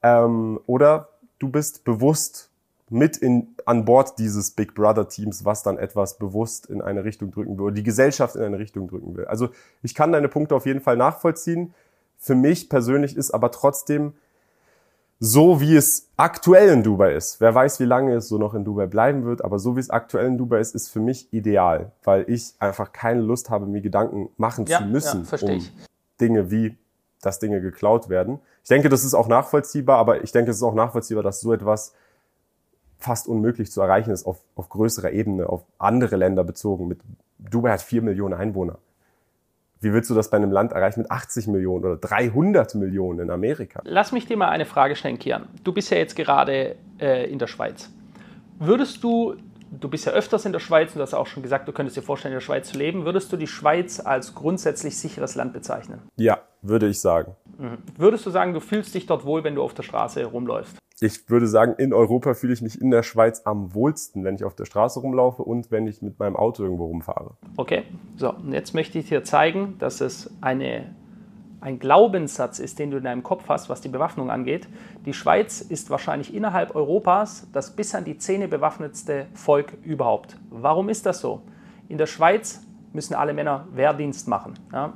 Ähm, 0.03 0.61
oder 0.67 1.09
du 1.41 1.49
bist 1.49 1.85
bewusst 1.85 2.50
mit 2.91 3.17
in, 3.17 3.55
an 3.65 3.85
Bord 3.85 4.19
dieses 4.19 4.51
Big 4.51 4.75
Brother 4.75 5.09
Teams, 5.09 5.45
was 5.45 5.63
dann 5.63 5.79
etwas 5.79 6.19
bewusst 6.19 6.67
in 6.67 6.83
eine 6.83 7.05
Richtung 7.05 7.31
drücken 7.31 7.57
will, 7.57 7.67
oder 7.67 7.75
die 7.75 7.83
Gesellschaft 7.83 8.37
in 8.37 8.43
eine 8.43 8.59
Richtung 8.59 8.89
drücken 8.89 9.17
will. 9.17 9.27
Also 9.27 9.51
ich 9.83 9.95
kann 9.95 10.13
deine 10.13 10.29
Punkte 10.29 10.55
auf 10.55 10.67
jeden 10.67 10.81
Fall 10.81 10.97
nachvollziehen. 10.97 11.73
Für 12.19 12.35
mich 12.35 12.69
persönlich 12.69 13.17
ist 13.17 13.31
aber 13.31 13.51
trotzdem 13.51 14.13
so 15.23 15.61
wie 15.61 15.77
es 15.77 16.09
aktuell 16.17 16.71
in 16.71 16.83
Dubai 16.83 17.15
ist, 17.15 17.43
wer 17.43 17.55
weiß, 17.55 17.79
wie 17.79 17.85
lange 17.85 18.15
es 18.15 18.29
so 18.29 18.39
noch 18.39 18.55
in 18.55 18.65
Dubai 18.65 18.87
bleiben 18.87 19.27
wird, 19.27 19.45
aber 19.45 19.59
so 19.59 19.77
wie 19.77 19.81
es 19.81 19.91
aktuell 19.91 20.27
in 20.27 20.39
Dubai 20.39 20.61
ist, 20.61 20.75
ist 20.75 20.89
für 20.89 21.01
mich 21.01 21.31
ideal, 21.31 21.93
weil 22.05 22.25
ich 22.27 22.55
einfach 22.59 22.93
keine 22.93 23.21
Lust 23.21 23.51
habe, 23.51 23.67
mir 23.67 23.83
Gedanken 23.83 24.31
machen 24.39 24.65
ja, 24.65 24.79
zu 24.79 24.85
müssen 24.87 25.29
ja, 25.31 25.47
um 25.47 25.63
Dinge 26.19 26.51
wie, 26.51 26.79
dass 27.21 27.39
Dinge 27.39 27.61
geklaut 27.61 28.09
werden. 28.09 28.41
Ich 28.63 28.71
denke, 28.71 28.89
das 28.89 29.05
ist 29.05 29.13
auch 29.13 29.29
nachvollziehbar, 29.29 29.99
aber 29.99 30.25
ich 30.25 30.33
denke, 30.33 30.53
es 30.53 30.57
ist 30.57 30.63
auch 30.63 30.75
nachvollziehbar, 30.75 31.23
dass 31.23 31.41
so 31.41 31.53
etwas 31.53 31.93
fast 33.01 33.27
unmöglich 33.27 33.73
zu 33.73 33.81
erreichen 33.81 34.11
ist 34.11 34.27
auf, 34.27 34.39
auf 34.55 34.69
größerer 34.69 35.11
Ebene, 35.11 35.49
auf 35.49 35.65
andere 35.79 36.17
Länder 36.17 36.45
bezogen. 36.45 36.87
Mit, 36.87 37.01
Dubai 37.39 37.73
hat 37.73 37.83
vier 37.83 38.03
Millionen 38.03 38.35
Einwohner. 38.35 38.79
Wie 39.83 39.95
willst 39.95 40.11
du 40.11 40.15
das 40.15 40.29
bei 40.29 40.37
einem 40.37 40.53
Land 40.53 40.73
erreichen 40.73 41.01
mit 41.01 41.11
80 41.11 41.47
Millionen 41.47 41.85
oder 41.85 41.97
300 41.97 42.75
Millionen 42.75 43.21
in 43.21 43.31
Amerika? 43.31 43.81
Lass 43.85 44.13
mich 44.13 44.27
dir 44.27 44.37
mal 44.37 44.51
eine 44.51 44.67
Frage 44.67 44.95
stellen, 44.95 45.19
Kian. 45.19 45.49
Du 45.65 45.73
bist 45.73 45.91
ja 45.91 45.97
jetzt 45.97 46.17
gerade 46.17 46.77
äh, 47.01 47.31
in 47.31 47.39
der 47.39 47.47
Schweiz. 47.47 47.91
Würdest 48.59 49.03
du, 49.03 49.37
du 49.71 49.89
bist 49.89 50.05
ja 50.05 50.13
öfters 50.13 50.45
in 50.45 50.53
der 50.53 50.59
Schweiz 50.59 50.91
und 50.91 50.97
du 50.97 51.03
hast 51.03 51.15
auch 51.15 51.27
schon 51.27 51.43
gesagt, 51.43 51.67
du 51.67 51.73
könntest 51.73 51.97
dir 51.97 52.03
vorstellen, 52.03 52.33
in 52.33 52.37
der 52.37 52.45
Schweiz 52.45 52.69
zu 52.69 52.77
leben, 52.77 53.07
würdest 53.07 53.33
du 53.33 53.39
die 53.39 53.47
Schweiz 53.47 54.01
als 54.01 54.35
grundsätzlich 54.35 54.99
sicheres 54.99 55.35
Land 55.35 55.55
bezeichnen? 55.55 56.03
Ja, 56.17 56.43
würde 56.61 56.87
ich 56.87 57.01
sagen. 57.01 57.35
Mhm. 57.57 57.79
Würdest 57.97 58.27
du 58.27 58.31
sagen, 58.31 58.53
du 58.53 58.61
fühlst 58.61 58.95
dich 58.95 59.07
dort 59.07 59.25
wohl, 59.25 59.45
wenn 59.45 59.55
du 59.55 59.63
auf 59.63 59.73
der 59.73 59.83
Straße 59.83 60.23
rumläufst? 60.27 60.80
Ich 61.01 61.31
würde 61.31 61.47
sagen, 61.47 61.75
in 61.79 61.95
Europa 61.95 62.35
fühle 62.35 62.53
ich 62.53 62.61
mich 62.61 62.81
in 62.81 62.91
der 62.91 63.03
Schweiz 63.03 63.43
am 63.45 63.75
wohlsten, 63.75 64.23
wenn 64.23 64.35
ich 64.35 64.45
auf 64.45 64.55
der 64.55 64.67
Straße 64.67 65.01
rumlaufe 65.01 65.43
und 65.43 65.71
wenn 65.71 65.87
ich 65.87 66.03
mit 66.03 66.19
meinem 66.19 66.37
Auto 66.37 66.63
irgendwo 66.63 66.87
rumfahre. 66.87 67.37
Okay, 67.57 67.85
so, 68.17 68.35
und 68.35 68.53
jetzt 68.53 68.75
möchte 68.75 68.99
ich 68.99 69.09
dir 69.09 69.25
zeigen, 69.25 69.77
dass 69.79 70.03
es 70.03 70.31
eine, 70.43 70.95
ein 71.63 71.79
Glaubenssatz 71.79 72.59
ist, 72.59 72.79
den 72.79 72.91
du 72.91 72.99
in 72.99 73.05
deinem 73.05 73.23
Kopf 73.23 73.45
hast, 73.49 73.71
was 73.71 73.81
die 73.81 73.89
Bewaffnung 73.89 74.31
angeht. 74.31 74.69
Die 75.07 75.15
Schweiz 75.15 75.63
ist 75.63 75.89
wahrscheinlich 75.89 76.35
innerhalb 76.35 76.75
Europas 76.75 77.47
das 77.53 77.75
bis 77.75 77.95
an 77.95 78.05
die 78.05 78.19
Zähne 78.19 78.47
bewaffnetste 78.47 79.27
Volk 79.33 79.73
überhaupt. 79.83 80.37
Warum 80.51 80.91
ist 80.91 81.07
das 81.07 81.21
so? 81.21 81.41
In 81.89 81.97
der 81.97 82.07
Schweiz 82.07 82.61
müssen 82.93 83.15
alle 83.15 83.33
Männer 83.33 83.67
Wehrdienst 83.73 84.29
machen. 84.29 84.55
Ja? 84.73 84.93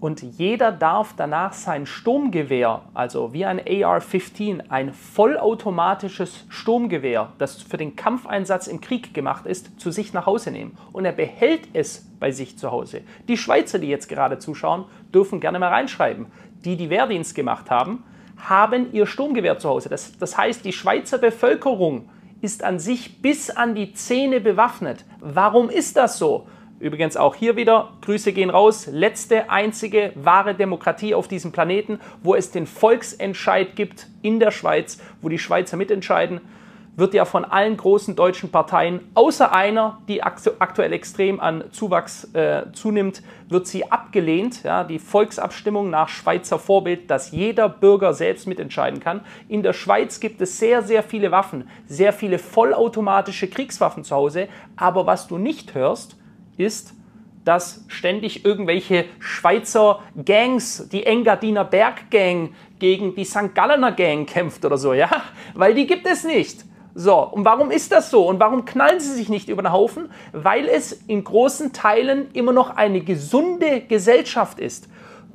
Und 0.00 0.22
jeder 0.22 0.72
darf 0.72 1.14
danach 1.14 1.52
sein 1.52 1.84
Sturmgewehr, 1.84 2.80
also 2.94 3.34
wie 3.34 3.44
ein 3.44 3.58
AR-15, 3.58 4.70
ein 4.70 4.94
vollautomatisches 4.94 6.46
Sturmgewehr, 6.48 7.34
das 7.36 7.60
für 7.60 7.76
den 7.76 7.96
Kampfeinsatz 7.96 8.66
im 8.66 8.80
Krieg 8.80 9.12
gemacht 9.12 9.44
ist, 9.44 9.78
zu 9.78 9.90
sich 9.90 10.14
nach 10.14 10.24
Hause 10.24 10.52
nehmen. 10.52 10.78
Und 10.92 11.04
er 11.04 11.12
behält 11.12 11.68
es 11.74 12.10
bei 12.18 12.30
sich 12.30 12.56
zu 12.56 12.70
Hause. 12.70 13.02
Die 13.28 13.36
Schweizer, 13.36 13.78
die 13.78 13.88
jetzt 13.88 14.08
gerade 14.08 14.38
zuschauen, 14.38 14.86
dürfen 15.12 15.38
gerne 15.38 15.58
mal 15.58 15.68
reinschreiben. 15.68 16.26
Die, 16.64 16.76
die 16.76 16.88
Wehrdienst 16.88 17.34
gemacht 17.34 17.70
haben, 17.70 18.02
haben 18.38 18.94
ihr 18.94 19.04
Sturmgewehr 19.04 19.58
zu 19.58 19.68
Hause. 19.68 19.90
Das, 19.90 20.16
das 20.16 20.38
heißt, 20.38 20.64
die 20.64 20.72
Schweizer 20.72 21.18
Bevölkerung 21.18 22.08
ist 22.40 22.64
an 22.64 22.78
sich 22.78 23.20
bis 23.20 23.50
an 23.50 23.74
die 23.74 23.92
Zähne 23.92 24.40
bewaffnet. 24.40 25.04
Warum 25.20 25.68
ist 25.68 25.98
das 25.98 26.18
so? 26.18 26.46
Übrigens 26.80 27.18
auch 27.18 27.34
hier 27.34 27.56
wieder, 27.56 27.90
Grüße 28.00 28.32
gehen 28.32 28.48
raus, 28.48 28.88
letzte 28.90 29.50
einzige 29.50 30.12
wahre 30.14 30.54
Demokratie 30.54 31.14
auf 31.14 31.28
diesem 31.28 31.52
Planeten, 31.52 32.00
wo 32.22 32.34
es 32.34 32.50
den 32.50 32.66
Volksentscheid 32.66 33.76
gibt 33.76 34.06
in 34.22 34.40
der 34.40 34.50
Schweiz, 34.50 34.98
wo 35.20 35.28
die 35.28 35.38
Schweizer 35.38 35.76
mitentscheiden, 35.76 36.40
wird 36.96 37.14
ja 37.14 37.24
von 37.24 37.44
allen 37.44 37.76
großen 37.76 38.16
deutschen 38.16 38.50
Parteien, 38.50 39.00
außer 39.14 39.54
einer, 39.54 40.00
die 40.08 40.22
aktuell 40.22 40.92
extrem 40.92 41.38
an 41.38 41.64
Zuwachs 41.70 42.32
äh, 42.34 42.64
zunimmt, 42.72 43.22
wird 43.48 43.66
sie 43.66 43.90
abgelehnt. 43.90 44.62
Ja, 44.62 44.84
die 44.84 44.98
Volksabstimmung 44.98 45.90
nach 45.90 46.08
Schweizer 46.08 46.58
Vorbild, 46.58 47.10
dass 47.10 47.30
jeder 47.30 47.68
Bürger 47.68 48.12
selbst 48.14 48.46
mitentscheiden 48.46 49.00
kann. 49.00 49.20
In 49.48 49.62
der 49.62 49.72
Schweiz 49.72 50.20
gibt 50.20 50.40
es 50.40 50.58
sehr, 50.58 50.82
sehr 50.82 51.02
viele 51.02 51.30
Waffen, 51.30 51.68
sehr 51.86 52.12
viele 52.12 52.38
vollautomatische 52.38 53.48
Kriegswaffen 53.48 54.04
zu 54.04 54.14
Hause. 54.14 54.48
Aber 54.76 55.06
was 55.06 55.26
du 55.26 55.38
nicht 55.38 55.74
hörst, 55.74 56.19
ist, 56.60 56.94
dass 57.44 57.84
ständig 57.88 58.44
irgendwelche 58.44 59.06
Schweizer 59.18 60.00
Gangs, 60.24 60.88
die 60.90 61.06
Engadiner 61.06 61.64
Berggang 61.64 62.50
gegen 62.78 63.14
die 63.14 63.24
St. 63.24 63.54
Gallener 63.54 63.92
Gang 63.92 64.28
kämpft 64.28 64.64
oder 64.64 64.78
so, 64.78 64.92
ja? 64.92 65.10
Weil 65.54 65.74
die 65.74 65.86
gibt 65.86 66.06
es 66.06 66.24
nicht. 66.24 66.64
So, 66.94 67.22
und 67.22 67.44
warum 67.44 67.70
ist 67.70 67.92
das 67.92 68.10
so? 68.10 68.26
Und 68.26 68.40
warum 68.40 68.64
knallen 68.64 69.00
sie 69.00 69.12
sich 69.12 69.28
nicht 69.28 69.48
über 69.48 69.62
den 69.62 69.72
Haufen? 69.72 70.10
Weil 70.32 70.68
es 70.68 70.92
in 70.92 71.24
großen 71.24 71.72
Teilen 71.72 72.28
immer 72.32 72.52
noch 72.52 72.76
eine 72.76 73.00
gesunde 73.00 73.80
Gesellschaft 73.82 74.58
ist. 74.58 74.88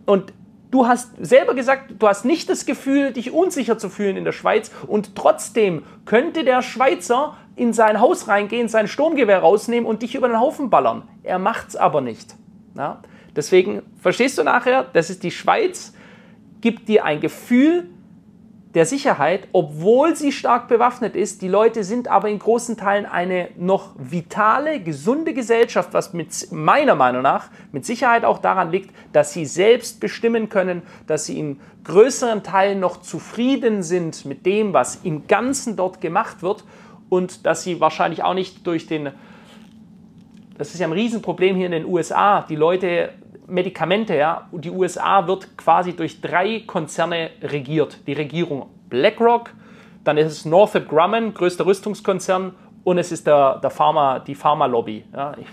Und 0.05 0.34
du 0.69 0.88
hast 0.88 1.11
selber 1.19 1.55
gesagt, 1.55 1.93
du 1.97 2.07
hast 2.07 2.26
nicht 2.26 2.49
das 2.49 2.65
Gefühl, 2.65 3.13
dich 3.13 3.32
unsicher 3.32 3.78
zu 3.78 3.89
fühlen 3.89 4.17
in 4.17 4.26
der 4.26 4.34
Schweiz. 4.34 4.69
Und 4.86 5.15
trotzdem 5.15 5.84
könnte 6.05 6.43
der 6.43 6.61
Schweizer 6.61 7.38
in 7.56 7.74
sein 7.74 7.99
Haus 7.99 8.28
reingehen, 8.28 8.68
sein 8.68 8.88
Sturmgewehr 8.88 9.39
rausnehmen 9.39 9.88
und 9.88 10.01
dich 10.01 10.16
über 10.16 10.28
den 10.28 10.39
Haufen 10.39 10.70
ballern. 10.70 11.03
Er 11.24 11.39
macht 11.39 11.70
es 11.70 11.76
aber 11.76 12.01
nicht. 12.01 12.36
Ja? 12.76 13.01
Deswegen, 13.36 13.82
verstehst 13.99 14.38
du 14.38 14.43
nachher, 14.43 14.86
das 14.93 15.10
ist 15.10 15.24
die 15.24 15.32
Schweiz, 15.32 15.93
gibt 16.62 16.88
dir 16.88 17.06
ein 17.06 17.20
Gefühl 17.20 17.89
der 18.76 18.86
Sicherheit, 18.86 19.47
obwohl 19.53 20.18
sie 20.18 20.34
stark 20.34 20.68
bewaffnet 20.68 21.16
ist. 21.16 21.41
Die 21.41 21.47
Leute 21.47 21.86
sind 21.86 22.10
aber 22.10 22.28
in 22.28 22.39
großen 22.39 22.76
Teilen 22.76 23.06
eine 23.06 23.49
noch 23.56 23.91
vitale, 23.97 24.82
gesunde 24.82 25.34
Gesellschaft, 25.34 25.93
was 25.93 26.12
mit 26.12 26.51
meiner 26.51 26.95
Meinung 26.95 27.22
nach 27.22 27.47
mit 27.72 27.86
Sicherheit 27.86 28.26
auch 28.26 28.38
daran 28.38 28.72
liegt, 28.72 28.93
dass 29.14 29.32
sie 29.32 29.45
selbst 29.45 30.01
bestimmen 30.01 30.49
können, 30.49 30.82
dass 31.08 31.26
sie 31.26 31.39
in 31.39 31.62
größeren 31.86 32.43
Teilen 32.43 32.82
noch 32.82 33.01
zufrieden 33.01 33.82
sind 33.82 34.26
mit 34.26 34.45
dem, 34.45 34.74
was 34.74 34.99
im 35.03 35.26
Ganzen 35.28 35.78
dort 35.78 36.01
gemacht 36.01 36.41
wird 36.41 36.66
und 37.10 37.45
dass 37.45 37.64
sie 37.64 37.80
wahrscheinlich 37.80 38.24
auch 38.24 38.34
nicht 38.34 38.66
durch 38.66 38.88
den, 38.88 39.12
das 40.58 40.74
ist 40.74 40.80
ja 40.80 40.88
ein 40.88 40.93
Riesenproblem 40.93 41.56
hier 41.56 41.68
in 41.68 41.72
den 41.72 41.86
USA, 41.86 42.41
die 42.41 42.56
Leute, 42.56 43.10
Medikamente, 43.47 44.16
ja, 44.16 44.47
die 44.51 44.72
USA 44.72 45.28
wird 45.28 45.56
quasi 45.58 45.95
durch 45.95 46.20
drei 46.20 46.62
Konzerne 46.66 47.30
regiert. 47.43 47.99
Die 48.08 48.14
Regierung 48.14 48.68
BlackRock, 48.89 49.51
dann 50.03 50.18
ist 50.18 50.32
es 50.32 50.45
Northrop 50.45 50.88
Grumman, 50.88 51.34
größter 51.34 51.66
Rüstungskonzern, 51.66 52.53
und 52.86 52.99
es 52.99 53.12
ist 53.12 53.26
der, 53.26 53.58
der 53.58 53.72
Pharma, 53.72 54.20
die 54.20 54.36
Pharmalobby. 54.36 55.03
Ja. 55.14 55.36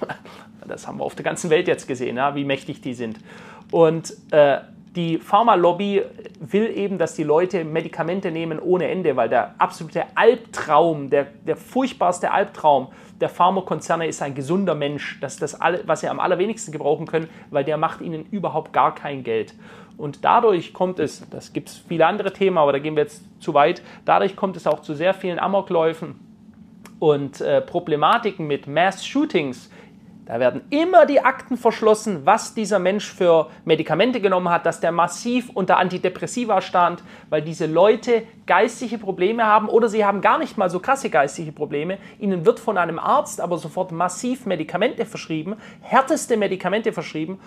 Das 0.65 0.87
haben 0.87 0.99
wir 0.99 1.05
auf 1.05 1.17
der 1.17 1.25
ganzen 1.25 1.51
Welt 1.51 1.67
jetzt 1.67 1.89
gesehen, 1.89 2.19
ja, 2.19 2.37
wie 2.37 2.45
mächtig 2.45 2.81
die 2.81 2.95
sind. 2.95 3.19
Und 3.73 4.15
äh, 4.31 4.59
die 4.95 5.19
Pharmalobby 5.19 6.03
will 6.41 6.71
eben, 6.77 6.99
dass 6.99 7.15
die 7.15 7.23
Leute 7.23 7.65
Medikamente 7.65 8.31
nehmen 8.31 8.59
ohne 8.59 8.89
Ende, 8.89 9.17
weil 9.17 9.29
der 9.29 9.55
absolute 9.59 10.05
Albtraum, 10.15 11.09
der, 11.09 11.29
der 11.47 11.57
furchtbarste 11.57 12.31
Albtraum 12.31 12.89
der 13.19 13.31
Pharmakonzerne 13.31 14.07
ist 14.07 14.21
ein 14.21 14.35
gesunder 14.35 14.75
Mensch. 14.75 15.19
Das 15.21 15.35
ist 15.35 15.43
das, 15.43 15.59
was 15.87 16.01
sie 16.01 16.09
am 16.09 16.21
allerwenigsten 16.21 16.73
gebrauchen 16.73 17.07
können, 17.07 17.29
weil 17.51 17.65
der 17.65 17.79
macht 17.79 18.03
ihnen 18.03 18.27
überhaupt 18.31 18.73
gar 18.73 18.95
kein 18.95 19.23
Geld. 19.23 19.55
Und 19.97 20.25
dadurch 20.25 20.75
kommt 20.75 20.99
es, 20.99 21.27
das 21.31 21.53
gibt 21.53 21.71
es 21.71 21.77
viele 21.77 22.07
andere 22.07 22.33
Themen, 22.33 22.59
aber 22.59 22.73
da 22.73 22.79
gehen 22.79 22.97
wir 22.97 23.05
jetzt 23.05 23.25
zu 23.41 23.55
weit, 23.55 23.83
dadurch 24.05 24.37
kommt 24.37 24.57
es 24.57 24.67
auch 24.67 24.81
zu 24.81 24.95
sehr 24.95 25.15
vielen 25.15 25.39
Amokläufen 25.39 26.17
und 26.99 27.41
äh, 27.41 27.61
Problematiken 27.63 28.47
mit 28.47 28.67
Mass-Shootings 28.67 29.71
da 30.25 30.39
werden 30.39 30.63
immer 30.71 31.05
die 31.05 31.25
Akten 31.25 31.57
verschlossen, 31.57 32.25
was 32.25 32.55
dieser 32.55 32.79
Mensch 32.79 33.13
für 33.13 33.49
Medikamente 33.65 34.21
genommen 34.21 34.51
hat, 34.51 34.67
dass 34.67 34.79
der 34.79 34.93
massiv 34.93 35.51
unter 35.53 35.79
Antidepressiva 35.79 36.61
stand, 36.61 37.03
weil 37.29 37.43
diese 37.43 37.67
Leute 37.67 38.23
geistige 38.47 38.99
Probleme 38.99 39.45
haben 39.45 39.69
oder 39.69 39.89
sie 39.89 40.05
haben 40.05 40.21
gar 40.21 40.39
nicht 40.39 40.57
mal 40.57 40.71
so 40.71 40.79
krasse 40.79 41.11
geistige 41.11 41.51
Probleme. 41.51 41.99
Ihnen 42.21 42.47
wird 42.47 42.61
von 42.61 42.79
einem 42.79 43.01
Arzt 43.01 43.41
aber 43.41 43.59
sofort 43.59 43.91
massiv 43.91 44.47
Medikamente 44.47 45.07
verschrieben, 45.07 45.57
härteste 45.81 46.37
Medikamente 46.37 46.93
verschrieben. 46.93 47.41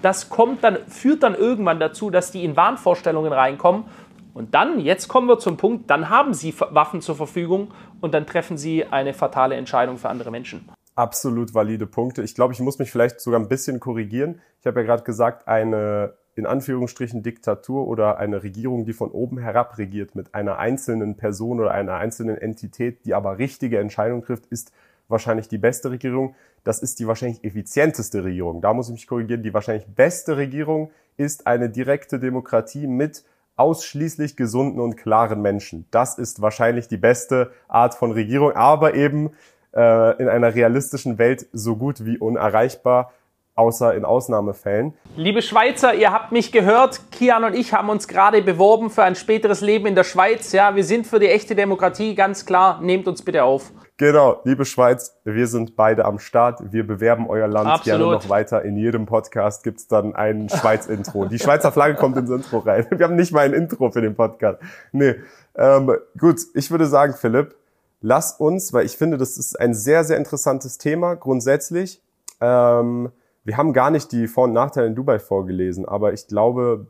Das 0.00 0.30
kommt 0.30 0.64
dann, 0.64 0.78
führt 0.88 1.22
dann 1.22 1.34
irgendwann 1.34 1.80
dazu, 1.80 2.08
dass 2.08 2.30
die 2.30 2.44
in 2.44 2.56
Wahnvorstellungen 2.56 3.32
reinkommen 3.32 3.84
und 4.32 4.54
dann, 4.54 4.80
jetzt 4.80 5.06
kommen 5.06 5.28
wir 5.28 5.38
zum 5.38 5.58
Punkt, 5.58 5.90
dann 5.90 6.08
haben 6.08 6.32
sie 6.32 6.54
Waffen 6.70 7.02
zur 7.02 7.14
Verfügung 7.14 7.72
und 8.00 8.14
dann 8.14 8.26
treffen 8.26 8.56
sie 8.56 8.86
eine 8.86 9.12
fatale 9.12 9.56
Entscheidung 9.56 9.98
für 9.98 10.08
andere 10.08 10.30
Menschen 10.30 10.66
absolut 10.94 11.54
valide 11.54 11.86
Punkte. 11.86 12.22
Ich 12.22 12.34
glaube, 12.34 12.52
ich 12.52 12.60
muss 12.60 12.78
mich 12.78 12.90
vielleicht 12.90 13.20
sogar 13.20 13.40
ein 13.40 13.48
bisschen 13.48 13.80
korrigieren. 13.80 14.40
Ich 14.60 14.66
habe 14.66 14.80
ja 14.80 14.86
gerade 14.86 15.02
gesagt, 15.02 15.48
eine 15.48 16.14
in 16.34 16.46
Anführungsstrichen 16.46 17.22
Diktatur 17.22 17.86
oder 17.86 18.18
eine 18.18 18.42
Regierung, 18.42 18.86
die 18.86 18.94
von 18.94 19.10
oben 19.10 19.38
herab 19.38 19.76
regiert 19.76 20.14
mit 20.14 20.34
einer 20.34 20.58
einzelnen 20.58 21.16
Person 21.16 21.60
oder 21.60 21.72
einer 21.72 21.96
einzelnen 21.96 22.38
Entität, 22.38 23.04
die 23.04 23.14
aber 23.14 23.38
richtige 23.38 23.78
Entscheidungen 23.78 24.22
trifft, 24.22 24.46
ist 24.46 24.72
wahrscheinlich 25.08 25.48
die 25.48 25.58
beste 25.58 25.90
Regierung. 25.90 26.34
Das 26.64 26.80
ist 26.80 26.98
die 27.00 27.06
wahrscheinlich 27.06 27.44
effizienteste 27.44 28.24
Regierung. 28.24 28.62
Da 28.62 28.72
muss 28.72 28.88
ich 28.88 28.94
mich 28.94 29.06
korrigieren. 29.06 29.42
Die 29.42 29.52
wahrscheinlich 29.52 29.86
beste 29.86 30.36
Regierung 30.38 30.90
ist 31.18 31.46
eine 31.46 31.68
direkte 31.68 32.18
Demokratie 32.18 32.86
mit 32.86 33.24
ausschließlich 33.56 34.36
gesunden 34.36 34.80
und 34.80 34.96
klaren 34.96 35.42
Menschen. 35.42 35.86
Das 35.90 36.16
ist 36.16 36.40
wahrscheinlich 36.40 36.88
die 36.88 36.96
beste 36.96 37.50
Art 37.68 37.94
von 37.94 38.12
Regierung, 38.12 38.52
aber 38.52 38.94
eben 38.94 39.32
äh, 39.74 40.22
in 40.22 40.28
einer 40.28 40.54
realistischen 40.54 41.18
Welt 41.18 41.46
so 41.52 41.76
gut 41.76 42.04
wie 42.04 42.18
unerreichbar. 42.18 43.12
außer 43.54 43.94
in 43.94 44.06
Ausnahmefällen. 44.06 44.94
Liebe 45.14 45.42
Schweizer, 45.42 45.92
ihr 45.94 46.10
habt 46.10 46.32
mich 46.32 46.52
gehört. 46.52 47.00
Kian 47.10 47.44
und 47.44 47.54
ich 47.54 47.74
haben 47.74 47.90
uns 47.90 48.08
gerade 48.08 48.40
beworben 48.40 48.88
für 48.88 49.02
ein 49.02 49.14
späteres 49.14 49.60
Leben 49.60 49.86
in 49.86 49.94
der 49.94 50.04
Schweiz. 50.04 50.52
Ja, 50.52 50.74
wir 50.74 50.84
sind 50.84 51.06
für 51.06 51.18
die 51.18 51.28
echte 51.28 51.54
Demokratie, 51.54 52.14
ganz 52.14 52.46
klar. 52.46 52.80
Nehmt 52.80 53.06
uns 53.06 53.20
bitte 53.22 53.44
auf. 53.44 53.70
Genau, 53.98 54.40
liebe 54.44 54.64
Schweiz, 54.64 55.20
wir 55.24 55.46
sind 55.46 55.76
beide 55.76 56.06
am 56.06 56.18
Start. 56.18 56.72
Wir 56.72 56.86
bewerben 56.86 57.28
euer 57.28 57.46
Land 57.46 57.68
Absolut. 57.68 57.84
gerne 57.84 58.12
noch 58.14 58.28
weiter. 58.30 58.62
In 58.62 58.76
jedem 58.78 59.04
Podcast 59.04 59.62
gibt's 59.64 59.86
dann 59.86 60.16
ein 60.16 60.48
Schweiz-Intro. 60.48 61.26
Die 61.26 61.38
Schweizer 61.38 61.70
Flagge 61.72 61.94
kommt 61.96 62.16
ins 62.16 62.30
Intro 62.30 62.60
rein. 62.60 62.86
Wir 62.90 63.04
haben 63.04 63.16
nicht 63.16 63.32
mal 63.32 63.44
ein 63.44 63.52
Intro 63.52 63.90
für 63.90 64.00
den 64.00 64.16
Podcast. 64.16 64.60
Nee, 64.92 65.16
ähm, 65.56 65.92
gut, 66.18 66.40
ich 66.54 66.70
würde 66.70 66.86
sagen, 66.86 67.12
Philipp, 67.12 67.54
lass 68.02 68.32
uns, 68.32 68.72
weil 68.72 68.84
ich 68.84 68.96
finde, 68.96 69.16
das 69.16 69.38
ist 69.38 69.58
ein 69.58 69.72
sehr, 69.72 70.04
sehr 70.04 70.18
interessantes 70.18 70.76
Thema 70.76 71.14
grundsätzlich. 71.14 72.02
Ähm, 72.40 73.10
wir 73.44 73.56
haben 73.56 73.72
gar 73.72 73.90
nicht 73.90 74.12
die 74.12 74.28
Vor- 74.28 74.44
und 74.44 74.52
Nachteile 74.52 74.88
in 74.88 74.94
Dubai 74.94 75.18
vorgelesen, 75.18 75.86
aber 75.86 76.12
ich 76.12 76.26
glaube, 76.26 76.86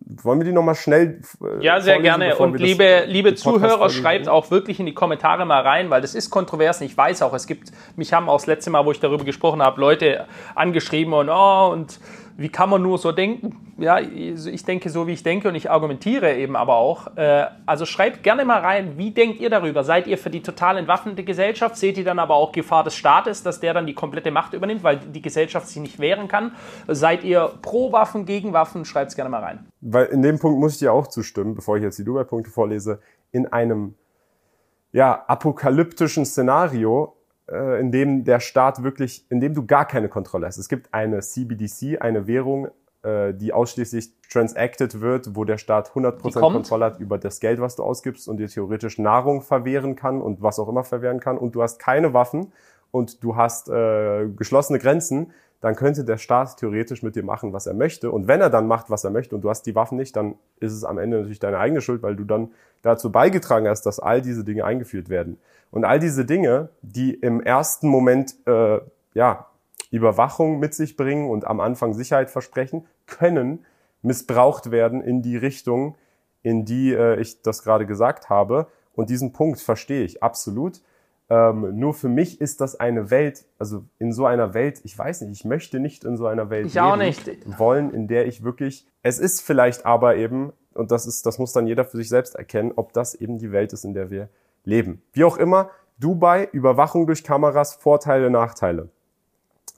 wollen 0.00 0.40
wir 0.40 0.44
die 0.44 0.52
nochmal 0.52 0.74
schnell 0.74 1.20
äh, 1.42 1.64
Ja, 1.64 1.80
sehr 1.80 2.00
gerne. 2.00 2.36
Und 2.36 2.58
liebe, 2.58 3.04
liebe 3.06 3.34
Zuhörer, 3.34 3.90
schreibt 3.90 4.28
auch 4.28 4.50
wirklich 4.50 4.80
in 4.80 4.86
die 4.86 4.94
Kommentare 4.94 5.44
mal 5.44 5.60
rein, 5.60 5.90
weil 5.90 6.00
das 6.00 6.14
ist 6.14 6.30
kontrovers. 6.30 6.80
Ich 6.80 6.96
weiß 6.96 7.22
auch, 7.22 7.34
es 7.34 7.46
gibt, 7.46 7.70
mich 7.96 8.12
haben 8.12 8.28
auch 8.28 8.38
das 8.38 8.46
letzte 8.46 8.70
Mal, 8.70 8.86
wo 8.86 8.92
ich 8.92 9.00
darüber 9.00 9.24
gesprochen 9.24 9.62
habe, 9.62 9.80
Leute 9.80 10.26
angeschrieben 10.54 11.12
und 11.12 11.28
oh, 11.28 11.70
und 11.72 12.00
wie 12.38 12.50
kann 12.50 12.70
man 12.70 12.80
nur 12.82 12.98
so 12.98 13.10
denken? 13.10 13.74
Ja, 13.78 13.98
ich 13.98 14.64
denke 14.64 14.90
so, 14.90 15.08
wie 15.08 15.12
ich 15.12 15.24
denke 15.24 15.48
und 15.48 15.56
ich 15.56 15.72
argumentiere 15.72 16.36
eben 16.36 16.54
aber 16.54 16.76
auch. 16.76 17.16
Äh, 17.16 17.46
also 17.66 17.84
schreibt 17.84 18.22
gerne 18.22 18.44
mal 18.44 18.60
rein, 18.60 18.96
wie 18.96 19.10
denkt 19.10 19.40
ihr 19.40 19.50
darüber? 19.50 19.82
Seid 19.82 20.06
ihr 20.06 20.16
für 20.18 20.30
die 20.30 20.40
total 20.40 20.76
entwaffnete 20.76 21.24
Gesellschaft? 21.24 21.76
Seht 21.76 21.98
ihr 21.98 22.04
dann 22.04 22.20
aber 22.20 22.36
auch 22.36 22.52
Gefahr 22.52 22.84
des 22.84 22.94
Staates, 22.94 23.42
dass 23.42 23.58
der 23.58 23.74
dann 23.74 23.86
die 23.86 23.94
komplette 23.94 24.30
Macht 24.30 24.52
übernimmt, 24.52 24.84
weil 24.84 24.98
die 24.98 25.20
Gesellschaft 25.20 25.66
sich 25.66 25.82
nicht 25.82 25.98
wehren 25.98 26.28
kann? 26.28 26.52
Seid 26.86 27.24
ihr 27.24 27.50
pro 27.60 27.90
Waffen, 27.90 28.24
gegen 28.24 28.52
Waffen? 28.52 28.84
Schreibt 28.84 29.10
es 29.10 29.16
gerne 29.16 29.30
mal 29.30 29.42
rein. 29.42 29.66
Weil 29.80 30.06
in 30.06 30.22
dem 30.22 30.38
Punkt 30.38 30.60
muss 30.60 30.74
ich 30.74 30.78
dir 30.78 30.92
auch 30.92 31.08
zustimmen, 31.08 31.56
bevor 31.56 31.76
ich 31.76 31.82
jetzt 31.82 31.98
die 31.98 32.04
Dubai-Punkte 32.04 32.52
vorlese. 32.52 33.00
In 33.32 33.48
einem 33.48 33.96
ja, 34.92 35.24
apokalyptischen 35.26 36.24
Szenario 36.24 37.17
äh, 37.50 37.80
in 37.80 37.92
dem 37.92 38.24
der 38.24 38.40
Staat 38.40 38.82
wirklich, 38.82 39.26
in 39.30 39.40
dem 39.40 39.54
du 39.54 39.66
gar 39.66 39.86
keine 39.86 40.08
Kontrolle 40.08 40.46
hast. 40.46 40.58
Es 40.58 40.68
gibt 40.68 40.92
eine 40.92 41.20
CBDC, 41.20 42.00
eine 42.00 42.26
Währung, 42.26 42.68
äh, 43.02 43.32
die 43.34 43.52
ausschließlich 43.52 44.12
transacted 44.30 45.00
wird, 45.00 45.36
wo 45.36 45.44
der 45.44 45.58
Staat 45.58 45.90
100% 45.92 46.40
Kontrolle 46.40 46.84
hat 46.84 47.00
über 47.00 47.18
das 47.18 47.40
Geld, 47.40 47.60
was 47.60 47.76
du 47.76 47.82
ausgibst 47.82 48.28
und 48.28 48.38
dir 48.38 48.48
theoretisch 48.48 48.98
Nahrung 48.98 49.42
verwehren 49.42 49.96
kann 49.96 50.20
und 50.20 50.42
was 50.42 50.58
auch 50.58 50.68
immer 50.68 50.84
verwehren 50.84 51.20
kann 51.20 51.38
und 51.38 51.54
du 51.54 51.62
hast 51.62 51.78
keine 51.78 52.12
Waffen 52.12 52.52
und 52.90 53.22
du 53.22 53.36
hast 53.36 53.68
äh, 53.68 54.26
geschlossene 54.28 54.78
Grenzen, 54.78 55.32
dann 55.60 55.74
könnte 55.74 56.04
der 56.04 56.18
Staat 56.18 56.56
theoretisch 56.58 57.02
mit 57.02 57.16
dir 57.16 57.24
machen, 57.24 57.52
was 57.52 57.66
er 57.66 57.74
möchte. 57.74 58.12
Und 58.12 58.28
wenn 58.28 58.40
er 58.40 58.50
dann 58.50 58.66
macht, 58.66 58.90
was 58.90 59.04
er 59.04 59.10
möchte 59.10 59.34
und 59.34 59.42
du 59.42 59.50
hast 59.50 59.62
die 59.62 59.74
Waffen 59.74 59.96
nicht, 59.96 60.14
dann 60.14 60.36
ist 60.60 60.72
es 60.72 60.84
am 60.84 60.98
Ende 60.98 61.16
natürlich 61.18 61.40
deine 61.40 61.58
eigene 61.58 61.80
Schuld, 61.80 62.02
weil 62.02 62.14
du 62.14 62.24
dann 62.24 62.52
dazu 62.82 63.10
beigetragen 63.12 63.68
hast, 63.68 63.82
dass 63.82 64.00
all 64.00 64.22
diese 64.22 64.44
Dinge 64.44 64.64
eingeführt 64.64 65.08
werden. 65.08 65.38
Und 65.70 65.84
all 65.84 65.98
diese 65.98 66.24
Dinge, 66.24 66.70
die 66.82 67.12
im 67.14 67.40
ersten 67.40 67.88
Moment 67.88 68.34
äh, 68.46 68.80
ja, 69.14 69.46
Überwachung 69.90 70.58
mit 70.58 70.74
sich 70.74 70.96
bringen 70.96 71.30
und 71.30 71.46
am 71.46 71.60
Anfang 71.60 71.94
Sicherheit 71.94 72.30
versprechen, 72.30 72.86
können 73.06 73.64
missbraucht 74.02 74.70
werden 74.70 75.02
in 75.02 75.22
die 75.22 75.36
Richtung, 75.36 75.96
in 76.42 76.64
die 76.64 76.92
äh, 76.92 77.20
ich 77.20 77.42
das 77.42 77.62
gerade 77.62 77.86
gesagt 77.86 78.30
habe. 78.30 78.68
Und 78.94 79.10
diesen 79.10 79.32
Punkt 79.32 79.60
verstehe 79.60 80.04
ich 80.04 80.22
absolut. 80.22 80.80
Ähm, 81.30 81.78
nur 81.78 81.92
für 81.92 82.08
mich 82.08 82.40
ist 82.40 82.60
das 82.60 82.80
eine 82.80 83.10
Welt, 83.10 83.44
also 83.58 83.84
in 83.98 84.12
so 84.12 84.24
einer 84.24 84.54
Welt, 84.54 84.80
ich 84.84 84.96
weiß 84.96 85.20
nicht, 85.22 85.32
ich 85.32 85.44
möchte 85.44 85.78
nicht 85.78 86.04
in 86.04 86.16
so 86.16 86.26
einer 86.26 86.48
Welt 86.48 86.66
ich 86.66 86.74
leben 86.74 86.86
auch 86.86 86.96
nicht. 86.96 87.28
wollen, 87.58 87.92
in 87.92 88.08
der 88.08 88.26
ich 88.26 88.42
wirklich, 88.42 88.86
es 89.02 89.18
ist 89.18 89.42
vielleicht 89.42 89.84
aber 89.84 90.16
eben, 90.16 90.52
und 90.78 90.90
das 90.90 91.06
ist, 91.06 91.26
das 91.26 91.38
muss 91.38 91.52
dann 91.52 91.66
jeder 91.66 91.84
für 91.84 91.96
sich 91.96 92.08
selbst 92.08 92.34
erkennen, 92.34 92.72
ob 92.76 92.92
das 92.92 93.14
eben 93.14 93.38
die 93.38 93.52
Welt 93.52 93.72
ist, 93.72 93.84
in 93.84 93.94
der 93.94 94.10
wir 94.10 94.28
leben. 94.64 95.02
Wie 95.12 95.24
auch 95.24 95.36
immer, 95.36 95.70
Dubai, 95.98 96.48
Überwachung 96.52 97.06
durch 97.06 97.24
Kameras, 97.24 97.74
Vorteile, 97.74 98.30
Nachteile. 98.30 98.88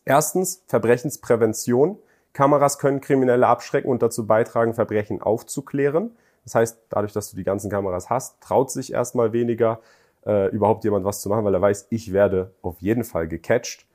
Erstens, 0.05 0.62
Verbrechensprävention. 0.66 1.98
Kameras 2.32 2.78
können 2.78 3.01
Kriminelle 3.01 3.46
abschrecken 3.46 3.90
und 3.90 4.03
dazu 4.03 4.26
beitragen, 4.26 4.74
Verbrechen 4.74 5.20
aufzuklären. 5.22 6.16
Das 6.44 6.55
heißt, 6.55 6.78
dadurch, 6.88 7.12
dass 7.12 7.30
du 7.30 7.36
die 7.36 7.44
ganzen 7.44 7.70
Kameras 7.70 8.11
hast, 8.11 8.40
traut 8.40 8.70
sich 8.70 8.92
erstmal 8.92 9.32
weniger 9.32 9.80
äh, 10.26 10.48
überhaupt 10.51 10.84
jemand 10.84 11.05
was 11.05 11.20
zu 11.20 11.28
machen, 11.28 11.44
weil 11.44 11.55
er 11.55 11.61
weiß, 11.61 11.88
ich 11.90 12.12
werde 12.12 12.53
auf 12.62 12.80
jeden 12.80 13.05
Fall 13.05 13.28
gecatcht. 13.28 13.86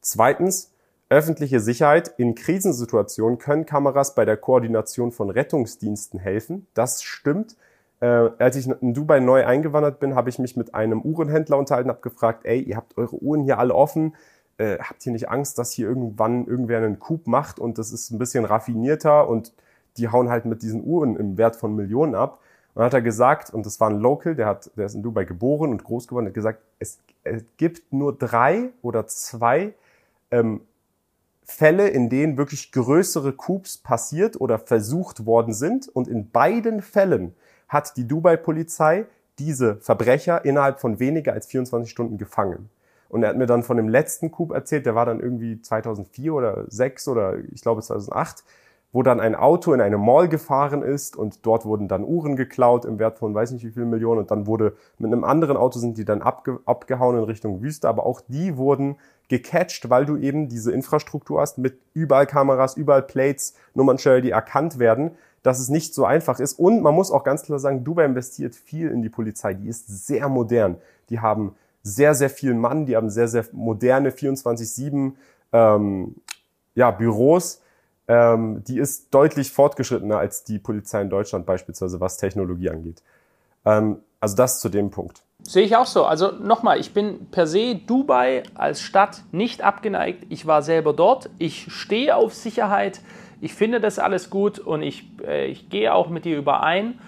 Zweitens, 0.00 0.73
öffentliche 1.08 1.60
Sicherheit. 1.60 2.14
In 2.16 2.34
Krisensituationen 2.34 3.38
können 3.38 3.66
Kameras 3.66 4.14
bei 4.14 4.24
der 4.24 4.36
Koordination 4.36 5.12
von 5.12 5.30
Rettungsdiensten 5.30 6.18
helfen. 6.18 6.66
Das 6.74 7.02
stimmt. 7.02 7.56
Äh, 8.00 8.30
als 8.38 8.56
ich 8.56 8.68
in 8.68 8.94
Dubai 8.94 9.20
neu 9.20 9.46
eingewandert 9.46 10.00
bin, 10.00 10.14
habe 10.14 10.28
ich 10.28 10.38
mich 10.38 10.56
mit 10.56 10.74
einem 10.74 11.00
Uhrenhändler 11.00 11.58
unterhalten, 11.58 11.88
habe 11.88 12.00
gefragt, 12.00 12.44
ey, 12.44 12.60
ihr 12.60 12.76
habt 12.76 12.96
eure 12.98 13.22
Uhren 13.22 13.44
hier 13.44 13.58
alle 13.58 13.74
offen, 13.74 14.14
äh, 14.58 14.78
habt 14.78 15.04
ihr 15.06 15.12
nicht 15.12 15.30
Angst, 15.30 15.58
dass 15.58 15.72
hier 15.72 15.88
irgendwann 15.88 16.46
irgendwer 16.46 16.78
einen 16.78 16.98
Coup 16.98 17.26
macht 17.26 17.58
und 17.58 17.78
das 17.78 17.92
ist 17.92 18.10
ein 18.10 18.18
bisschen 18.18 18.44
raffinierter 18.44 19.28
und 19.28 19.52
die 19.96 20.08
hauen 20.08 20.28
halt 20.28 20.44
mit 20.44 20.62
diesen 20.62 20.84
Uhren 20.84 21.16
im 21.16 21.38
Wert 21.38 21.56
von 21.56 21.74
Millionen 21.74 22.14
ab. 22.14 22.40
Und 22.74 22.80
dann 22.80 22.86
hat 22.86 22.94
er 22.94 23.02
gesagt, 23.02 23.54
und 23.54 23.64
das 23.66 23.78
war 23.78 23.88
ein 23.88 24.00
Local, 24.00 24.34
der, 24.34 24.46
hat, 24.46 24.70
der 24.76 24.86
ist 24.86 24.94
in 24.94 25.02
Dubai 25.02 25.24
geboren 25.24 25.70
und 25.70 25.84
groß 25.84 26.08
geworden, 26.08 26.26
hat 26.26 26.34
gesagt, 26.34 26.60
es, 26.80 26.98
es 27.22 27.44
gibt 27.56 27.92
nur 27.92 28.16
drei 28.16 28.70
oder 28.82 29.06
zwei 29.06 29.74
ähm, 30.32 30.62
Fälle, 31.44 31.88
in 31.88 32.08
denen 32.08 32.36
wirklich 32.36 32.72
größere 32.72 33.32
Coups 33.32 33.78
passiert 33.78 34.40
oder 34.40 34.58
versucht 34.58 35.26
worden 35.26 35.52
sind. 35.52 35.88
Und 35.88 36.08
in 36.08 36.30
beiden 36.30 36.82
Fällen 36.82 37.34
hat 37.68 37.96
die 37.96 38.08
Dubai-Polizei 38.08 39.06
diese 39.38 39.76
Verbrecher 39.76 40.44
innerhalb 40.44 40.80
von 40.80 41.00
weniger 41.00 41.32
als 41.32 41.46
24 41.46 41.90
Stunden 41.90 42.18
gefangen. 42.18 42.70
Und 43.08 43.22
er 43.22 43.28
hat 43.28 43.36
mir 43.36 43.46
dann 43.46 43.62
von 43.62 43.76
dem 43.76 43.88
letzten 43.88 44.30
Coup 44.30 44.52
erzählt, 44.52 44.86
der 44.86 44.94
war 44.94 45.06
dann 45.06 45.20
irgendwie 45.20 45.60
2004 45.60 46.34
oder 46.34 46.54
2006 46.68 47.08
oder 47.08 47.38
ich 47.52 47.62
glaube 47.62 47.82
2008 47.82 48.44
wo 48.94 49.02
dann 49.02 49.18
ein 49.18 49.34
Auto 49.34 49.72
in 49.74 49.80
eine 49.80 49.98
Mall 49.98 50.28
gefahren 50.28 50.82
ist 50.82 51.16
und 51.16 51.44
dort 51.44 51.64
wurden 51.64 51.88
dann 51.88 52.04
Uhren 52.04 52.36
geklaut 52.36 52.84
im 52.84 53.00
Wert 53.00 53.18
von 53.18 53.34
weiß 53.34 53.50
nicht 53.50 53.66
wie 53.66 53.72
viel 53.72 53.86
Millionen 53.86 54.20
und 54.20 54.30
dann 54.30 54.46
wurde 54.46 54.76
mit 54.98 55.12
einem 55.12 55.24
anderen 55.24 55.56
Auto 55.56 55.80
sind 55.80 55.98
die 55.98 56.04
dann 56.04 56.22
abge 56.22 56.60
abgehauen 56.64 57.18
in 57.18 57.24
Richtung 57.24 57.60
Wüste, 57.60 57.88
aber 57.88 58.06
auch 58.06 58.20
die 58.28 58.56
wurden 58.56 58.94
gecatcht, 59.28 59.90
weil 59.90 60.06
du 60.06 60.16
eben 60.16 60.48
diese 60.48 60.70
Infrastruktur 60.70 61.40
hast 61.40 61.58
mit 61.58 61.76
überall 61.92 62.26
Kameras, 62.26 62.76
überall 62.76 63.02
Plates, 63.02 63.54
Nummernschilder, 63.74 64.20
die 64.20 64.30
erkannt 64.30 64.78
werden, 64.78 65.10
dass 65.42 65.58
es 65.58 65.70
nicht 65.70 65.92
so 65.92 66.04
einfach 66.04 66.38
ist. 66.38 66.56
Und 66.56 66.80
man 66.80 66.94
muss 66.94 67.10
auch 67.10 67.24
ganz 67.24 67.42
klar 67.42 67.58
sagen, 67.58 67.82
Dubai 67.82 68.04
investiert 68.04 68.54
viel 68.54 68.90
in 68.90 69.02
die 69.02 69.08
Polizei. 69.08 69.54
Die 69.54 69.68
ist 69.68 70.06
sehr 70.06 70.28
modern. 70.28 70.76
Die 71.10 71.18
haben 71.18 71.56
sehr, 71.82 72.14
sehr 72.14 72.30
viel 72.30 72.54
Mann, 72.54 72.86
die 72.86 72.94
haben 72.94 73.10
sehr, 73.10 73.26
sehr 73.26 73.44
moderne 73.50 74.10
24-7 74.10 75.14
ähm, 75.52 76.14
ja, 76.76 76.92
Büros 76.92 77.60
ähm, 78.08 78.62
die 78.64 78.78
ist 78.78 79.14
deutlich 79.14 79.50
fortgeschrittener 79.50 80.18
als 80.18 80.44
die 80.44 80.58
Polizei 80.58 81.00
in 81.00 81.10
Deutschland 81.10 81.46
beispielsweise, 81.46 82.00
was 82.00 82.18
Technologie 82.18 82.70
angeht. 82.70 83.02
Ähm, 83.64 83.98
also 84.20 84.36
das 84.36 84.60
zu 84.60 84.68
dem 84.68 84.90
Punkt. 84.90 85.22
Sehe 85.42 85.64
ich 85.64 85.76
auch 85.76 85.86
so. 85.86 86.04
Also 86.04 86.32
nochmal, 86.32 86.80
ich 86.80 86.94
bin 86.94 87.26
per 87.30 87.46
se 87.46 87.74
Dubai 87.74 88.42
als 88.54 88.80
Stadt 88.80 89.22
nicht 89.32 89.62
abgeneigt. 89.62 90.24
Ich 90.30 90.46
war 90.46 90.62
selber 90.62 90.92
dort. 90.92 91.28
Ich 91.38 91.66
stehe 91.72 92.16
auf 92.16 92.34
Sicherheit. 92.34 93.00
Ich 93.40 93.54
finde 93.54 93.80
das 93.80 93.98
alles 93.98 94.30
gut 94.30 94.58
und 94.58 94.82
ich, 94.82 95.10
äh, 95.26 95.46
ich 95.46 95.68
gehe 95.68 95.92
auch 95.92 96.08
mit 96.08 96.24
dir 96.24 96.38
überein. 96.38 96.98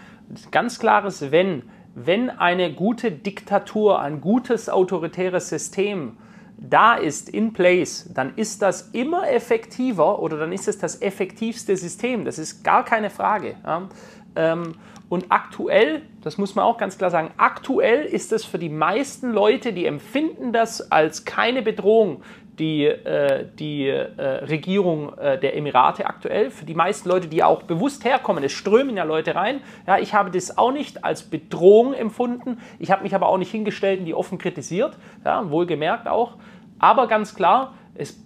Ganz 0.50 0.78
klares 0.78 1.30
Wenn. 1.30 1.62
Wenn 1.94 2.28
eine 2.28 2.74
gute 2.74 3.10
Diktatur, 3.10 4.00
ein 4.00 4.20
gutes 4.20 4.68
autoritäres 4.68 5.48
System 5.48 6.18
da 6.58 6.94
ist, 6.94 7.28
in 7.28 7.52
place, 7.52 8.10
dann 8.12 8.34
ist 8.36 8.62
das 8.62 8.90
immer 8.92 9.30
effektiver 9.30 10.20
oder 10.20 10.38
dann 10.38 10.52
ist 10.52 10.68
es 10.68 10.78
das 10.78 11.02
effektivste 11.02 11.76
System. 11.76 12.24
Das 12.24 12.38
ist 12.38 12.64
gar 12.64 12.84
keine 12.84 13.10
Frage. 13.10 13.56
Ja. 13.64 13.88
Ähm, 14.36 14.74
und 15.08 15.26
aktuell, 15.28 16.02
das 16.22 16.36
muss 16.36 16.56
man 16.56 16.64
auch 16.64 16.78
ganz 16.78 16.98
klar 16.98 17.10
sagen, 17.10 17.30
aktuell 17.36 18.04
ist 18.04 18.32
es 18.32 18.44
für 18.44 18.58
die 18.58 18.68
meisten 18.68 19.30
Leute, 19.30 19.72
die 19.72 19.86
empfinden 19.86 20.52
das 20.52 20.90
als 20.90 21.24
keine 21.24 21.62
Bedrohung, 21.62 22.22
die, 22.58 22.84
äh, 22.84 23.46
die 23.58 23.88
äh, 23.88 24.22
Regierung 24.22 25.16
äh, 25.18 25.38
der 25.38 25.56
Emirate 25.56 26.06
aktuell. 26.06 26.50
Für 26.50 26.64
die 26.64 26.74
meisten 26.74 27.08
Leute, 27.08 27.28
die 27.28 27.42
auch 27.42 27.62
bewusst 27.62 28.04
herkommen, 28.04 28.42
es 28.44 28.52
strömen 28.52 28.96
ja 28.96 29.04
Leute 29.04 29.34
rein. 29.34 29.60
Ja, 29.86 29.98
ich 29.98 30.14
habe 30.14 30.30
das 30.30 30.56
auch 30.56 30.72
nicht 30.72 31.04
als 31.04 31.22
Bedrohung 31.22 31.94
empfunden. 31.94 32.58
Ich 32.78 32.90
habe 32.90 33.02
mich 33.02 33.14
aber 33.14 33.28
auch 33.28 33.38
nicht 33.38 33.50
hingestellt 33.50 34.00
und 34.00 34.06
die 34.06 34.14
offen 34.14 34.38
kritisiert. 34.38 34.96
Ja, 35.24 35.50
wohlgemerkt 35.50 36.08
auch. 36.08 36.34
Aber 36.78 37.06
ganz 37.06 37.34
klar, 37.34 37.74
es 37.94 38.25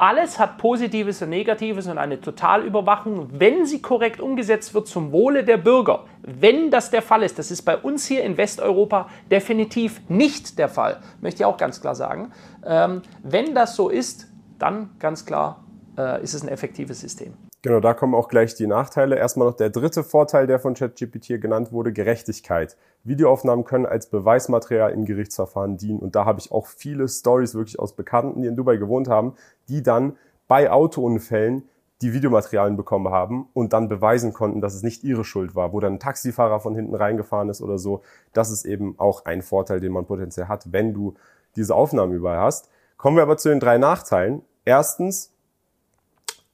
alles 0.00 0.38
hat 0.38 0.56
Positives 0.56 1.20
und 1.20 1.28
Negatives 1.28 1.86
und 1.86 1.98
eine 1.98 2.20
Totalüberwachung, 2.20 3.28
wenn 3.32 3.66
sie 3.66 3.82
korrekt 3.82 4.20
umgesetzt 4.20 4.72
wird 4.72 4.88
zum 4.88 5.12
Wohle 5.12 5.44
der 5.44 5.58
Bürger. 5.58 6.06
Wenn 6.22 6.70
das 6.70 6.90
der 6.90 7.02
Fall 7.02 7.22
ist, 7.22 7.38
das 7.38 7.50
ist 7.50 7.62
bei 7.62 7.76
uns 7.76 8.06
hier 8.06 8.24
in 8.24 8.38
Westeuropa 8.38 9.08
definitiv 9.30 10.00
nicht 10.08 10.58
der 10.58 10.68
Fall, 10.68 11.02
möchte 11.20 11.42
ich 11.42 11.44
auch 11.44 11.58
ganz 11.58 11.80
klar 11.80 11.94
sagen. 11.94 12.32
Ähm, 12.64 13.02
wenn 13.22 13.54
das 13.54 13.76
so 13.76 13.90
ist, 13.90 14.28
dann 14.58 14.90
ganz 14.98 15.26
klar 15.26 15.64
äh, 15.98 16.22
ist 16.22 16.32
es 16.32 16.42
ein 16.42 16.48
effektives 16.48 17.00
System. 17.00 17.34
Genau, 17.62 17.80
da 17.80 17.92
kommen 17.92 18.14
auch 18.14 18.28
gleich 18.28 18.54
die 18.54 18.66
Nachteile. 18.66 19.16
Erstmal 19.16 19.46
noch 19.46 19.56
der 19.56 19.68
dritte 19.68 20.02
Vorteil, 20.02 20.46
der 20.46 20.58
von 20.58 20.72
ChatGPT 20.72 21.40
genannt 21.40 21.72
wurde, 21.72 21.92
Gerechtigkeit. 21.92 22.76
Videoaufnahmen 23.04 23.66
können 23.66 23.84
als 23.84 24.06
Beweismaterial 24.06 24.92
in 24.92 25.04
Gerichtsverfahren 25.04 25.76
dienen. 25.76 25.98
Und 25.98 26.16
da 26.16 26.24
habe 26.24 26.40
ich 26.40 26.52
auch 26.52 26.66
viele 26.66 27.06
Stories 27.06 27.54
wirklich 27.54 27.78
aus 27.78 27.94
Bekannten, 27.94 28.40
die 28.40 28.48
in 28.48 28.56
Dubai 28.56 28.78
gewohnt 28.78 29.08
haben, 29.08 29.34
die 29.68 29.82
dann 29.82 30.16
bei 30.48 30.70
Autounfällen 30.70 31.68
die 32.00 32.14
Videomaterialien 32.14 32.78
bekommen 32.78 33.12
haben 33.12 33.48
und 33.52 33.74
dann 33.74 33.88
beweisen 33.88 34.32
konnten, 34.32 34.62
dass 34.62 34.74
es 34.74 34.82
nicht 34.82 35.04
ihre 35.04 35.22
Schuld 35.22 35.54
war, 35.54 35.74
wo 35.74 35.80
dann 35.80 35.94
ein 35.94 36.00
Taxifahrer 36.00 36.60
von 36.60 36.74
hinten 36.74 36.94
reingefahren 36.94 37.50
ist 37.50 37.60
oder 37.60 37.78
so. 37.78 38.02
Das 38.32 38.50
ist 38.50 38.64
eben 38.64 38.94
auch 38.98 39.26
ein 39.26 39.42
Vorteil, 39.42 39.80
den 39.80 39.92
man 39.92 40.06
potenziell 40.06 40.48
hat, 40.48 40.72
wenn 40.72 40.94
du 40.94 41.14
diese 41.56 41.74
Aufnahmen 41.74 42.14
überall 42.14 42.38
hast. 42.38 42.70
Kommen 42.96 43.16
wir 43.16 43.22
aber 43.22 43.36
zu 43.36 43.50
den 43.50 43.60
drei 43.60 43.76
Nachteilen. 43.76 44.42
Erstens, 44.64 45.30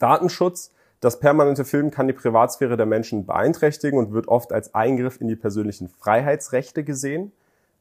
Datenschutz. 0.00 0.72
Das 1.00 1.20
permanente 1.20 1.64
Filmen 1.64 1.90
kann 1.90 2.06
die 2.06 2.14
Privatsphäre 2.14 2.76
der 2.76 2.86
Menschen 2.86 3.26
beeinträchtigen 3.26 3.98
und 3.98 4.12
wird 4.12 4.28
oft 4.28 4.52
als 4.52 4.74
Eingriff 4.74 5.20
in 5.20 5.28
die 5.28 5.36
persönlichen 5.36 5.88
Freiheitsrechte 5.88 6.84
gesehen. 6.84 7.32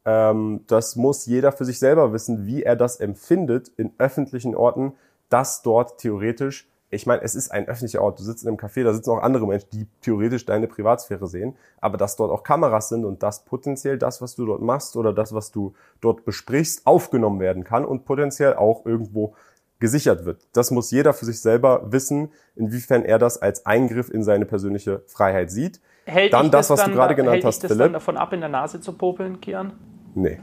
Ähm, 0.06 0.62
das 0.68 0.96
muss 0.96 1.26
jeder 1.26 1.52
für 1.52 1.66
sich 1.66 1.80
selber 1.80 2.12
wissen, 2.12 2.46
wie 2.46 2.64
er 2.64 2.76
das 2.76 2.98
empfindet 2.98 3.72
in 3.78 3.94
öffentlichen 3.98 4.56
Orten, 4.56 4.94
dass 5.30 5.62
dort 5.62 5.98
theoretisch, 5.98 6.70
ich 6.90 7.08
meine, 7.08 7.24
es 7.24 7.36
ist 7.36 7.52
ein 7.52 7.68
öffentlicher 7.68 8.02
Ort, 8.02 8.20
du 8.20 8.24
sitzt 8.24 8.44
in 8.44 8.50
einem 8.50 8.58
Café, 8.58 8.84
da 8.84 8.94
sitzen 8.94 9.10
auch 9.10 9.24
andere 9.24 9.48
Menschen, 9.48 9.70
die 9.72 9.88
theoretisch 10.02 10.46
deine 10.46 10.68
Privatsphäre 10.68 11.28
sehen, 11.28 11.56
aber 11.80 11.98
dass 11.98 12.18
dort 12.18 12.32
auch 12.32 12.44
Kameras 12.44 12.90
sind 12.90 13.06
und 13.06 13.24
dass 13.24 13.46
potenziell 13.46 13.98
das, 13.98 14.22
was 14.22 14.36
du 14.36 14.46
dort 14.46 14.62
machst 14.62 14.96
oder 14.96 15.14
das, 15.14 15.34
was 15.34 15.52
du 15.52 15.74
dort 16.02 16.26
besprichst, 16.26 16.86
aufgenommen 16.86 17.40
werden 17.40 17.64
kann 17.64 17.86
und 17.86 18.06
potenziell 18.06 18.56
auch 18.56 18.86
irgendwo 18.86 19.36
gesichert 19.80 20.26
wird. 20.26 20.48
Das 20.54 20.72
muss 20.72 20.92
jeder 20.92 21.14
für 21.14 21.26
sich 21.26 21.42
selber 21.42 21.92
wissen, 21.92 22.32
inwiefern 22.56 23.04
er 23.04 23.20
das 23.20 23.42
als 23.42 23.66
Eingriff 23.66 24.10
in 24.10 24.24
seine 24.24 24.46
persönliche 24.46 25.04
Freiheit 25.08 25.52
sieht. 25.52 25.82
Hält 26.06 26.34
dann 26.34 26.52
das, 26.52 26.70
was 26.70 26.82
dann, 26.82 26.92
du 26.92 26.98
gerade 26.98 27.16
genannt 27.16 27.36
hält 27.36 27.46
hast, 27.46 27.56
hält 27.56 27.64
das 27.64 27.72
Philipp. 27.72 27.86
dann 27.86 27.94
davon 27.94 28.18
ab, 28.18 28.32
in 28.34 28.40
der 28.40 28.50
Nase 28.50 28.80
zu 28.80 28.94
popeln, 28.94 29.42
Kian? 29.42 29.74
Nee. 30.14 30.40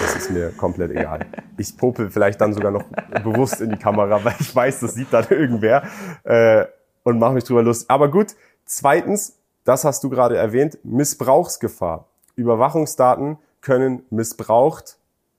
Das 0.00 0.16
ist 0.16 0.30
mir 0.30 0.50
komplett 0.50 0.92
egal. 0.92 1.26
Ich 1.56 1.76
popel 1.76 2.10
vielleicht 2.10 2.40
dann 2.40 2.52
sogar 2.52 2.70
noch 2.70 2.84
bewusst 3.22 3.60
in 3.60 3.70
die 3.70 3.76
Kamera, 3.76 4.24
weil 4.24 4.34
ich 4.40 4.54
weiß, 4.54 4.80
das 4.80 4.94
sieht 4.94 5.12
dann 5.12 5.26
irgendwer 5.28 5.84
äh, 6.24 6.64
und 7.02 7.18
mache 7.18 7.34
mich 7.34 7.44
drüber 7.44 7.62
lustig. 7.62 7.90
Aber 7.90 8.10
gut, 8.10 8.34
zweitens, 8.64 9.38
das 9.64 9.84
hast 9.84 10.02
du 10.04 10.10
gerade 10.10 10.36
erwähnt, 10.36 10.78
Missbrauchsgefahr. 10.84 12.06
Überwachungsdaten 12.36 13.38
können 13.60 14.02
missbraucht 14.10 14.98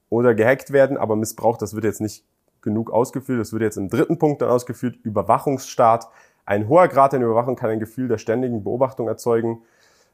oder 0.10 0.34
gehackt 0.36 0.72
werden, 0.72 0.98
aber 0.98 1.16
missbraucht, 1.16 1.62
das 1.62 1.76
wird 1.76 1.84
jetzt 1.84 2.02
nicht 2.02 2.24
genug 2.66 2.92
ausgeführt. 2.92 3.40
Das 3.40 3.54
wird 3.54 3.62
jetzt 3.62 3.78
im 3.78 3.90
dritten 3.90 4.20
Punkt 4.20 4.42
dann 4.42 4.50
ausgeführt. 4.50 4.98
Überwachungsstaat. 5.04 6.10
Ein 6.46 6.68
hoher 6.68 6.90
Grad 6.90 7.14
der 7.14 7.22
Überwachung 7.22 7.56
kann 7.56 7.70
ein 7.70 7.80
Gefühl 7.80 8.10
der 8.10 8.18
ständigen 8.18 8.64
Beobachtung 8.64 9.08
erzeugen, 9.08 9.62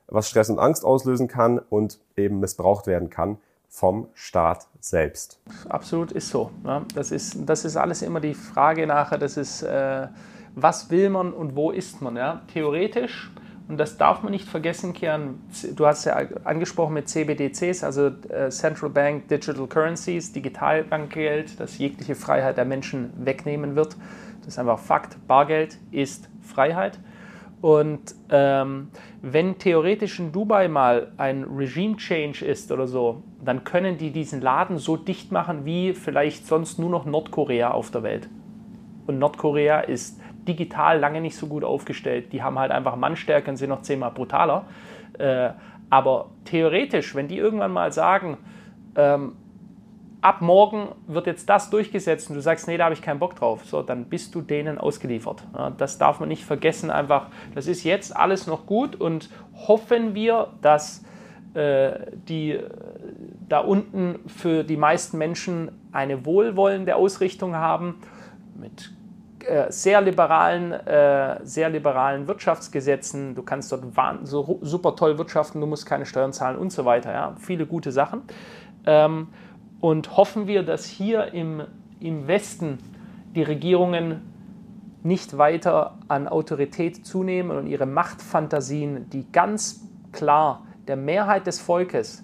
was 0.07 0.29
Stress 0.29 0.51
und 0.51 0.59
Angst 0.59 0.85
auslösen 0.85 1.27
kann 1.27 1.57
und 1.57 1.99
eben 2.15 2.39
missbraucht 2.39 2.85
werden 2.85 3.09
kann 3.09 3.37
vom 3.67 4.07
Staat 4.13 4.67
selbst. 4.81 5.39
Absolut 5.69 6.11
ist 6.11 6.29
so. 6.29 6.51
Das, 6.93 7.11
ist, 7.11 7.37
das 7.45 7.65
ist 7.65 7.77
alles 7.77 8.01
immer 8.01 8.19
die 8.19 8.33
Frage 8.33 8.85
nachher, 8.85 9.17
das 9.17 9.37
ist, 9.37 9.63
äh, 9.63 10.07
was 10.53 10.91
will 10.91 11.09
man 11.09 11.33
und 11.33 11.55
wo 11.55 11.71
ist 11.71 12.01
man. 12.01 12.41
Theoretisch 12.53 13.31
und 13.71 13.77
das 13.77 13.95
darf 13.95 14.21
man 14.21 14.33
nicht 14.33 14.49
vergessen, 14.49 14.91
Kian. 14.91 15.39
Du 15.77 15.85
hast 15.85 16.03
ja 16.03 16.17
angesprochen 16.43 16.93
mit 16.93 17.07
CBDCs, 17.07 17.85
also 17.85 18.07
äh, 18.27 18.49
Central 18.49 18.89
Bank 18.89 19.29
Digital 19.29 19.65
Currencies, 19.65 20.33
Digitalbankgeld, 20.33 21.57
das 21.57 21.77
jegliche 21.77 22.15
Freiheit 22.15 22.57
der 22.57 22.65
Menschen 22.65 23.13
wegnehmen 23.15 23.77
wird. 23.77 23.95
Das 24.39 24.49
ist 24.49 24.59
einfach 24.59 24.77
Fakt. 24.77 25.25
Bargeld 25.25 25.77
ist 25.89 26.27
Freiheit. 26.41 26.99
Und 27.61 28.13
ähm, 28.29 28.89
wenn 29.21 29.57
theoretisch 29.57 30.19
in 30.19 30.33
Dubai 30.33 30.67
mal 30.67 31.13
ein 31.15 31.45
Regime 31.45 31.95
Change 31.95 32.43
ist 32.43 32.73
oder 32.73 32.87
so, 32.87 33.23
dann 33.41 33.63
können 33.63 33.97
die 33.97 34.11
diesen 34.11 34.41
Laden 34.41 34.79
so 34.79 34.97
dicht 34.97 35.31
machen 35.31 35.63
wie 35.63 35.93
vielleicht 35.93 36.45
sonst 36.45 36.77
nur 36.77 36.89
noch 36.89 37.05
Nordkorea 37.05 37.71
auf 37.71 37.89
der 37.89 38.03
Welt. 38.03 38.27
Und 39.07 39.17
Nordkorea 39.17 39.79
ist 39.79 40.20
digital 40.47 40.99
lange 40.99 41.21
nicht 41.21 41.35
so 41.35 41.47
gut 41.47 41.63
aufgestellt. 41.63 42.33
Die 42.33 42.43
haben 42.43 42.57
halt 42.57 42.71
einfach 42.71 42.95
Mannstärke 42.95 43.49
und 43.49 43.57
sind 43.57 43.69
noch 43.69 43.81
zehnmal 43.81 44.11
brutaler. 44.11 44.65
Äh, 45.17 45.51
aber 45.89 46.29
theoretisch, 46.45 47.15
wenn 47.15 47.27
die 47.27 47.37
irgendwann 47.37 47.71
mal 47.71 47.91
sagen, 47.91 48.37
ähm, 48.95 49.33
ab 50.21 50.41
morgen 50.41 50.89
wird 51.07 51.27
jetzt 51.27 51.49
das 51.49 51.69
durchgesetzt 51.69 52.29
und 52.29 52.35
du 52.35 52.41
sagst, 52.41 52.67
nee, 52.67 52.77
da 52.77 52.85
habe 52.85 52.93
ich 52.93 53.01
keinen 53.01 53.19
Bock 53.19 53.35
drauf, 53.35 53.65
so, 53.65 53.81
dann 53.81 54.05
bist 54.05 54.33
du 54.35 54.41
denen 54.41 54.77
ausgeliefert. 54.77 55.43
Ja, 55.55 55.71
das 55.71 55.97
darf 55.97 56.19
man 56.19 56.29
nicht 56.29 56.45
vergessen, 56.45 56.91
einfach, 56.91 57.27
das 57.55 57.67
ist 57.67 57.83
jetzt 57.83 58.15
alles 58.15 58.47
noch 58.47 58.65
gut 58.65 58.95
und 58.95 59.29
hoffen 59.67 60.13
wir, 60.13 60.49
dass 60.61 61.03
äh, 61.53 62.11
die 62.27 62.51
äh, 62.51 62.69
da 63.49 63.59
unten 63.59 64.19
für 64.27 64.63
die 64.63 64.77
meisten 64.77 65.17
Menschen 65.17 65.71
eine 65.91 66.25
wohlwollende 66.25 66.95
Ausrichtung 66.95 67.55
haben 67.55 67.95
mit 68.55 68.93
sehr 69.69 70.01
liberalen, 70.01 70.71
äh, 70.71 71.39
sehr 71.43 71.69
liberalen 71.69 72.27
Wirtschaftsgesetzen. 72.27 73.35
Du 73.35 73.43
kannst 73.43 73.71
dort 73.71 73.83
so 74.23 74.59
super 74.61 74.95
toll 74.95 75.17
wirtschaften, 75.17 75.61
du 75.61 75.67
musst 75.67 75.85
keine 75.85 76.05
Steuern 76.05 76.33
zahlen 76.33 76.57
und 76.57 76.71
so 76.71 76.85
weiter. 76.85 77.11
Ja? 77.11 77.35
Viele 77.39 77.65
gute 77.65 77.91
Sachen. 77.91 78.21
Ähm, 78.85 79.27
und 79.79 80.15
hoffen 80.15 80.47
wir, 80.47 80.63
dass 80.63 80.85
hier 80.85 81.33
im, 81.33 81.63
im 81.99 82.27
Westen 82.27 82.77
die 83.35 83.43
Regierungen 83.43 84.21
nicht 85.03 85.37
weiter 85.37 85.97
an 86.07 86.27
Autorität 86.27 87.05
zunehmen 87.05 87.57
und 87.57 87.67
ihre 87.67 87.85
Machtfantasien, 87.87 89.09
die 89.09 89.31
ganz 89.31 89.81
klar 90.11 90.63
der 90.87 90.95
Mehrheit 90.95 91.47
des 91.47 91.59
Volkes 91.59 92.23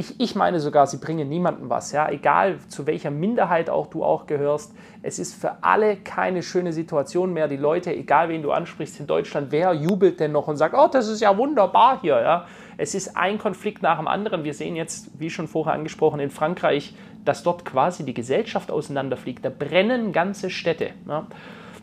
ich, 0.00 0.18
ich 0.18 0.34
meine 0.34 0.60
sogar, 0.60 0.86
sie 0.86 0.96
bringen 0.96 1.28
niemandem 1.28 1.68
was. 1.68 1.92
Ja? 1.92 2.08
Egal 2.08 2.58
zu 2.68 2.86
welcher 2.86 3.10
Minderheit 3.10 3.68
auch 3.68 3.86
du 3.86 4.02
auch 4.02 4.26
gehörst. 4.26 4.74
Es 5.02 5.18
ist 5.18 5.34
für 5.34 5.62
alle 5.62 5.96
keine 5.96 6.42
schöne 6.42 6.72
Situation 6.72 7.34
mehr. 7.34 7.48
Die 7.48 7.58
Leute, 7.58 7.94
egal 7.94 8.30
wen 8.30 8.42
du 8.42 8.50
ansprichst 8.50 8.98
in 8.98 9.06
Deutschland, 9.06 9.52
wer 9.52 9.74
jubelt 9.74 10.18
denn 10.18 10.32
noch 10.32 10.48
und 10.48 10.56
sagt, 10.56 10.74
oh, 10.74 10.88
das 10.90 11.06
ist 11.08 11.20
ja 11.20 11.36
wunderbar 11.36 12.00
hier. 12.00 12.20
Ja? 12.20 12.46
Es 12.78 12.94
ist 12.94 13.14
ein 13.14 13.38
Konflikt 13.38 13.82
nach 13.82 13.98
dem 13.98 14.08
anderen. 14.08 14.42
Wir 14.42 14.54
sehen 14.54 14.74
jetzt, 14.74 15.10
wie 15.20 15.28
schon 15.28 15.48
vorher 15.48 15.74
angesprochen, 15.74 16.18
in 16.18 16.30
Frankreich, 16.30 16.94
dass 17.26 17.42
dort 17.42 17.66
quasi 17.66 18.04
die 18.04 18.14
Gesellschaft 18.14 18.70
auseinanderfliegt. 18.70 19.44
Da 19.44 19.50
brennen 19.50 20.12
ganze 20.12 20.48
Städte. 20.48 20.90
Ja? 21.06 21.26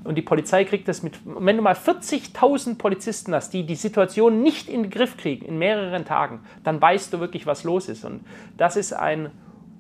Und 0.07 0.15
die 0.15 0.21
Polizei 0.21 0.63
kriegt 0.63 0.87
das 0.87 1.03
mit, 1.03 1.19
wenn 1.25 1.57
du 1.57 1.61
mal 1.61 1.73
40.000 1.73 2.77
Polizisten 2.77 3.35
hast, 3.35 3.53
die 3.53 3.65
die 3.65 3.75
Situation 3.75 4.41
nicht 4.41 4.69
in 4.69 4.83
den 4.83 4.89
Griff 4.89 5.17
kriegen 5.17 5.45
in 5.45 5.57
mehreren 5.57 6.05
Tagen, 6.05 6.39
dann 6.63 6.81
weißt 6.81 7.11
du 7.11 7.19
wirklich, 7.19 7.45
was 7.45 7.65
los 7.65 7.89
ist. 7.89 8.05
Und 8.05 8.21
das 8.55 8.77
ist 8.77 8.93
ein 8.93 9.31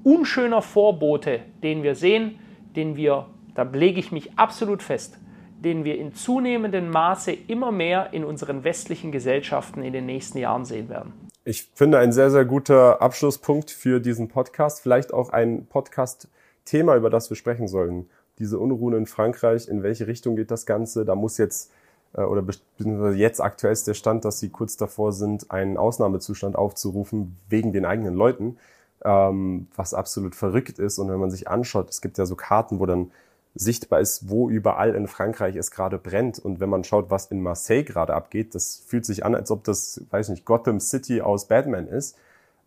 unschöner 0.03 0.61
Vorbote, 0.61 1.39
den 1.63 1.81
wir 1.81 1.95
sehen, 1.95 2.39
den 2.75 2.97
wir, 2.97 3.27
da 3.55 3.63
lege 3.63 4.01
ich 4.01 4.11
mich 4.11 4.37
absolut 4.37 4.83
fest, 4.83 5.17
den 5.63 5.85
wir 5.85 5.97
in 5.97 6.13
zunehmendem 6.13 6.89
Maße 6.89 7.31
immer 7.31 7.71
mehr 7.71 8.09
in 8.11 8.25
unseren 8.25 8.65
westlichen 8.65 9.13
Gesellschaften 9.13 9.81
in 9.81 9.93
den 9.93 10.05
nächsten 10.05 10.39
Jahren 10.39 10.65
sehen 10.65 10.89
werden. 10.89 11.13
Ich 11.45 11.69
finde 11.73 11.99
ein 11.99 12.11
sehr, 12.11 12.31
sehr 12.31 12.43
guter 12.43 13.01
Abschlusspunkt 13.01 13.71
für 13.71 14.01
diesen 14.01 14.27
Podcast. 14.27 14.81
Vielleicht 14.81 15.13
auch 15.13 15.29
ein 15.29 15.67
Podcast-Thema, 15.67 16.97
über 16.97 17.09
das 17.09 17.29
wir 17.29 17.37
sprechen 17.37 17.69
sollen 17.69 18.09
diese 18.39 18.59
Unruhen 18.59 18.95
in 18.95 19.05
Frankreich, 19.05 19.67
in 19.67 19.83
welche 19.83 20.07
Richtung 20.07 20.35
geht 20.35 20.51
das 20.51 20.65
Ganze? 20.65 21.05
Da 21.05 21.15
muss 21.15 21.37
jetzt, 21.37 21.71
äh, 22.13 22.21
oder 22.21 22.41
beziehungsweise 22.41 23.17
jetzt 23.17 23.41
aktuell 23.41 23.73
ist 23.73 23.87
der 23.87 23.93
Stand, 23.93 24.25
dass 24.25 24.39
sie 24.39 24.49
kurz 24.49 24.77
davor 24.77 25.11
sind, 25.11 25.51
einen 25.51 25.77
Ausnahmezustand 25.77 26.55
aufzurufen 26.55 27.37
wegen 27.49 27.73
den 27.73 27.85
eigenen 27.85 28.13
Leuten, 28.13 28.57
ähm, 29.03 29.67
was 29.75 29.93
absolut 29.93 30.35
verrückt 30.35 30.79
ist. 30.79 30.99
Und 30.99 31.09
wenn 31.09 31.19
man 31.19 31.31
sich 31.31 31.47
anschaut, 31.47 31.89
es 31.89 32.01
gibt 32.01 32.17
ja 32.17 32.25
so 32.25 32.35
Karten, 32.35 32.79
wo 32.79 32.85
dann 32.85 33.11
sichtbar 33.55 33.99
ist, 33.99 34.29
wo 34.29 34.49
überall 34.49 34.93
in 34.93 35.07
Frankreich 35.07 35.55
es 35.55 35.71
gerade 35.71 35.97
brennt. 35.97 36.39
Und 36.39 36.59
wenn 36.59 36.69
man 36.69 36.83
schaut, 36.83 37.09
was 37.09 37.27
in 37.27 37.41
Marseille 37.41 37.83
gerade 37.83 38.13
abgeht, 38.13 38.55
das 38.55 38.83
fühlt 38.85 39.05
sich 39.05 39.25
an, 39.25 39.35
als 39.35 39.51
ob 39.51 39.63
das, 39.63 40.01
weiß 40.11 40.29
nicht, 40.29 40.45
Gotham 40.45 40.79
City 40.79 41.21
aus 41.21 41.47
Batman 41.47 41.87
ist. 41.87 42.17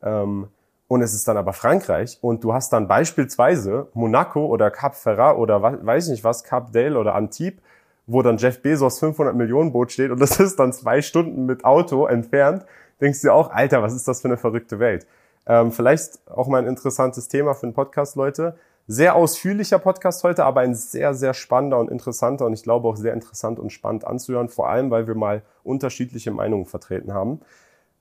Ähm, 0.02 0.48
und 0.90 1.02
es 1.02 1.14
ist 1.14 1.28
dann 1.28 1.36
aber 1.36 1.52
Frankreich 1.52 2.18
und 2.20 2.42
du 2.42 2.52
hast 2.52 2.72
dann 2.72 2.88
beispielsweise 2.88 3.86
Monaco 3.94 4.46
oder 4.46 4.72
Cap 4.72 4.96
Ferrat 4.96 5.36
oder 5.36 5.62
weiß 5.62 6.06
ich 6.06 6.10
nicht 6.10 6.24
was, 6.24 6.42
Cap 6.42 6.72
Dale 6.72 6.98
oder 6.98 7.14
Antibes, 7.14 7.62
wo 8.08 8.22
dann 8.22 8.38
Jeff 8.38 8.60
Bezos 8.60 8.98
500 8.98 9.36
Millionen 9.36 9.70
Boot 9.70 9.92
steht 9.92 10.10
und 10.10 10.20
das 10.20 10.40
ist 10.40 10.58
dann 10.58 10.72
zwei 10.72 11.00
Stunden 11.00 11.46
mit 11.46 11.64
Auto 11.64 12.06
entfernt, 12.06 12.66
denkst 13.00 13.20
du 13.20 13.28
dir 13.28 13.34
auch, 13.34 13.52
Alter, 13.52 13.84
was 13.84 13.94
ist 13.94 14.08
das 14.08 14.20
für 14.20 14.26
eine 14.26 14.36
verrückte 14.36 14.80
Welt? 14.80 15.06
Ähm, 15.46 15.70
vielleicht 15.70 16.28
auch 16.28 16.48
mal 16.48 16.58
ein 16.58 16.66
interessantes 16.66 17.28
Thema 17.28 17.54
für 17.54 17.66
einen 17.66 17.74
Podcast, 17.74 18.16
Leute. 18.16 18.56
Sehr 18.88 19.14
ausführlicher 19.14 19.78
Podcast 19.78 20.24
heute, 20.24 20.44
aber 20.44 20.62
ein 20.62 20.74
sehr, 20.74 21.14
sehr 21.14 21.34
spannender 21.34 21.78
und 21.78 21.88
interessanter 21.88 22.46
und 22.46 22.52
ich 22.52 22.64
glaube 22.64 22.88
auch 22.88 22.96
sehr 22.96 23.12
interessant 23.12 23.60
und 23.60 23.70
spannend 23.70 24.04
anzuhören, 24.04 24.48
vor 24.48 24.68
allem, 24.68 24.90
weil 24.90 25.06
wir 25.06 25.14
mal 25.14 25.42
unterschiedliche 25.62 26.32
Meinungen 26.32 26.66
vertreten 26.66 27.14
haben. 27.14 27.42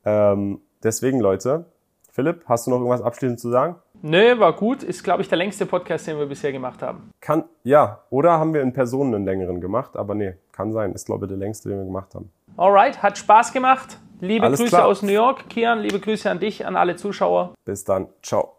Ähm, 0.05 0.61
deswegen, 0.81 1.19
Leute, 1.19 1.65
Philipp, 2.11 2.43
hast 2.47 2.67
du 2.67 2.71
noch 2.71 2.77
irgendwas 2.77 3.01
abschließend 3.01 3.39
zu 3.39 3.49
sagen? 3.49 3.75
Nö, 4.01 4.39
war 4.39 4.53
gut. 4.53 4.83
Ist, 4.83 5.03
glaube 5.03 5.21
ich, 5.21 5.29
der 5.29 5.37
längste 5.37 5.65
Podcast, 5.65 6.07
den 6.07 6.17
wir 6.17 6.25
bisher 6.25 6.51
gemacht 6.51 6.81
haben. 6.81 7.11
Kann, 7.21 7.43
ja, 7.63 7.99
oder 8.09 8.39
haben 8.39 8.53
wir 8.53 8.61
in 8.61 8.73
Personen 8.73 9.13
einen 9.13 9.25
längeren 9.25 9.61
gemacht, 9.61 9.97
aber 9.97 10.15
nee, 10.15 10.35
kann 10.51 10.71
sein. 10.71 10.93
Ist, 10.93 11.05
glaube 11.05 11.25
ich, 11.25 11.29
der 11.29 11.37
längste, 11.37 11.69
den 11.69 11.79
wir 11.79 11.85
gemacht 11.85 12.15
haben. 12.15 12.31
Alright, 12.57 13.03
hat 13.03 13.17
Spaß 13.17 13.53
gemacht. 13.53 13.97
Liebe 14.21 14.45
Alles 14.45 14.59
Grüße 14.59 14.75
klar. 14.75 14.87
aus 14.87 15.01
New 15.01 15.11
York, 15.11 15.49
Kian. 15.49 15.79
Liebe 15.79 15.99
Grüße 15.99 16.29
an 16.29 16.39
dich, 16.39 16.65
an 16.65 16.75
alle 16.75 16.95
Zuschauer. 16.97 17.53
Bis 17.65 17.85
dann. 17.85 18.07
Ciao. 18.21 18.55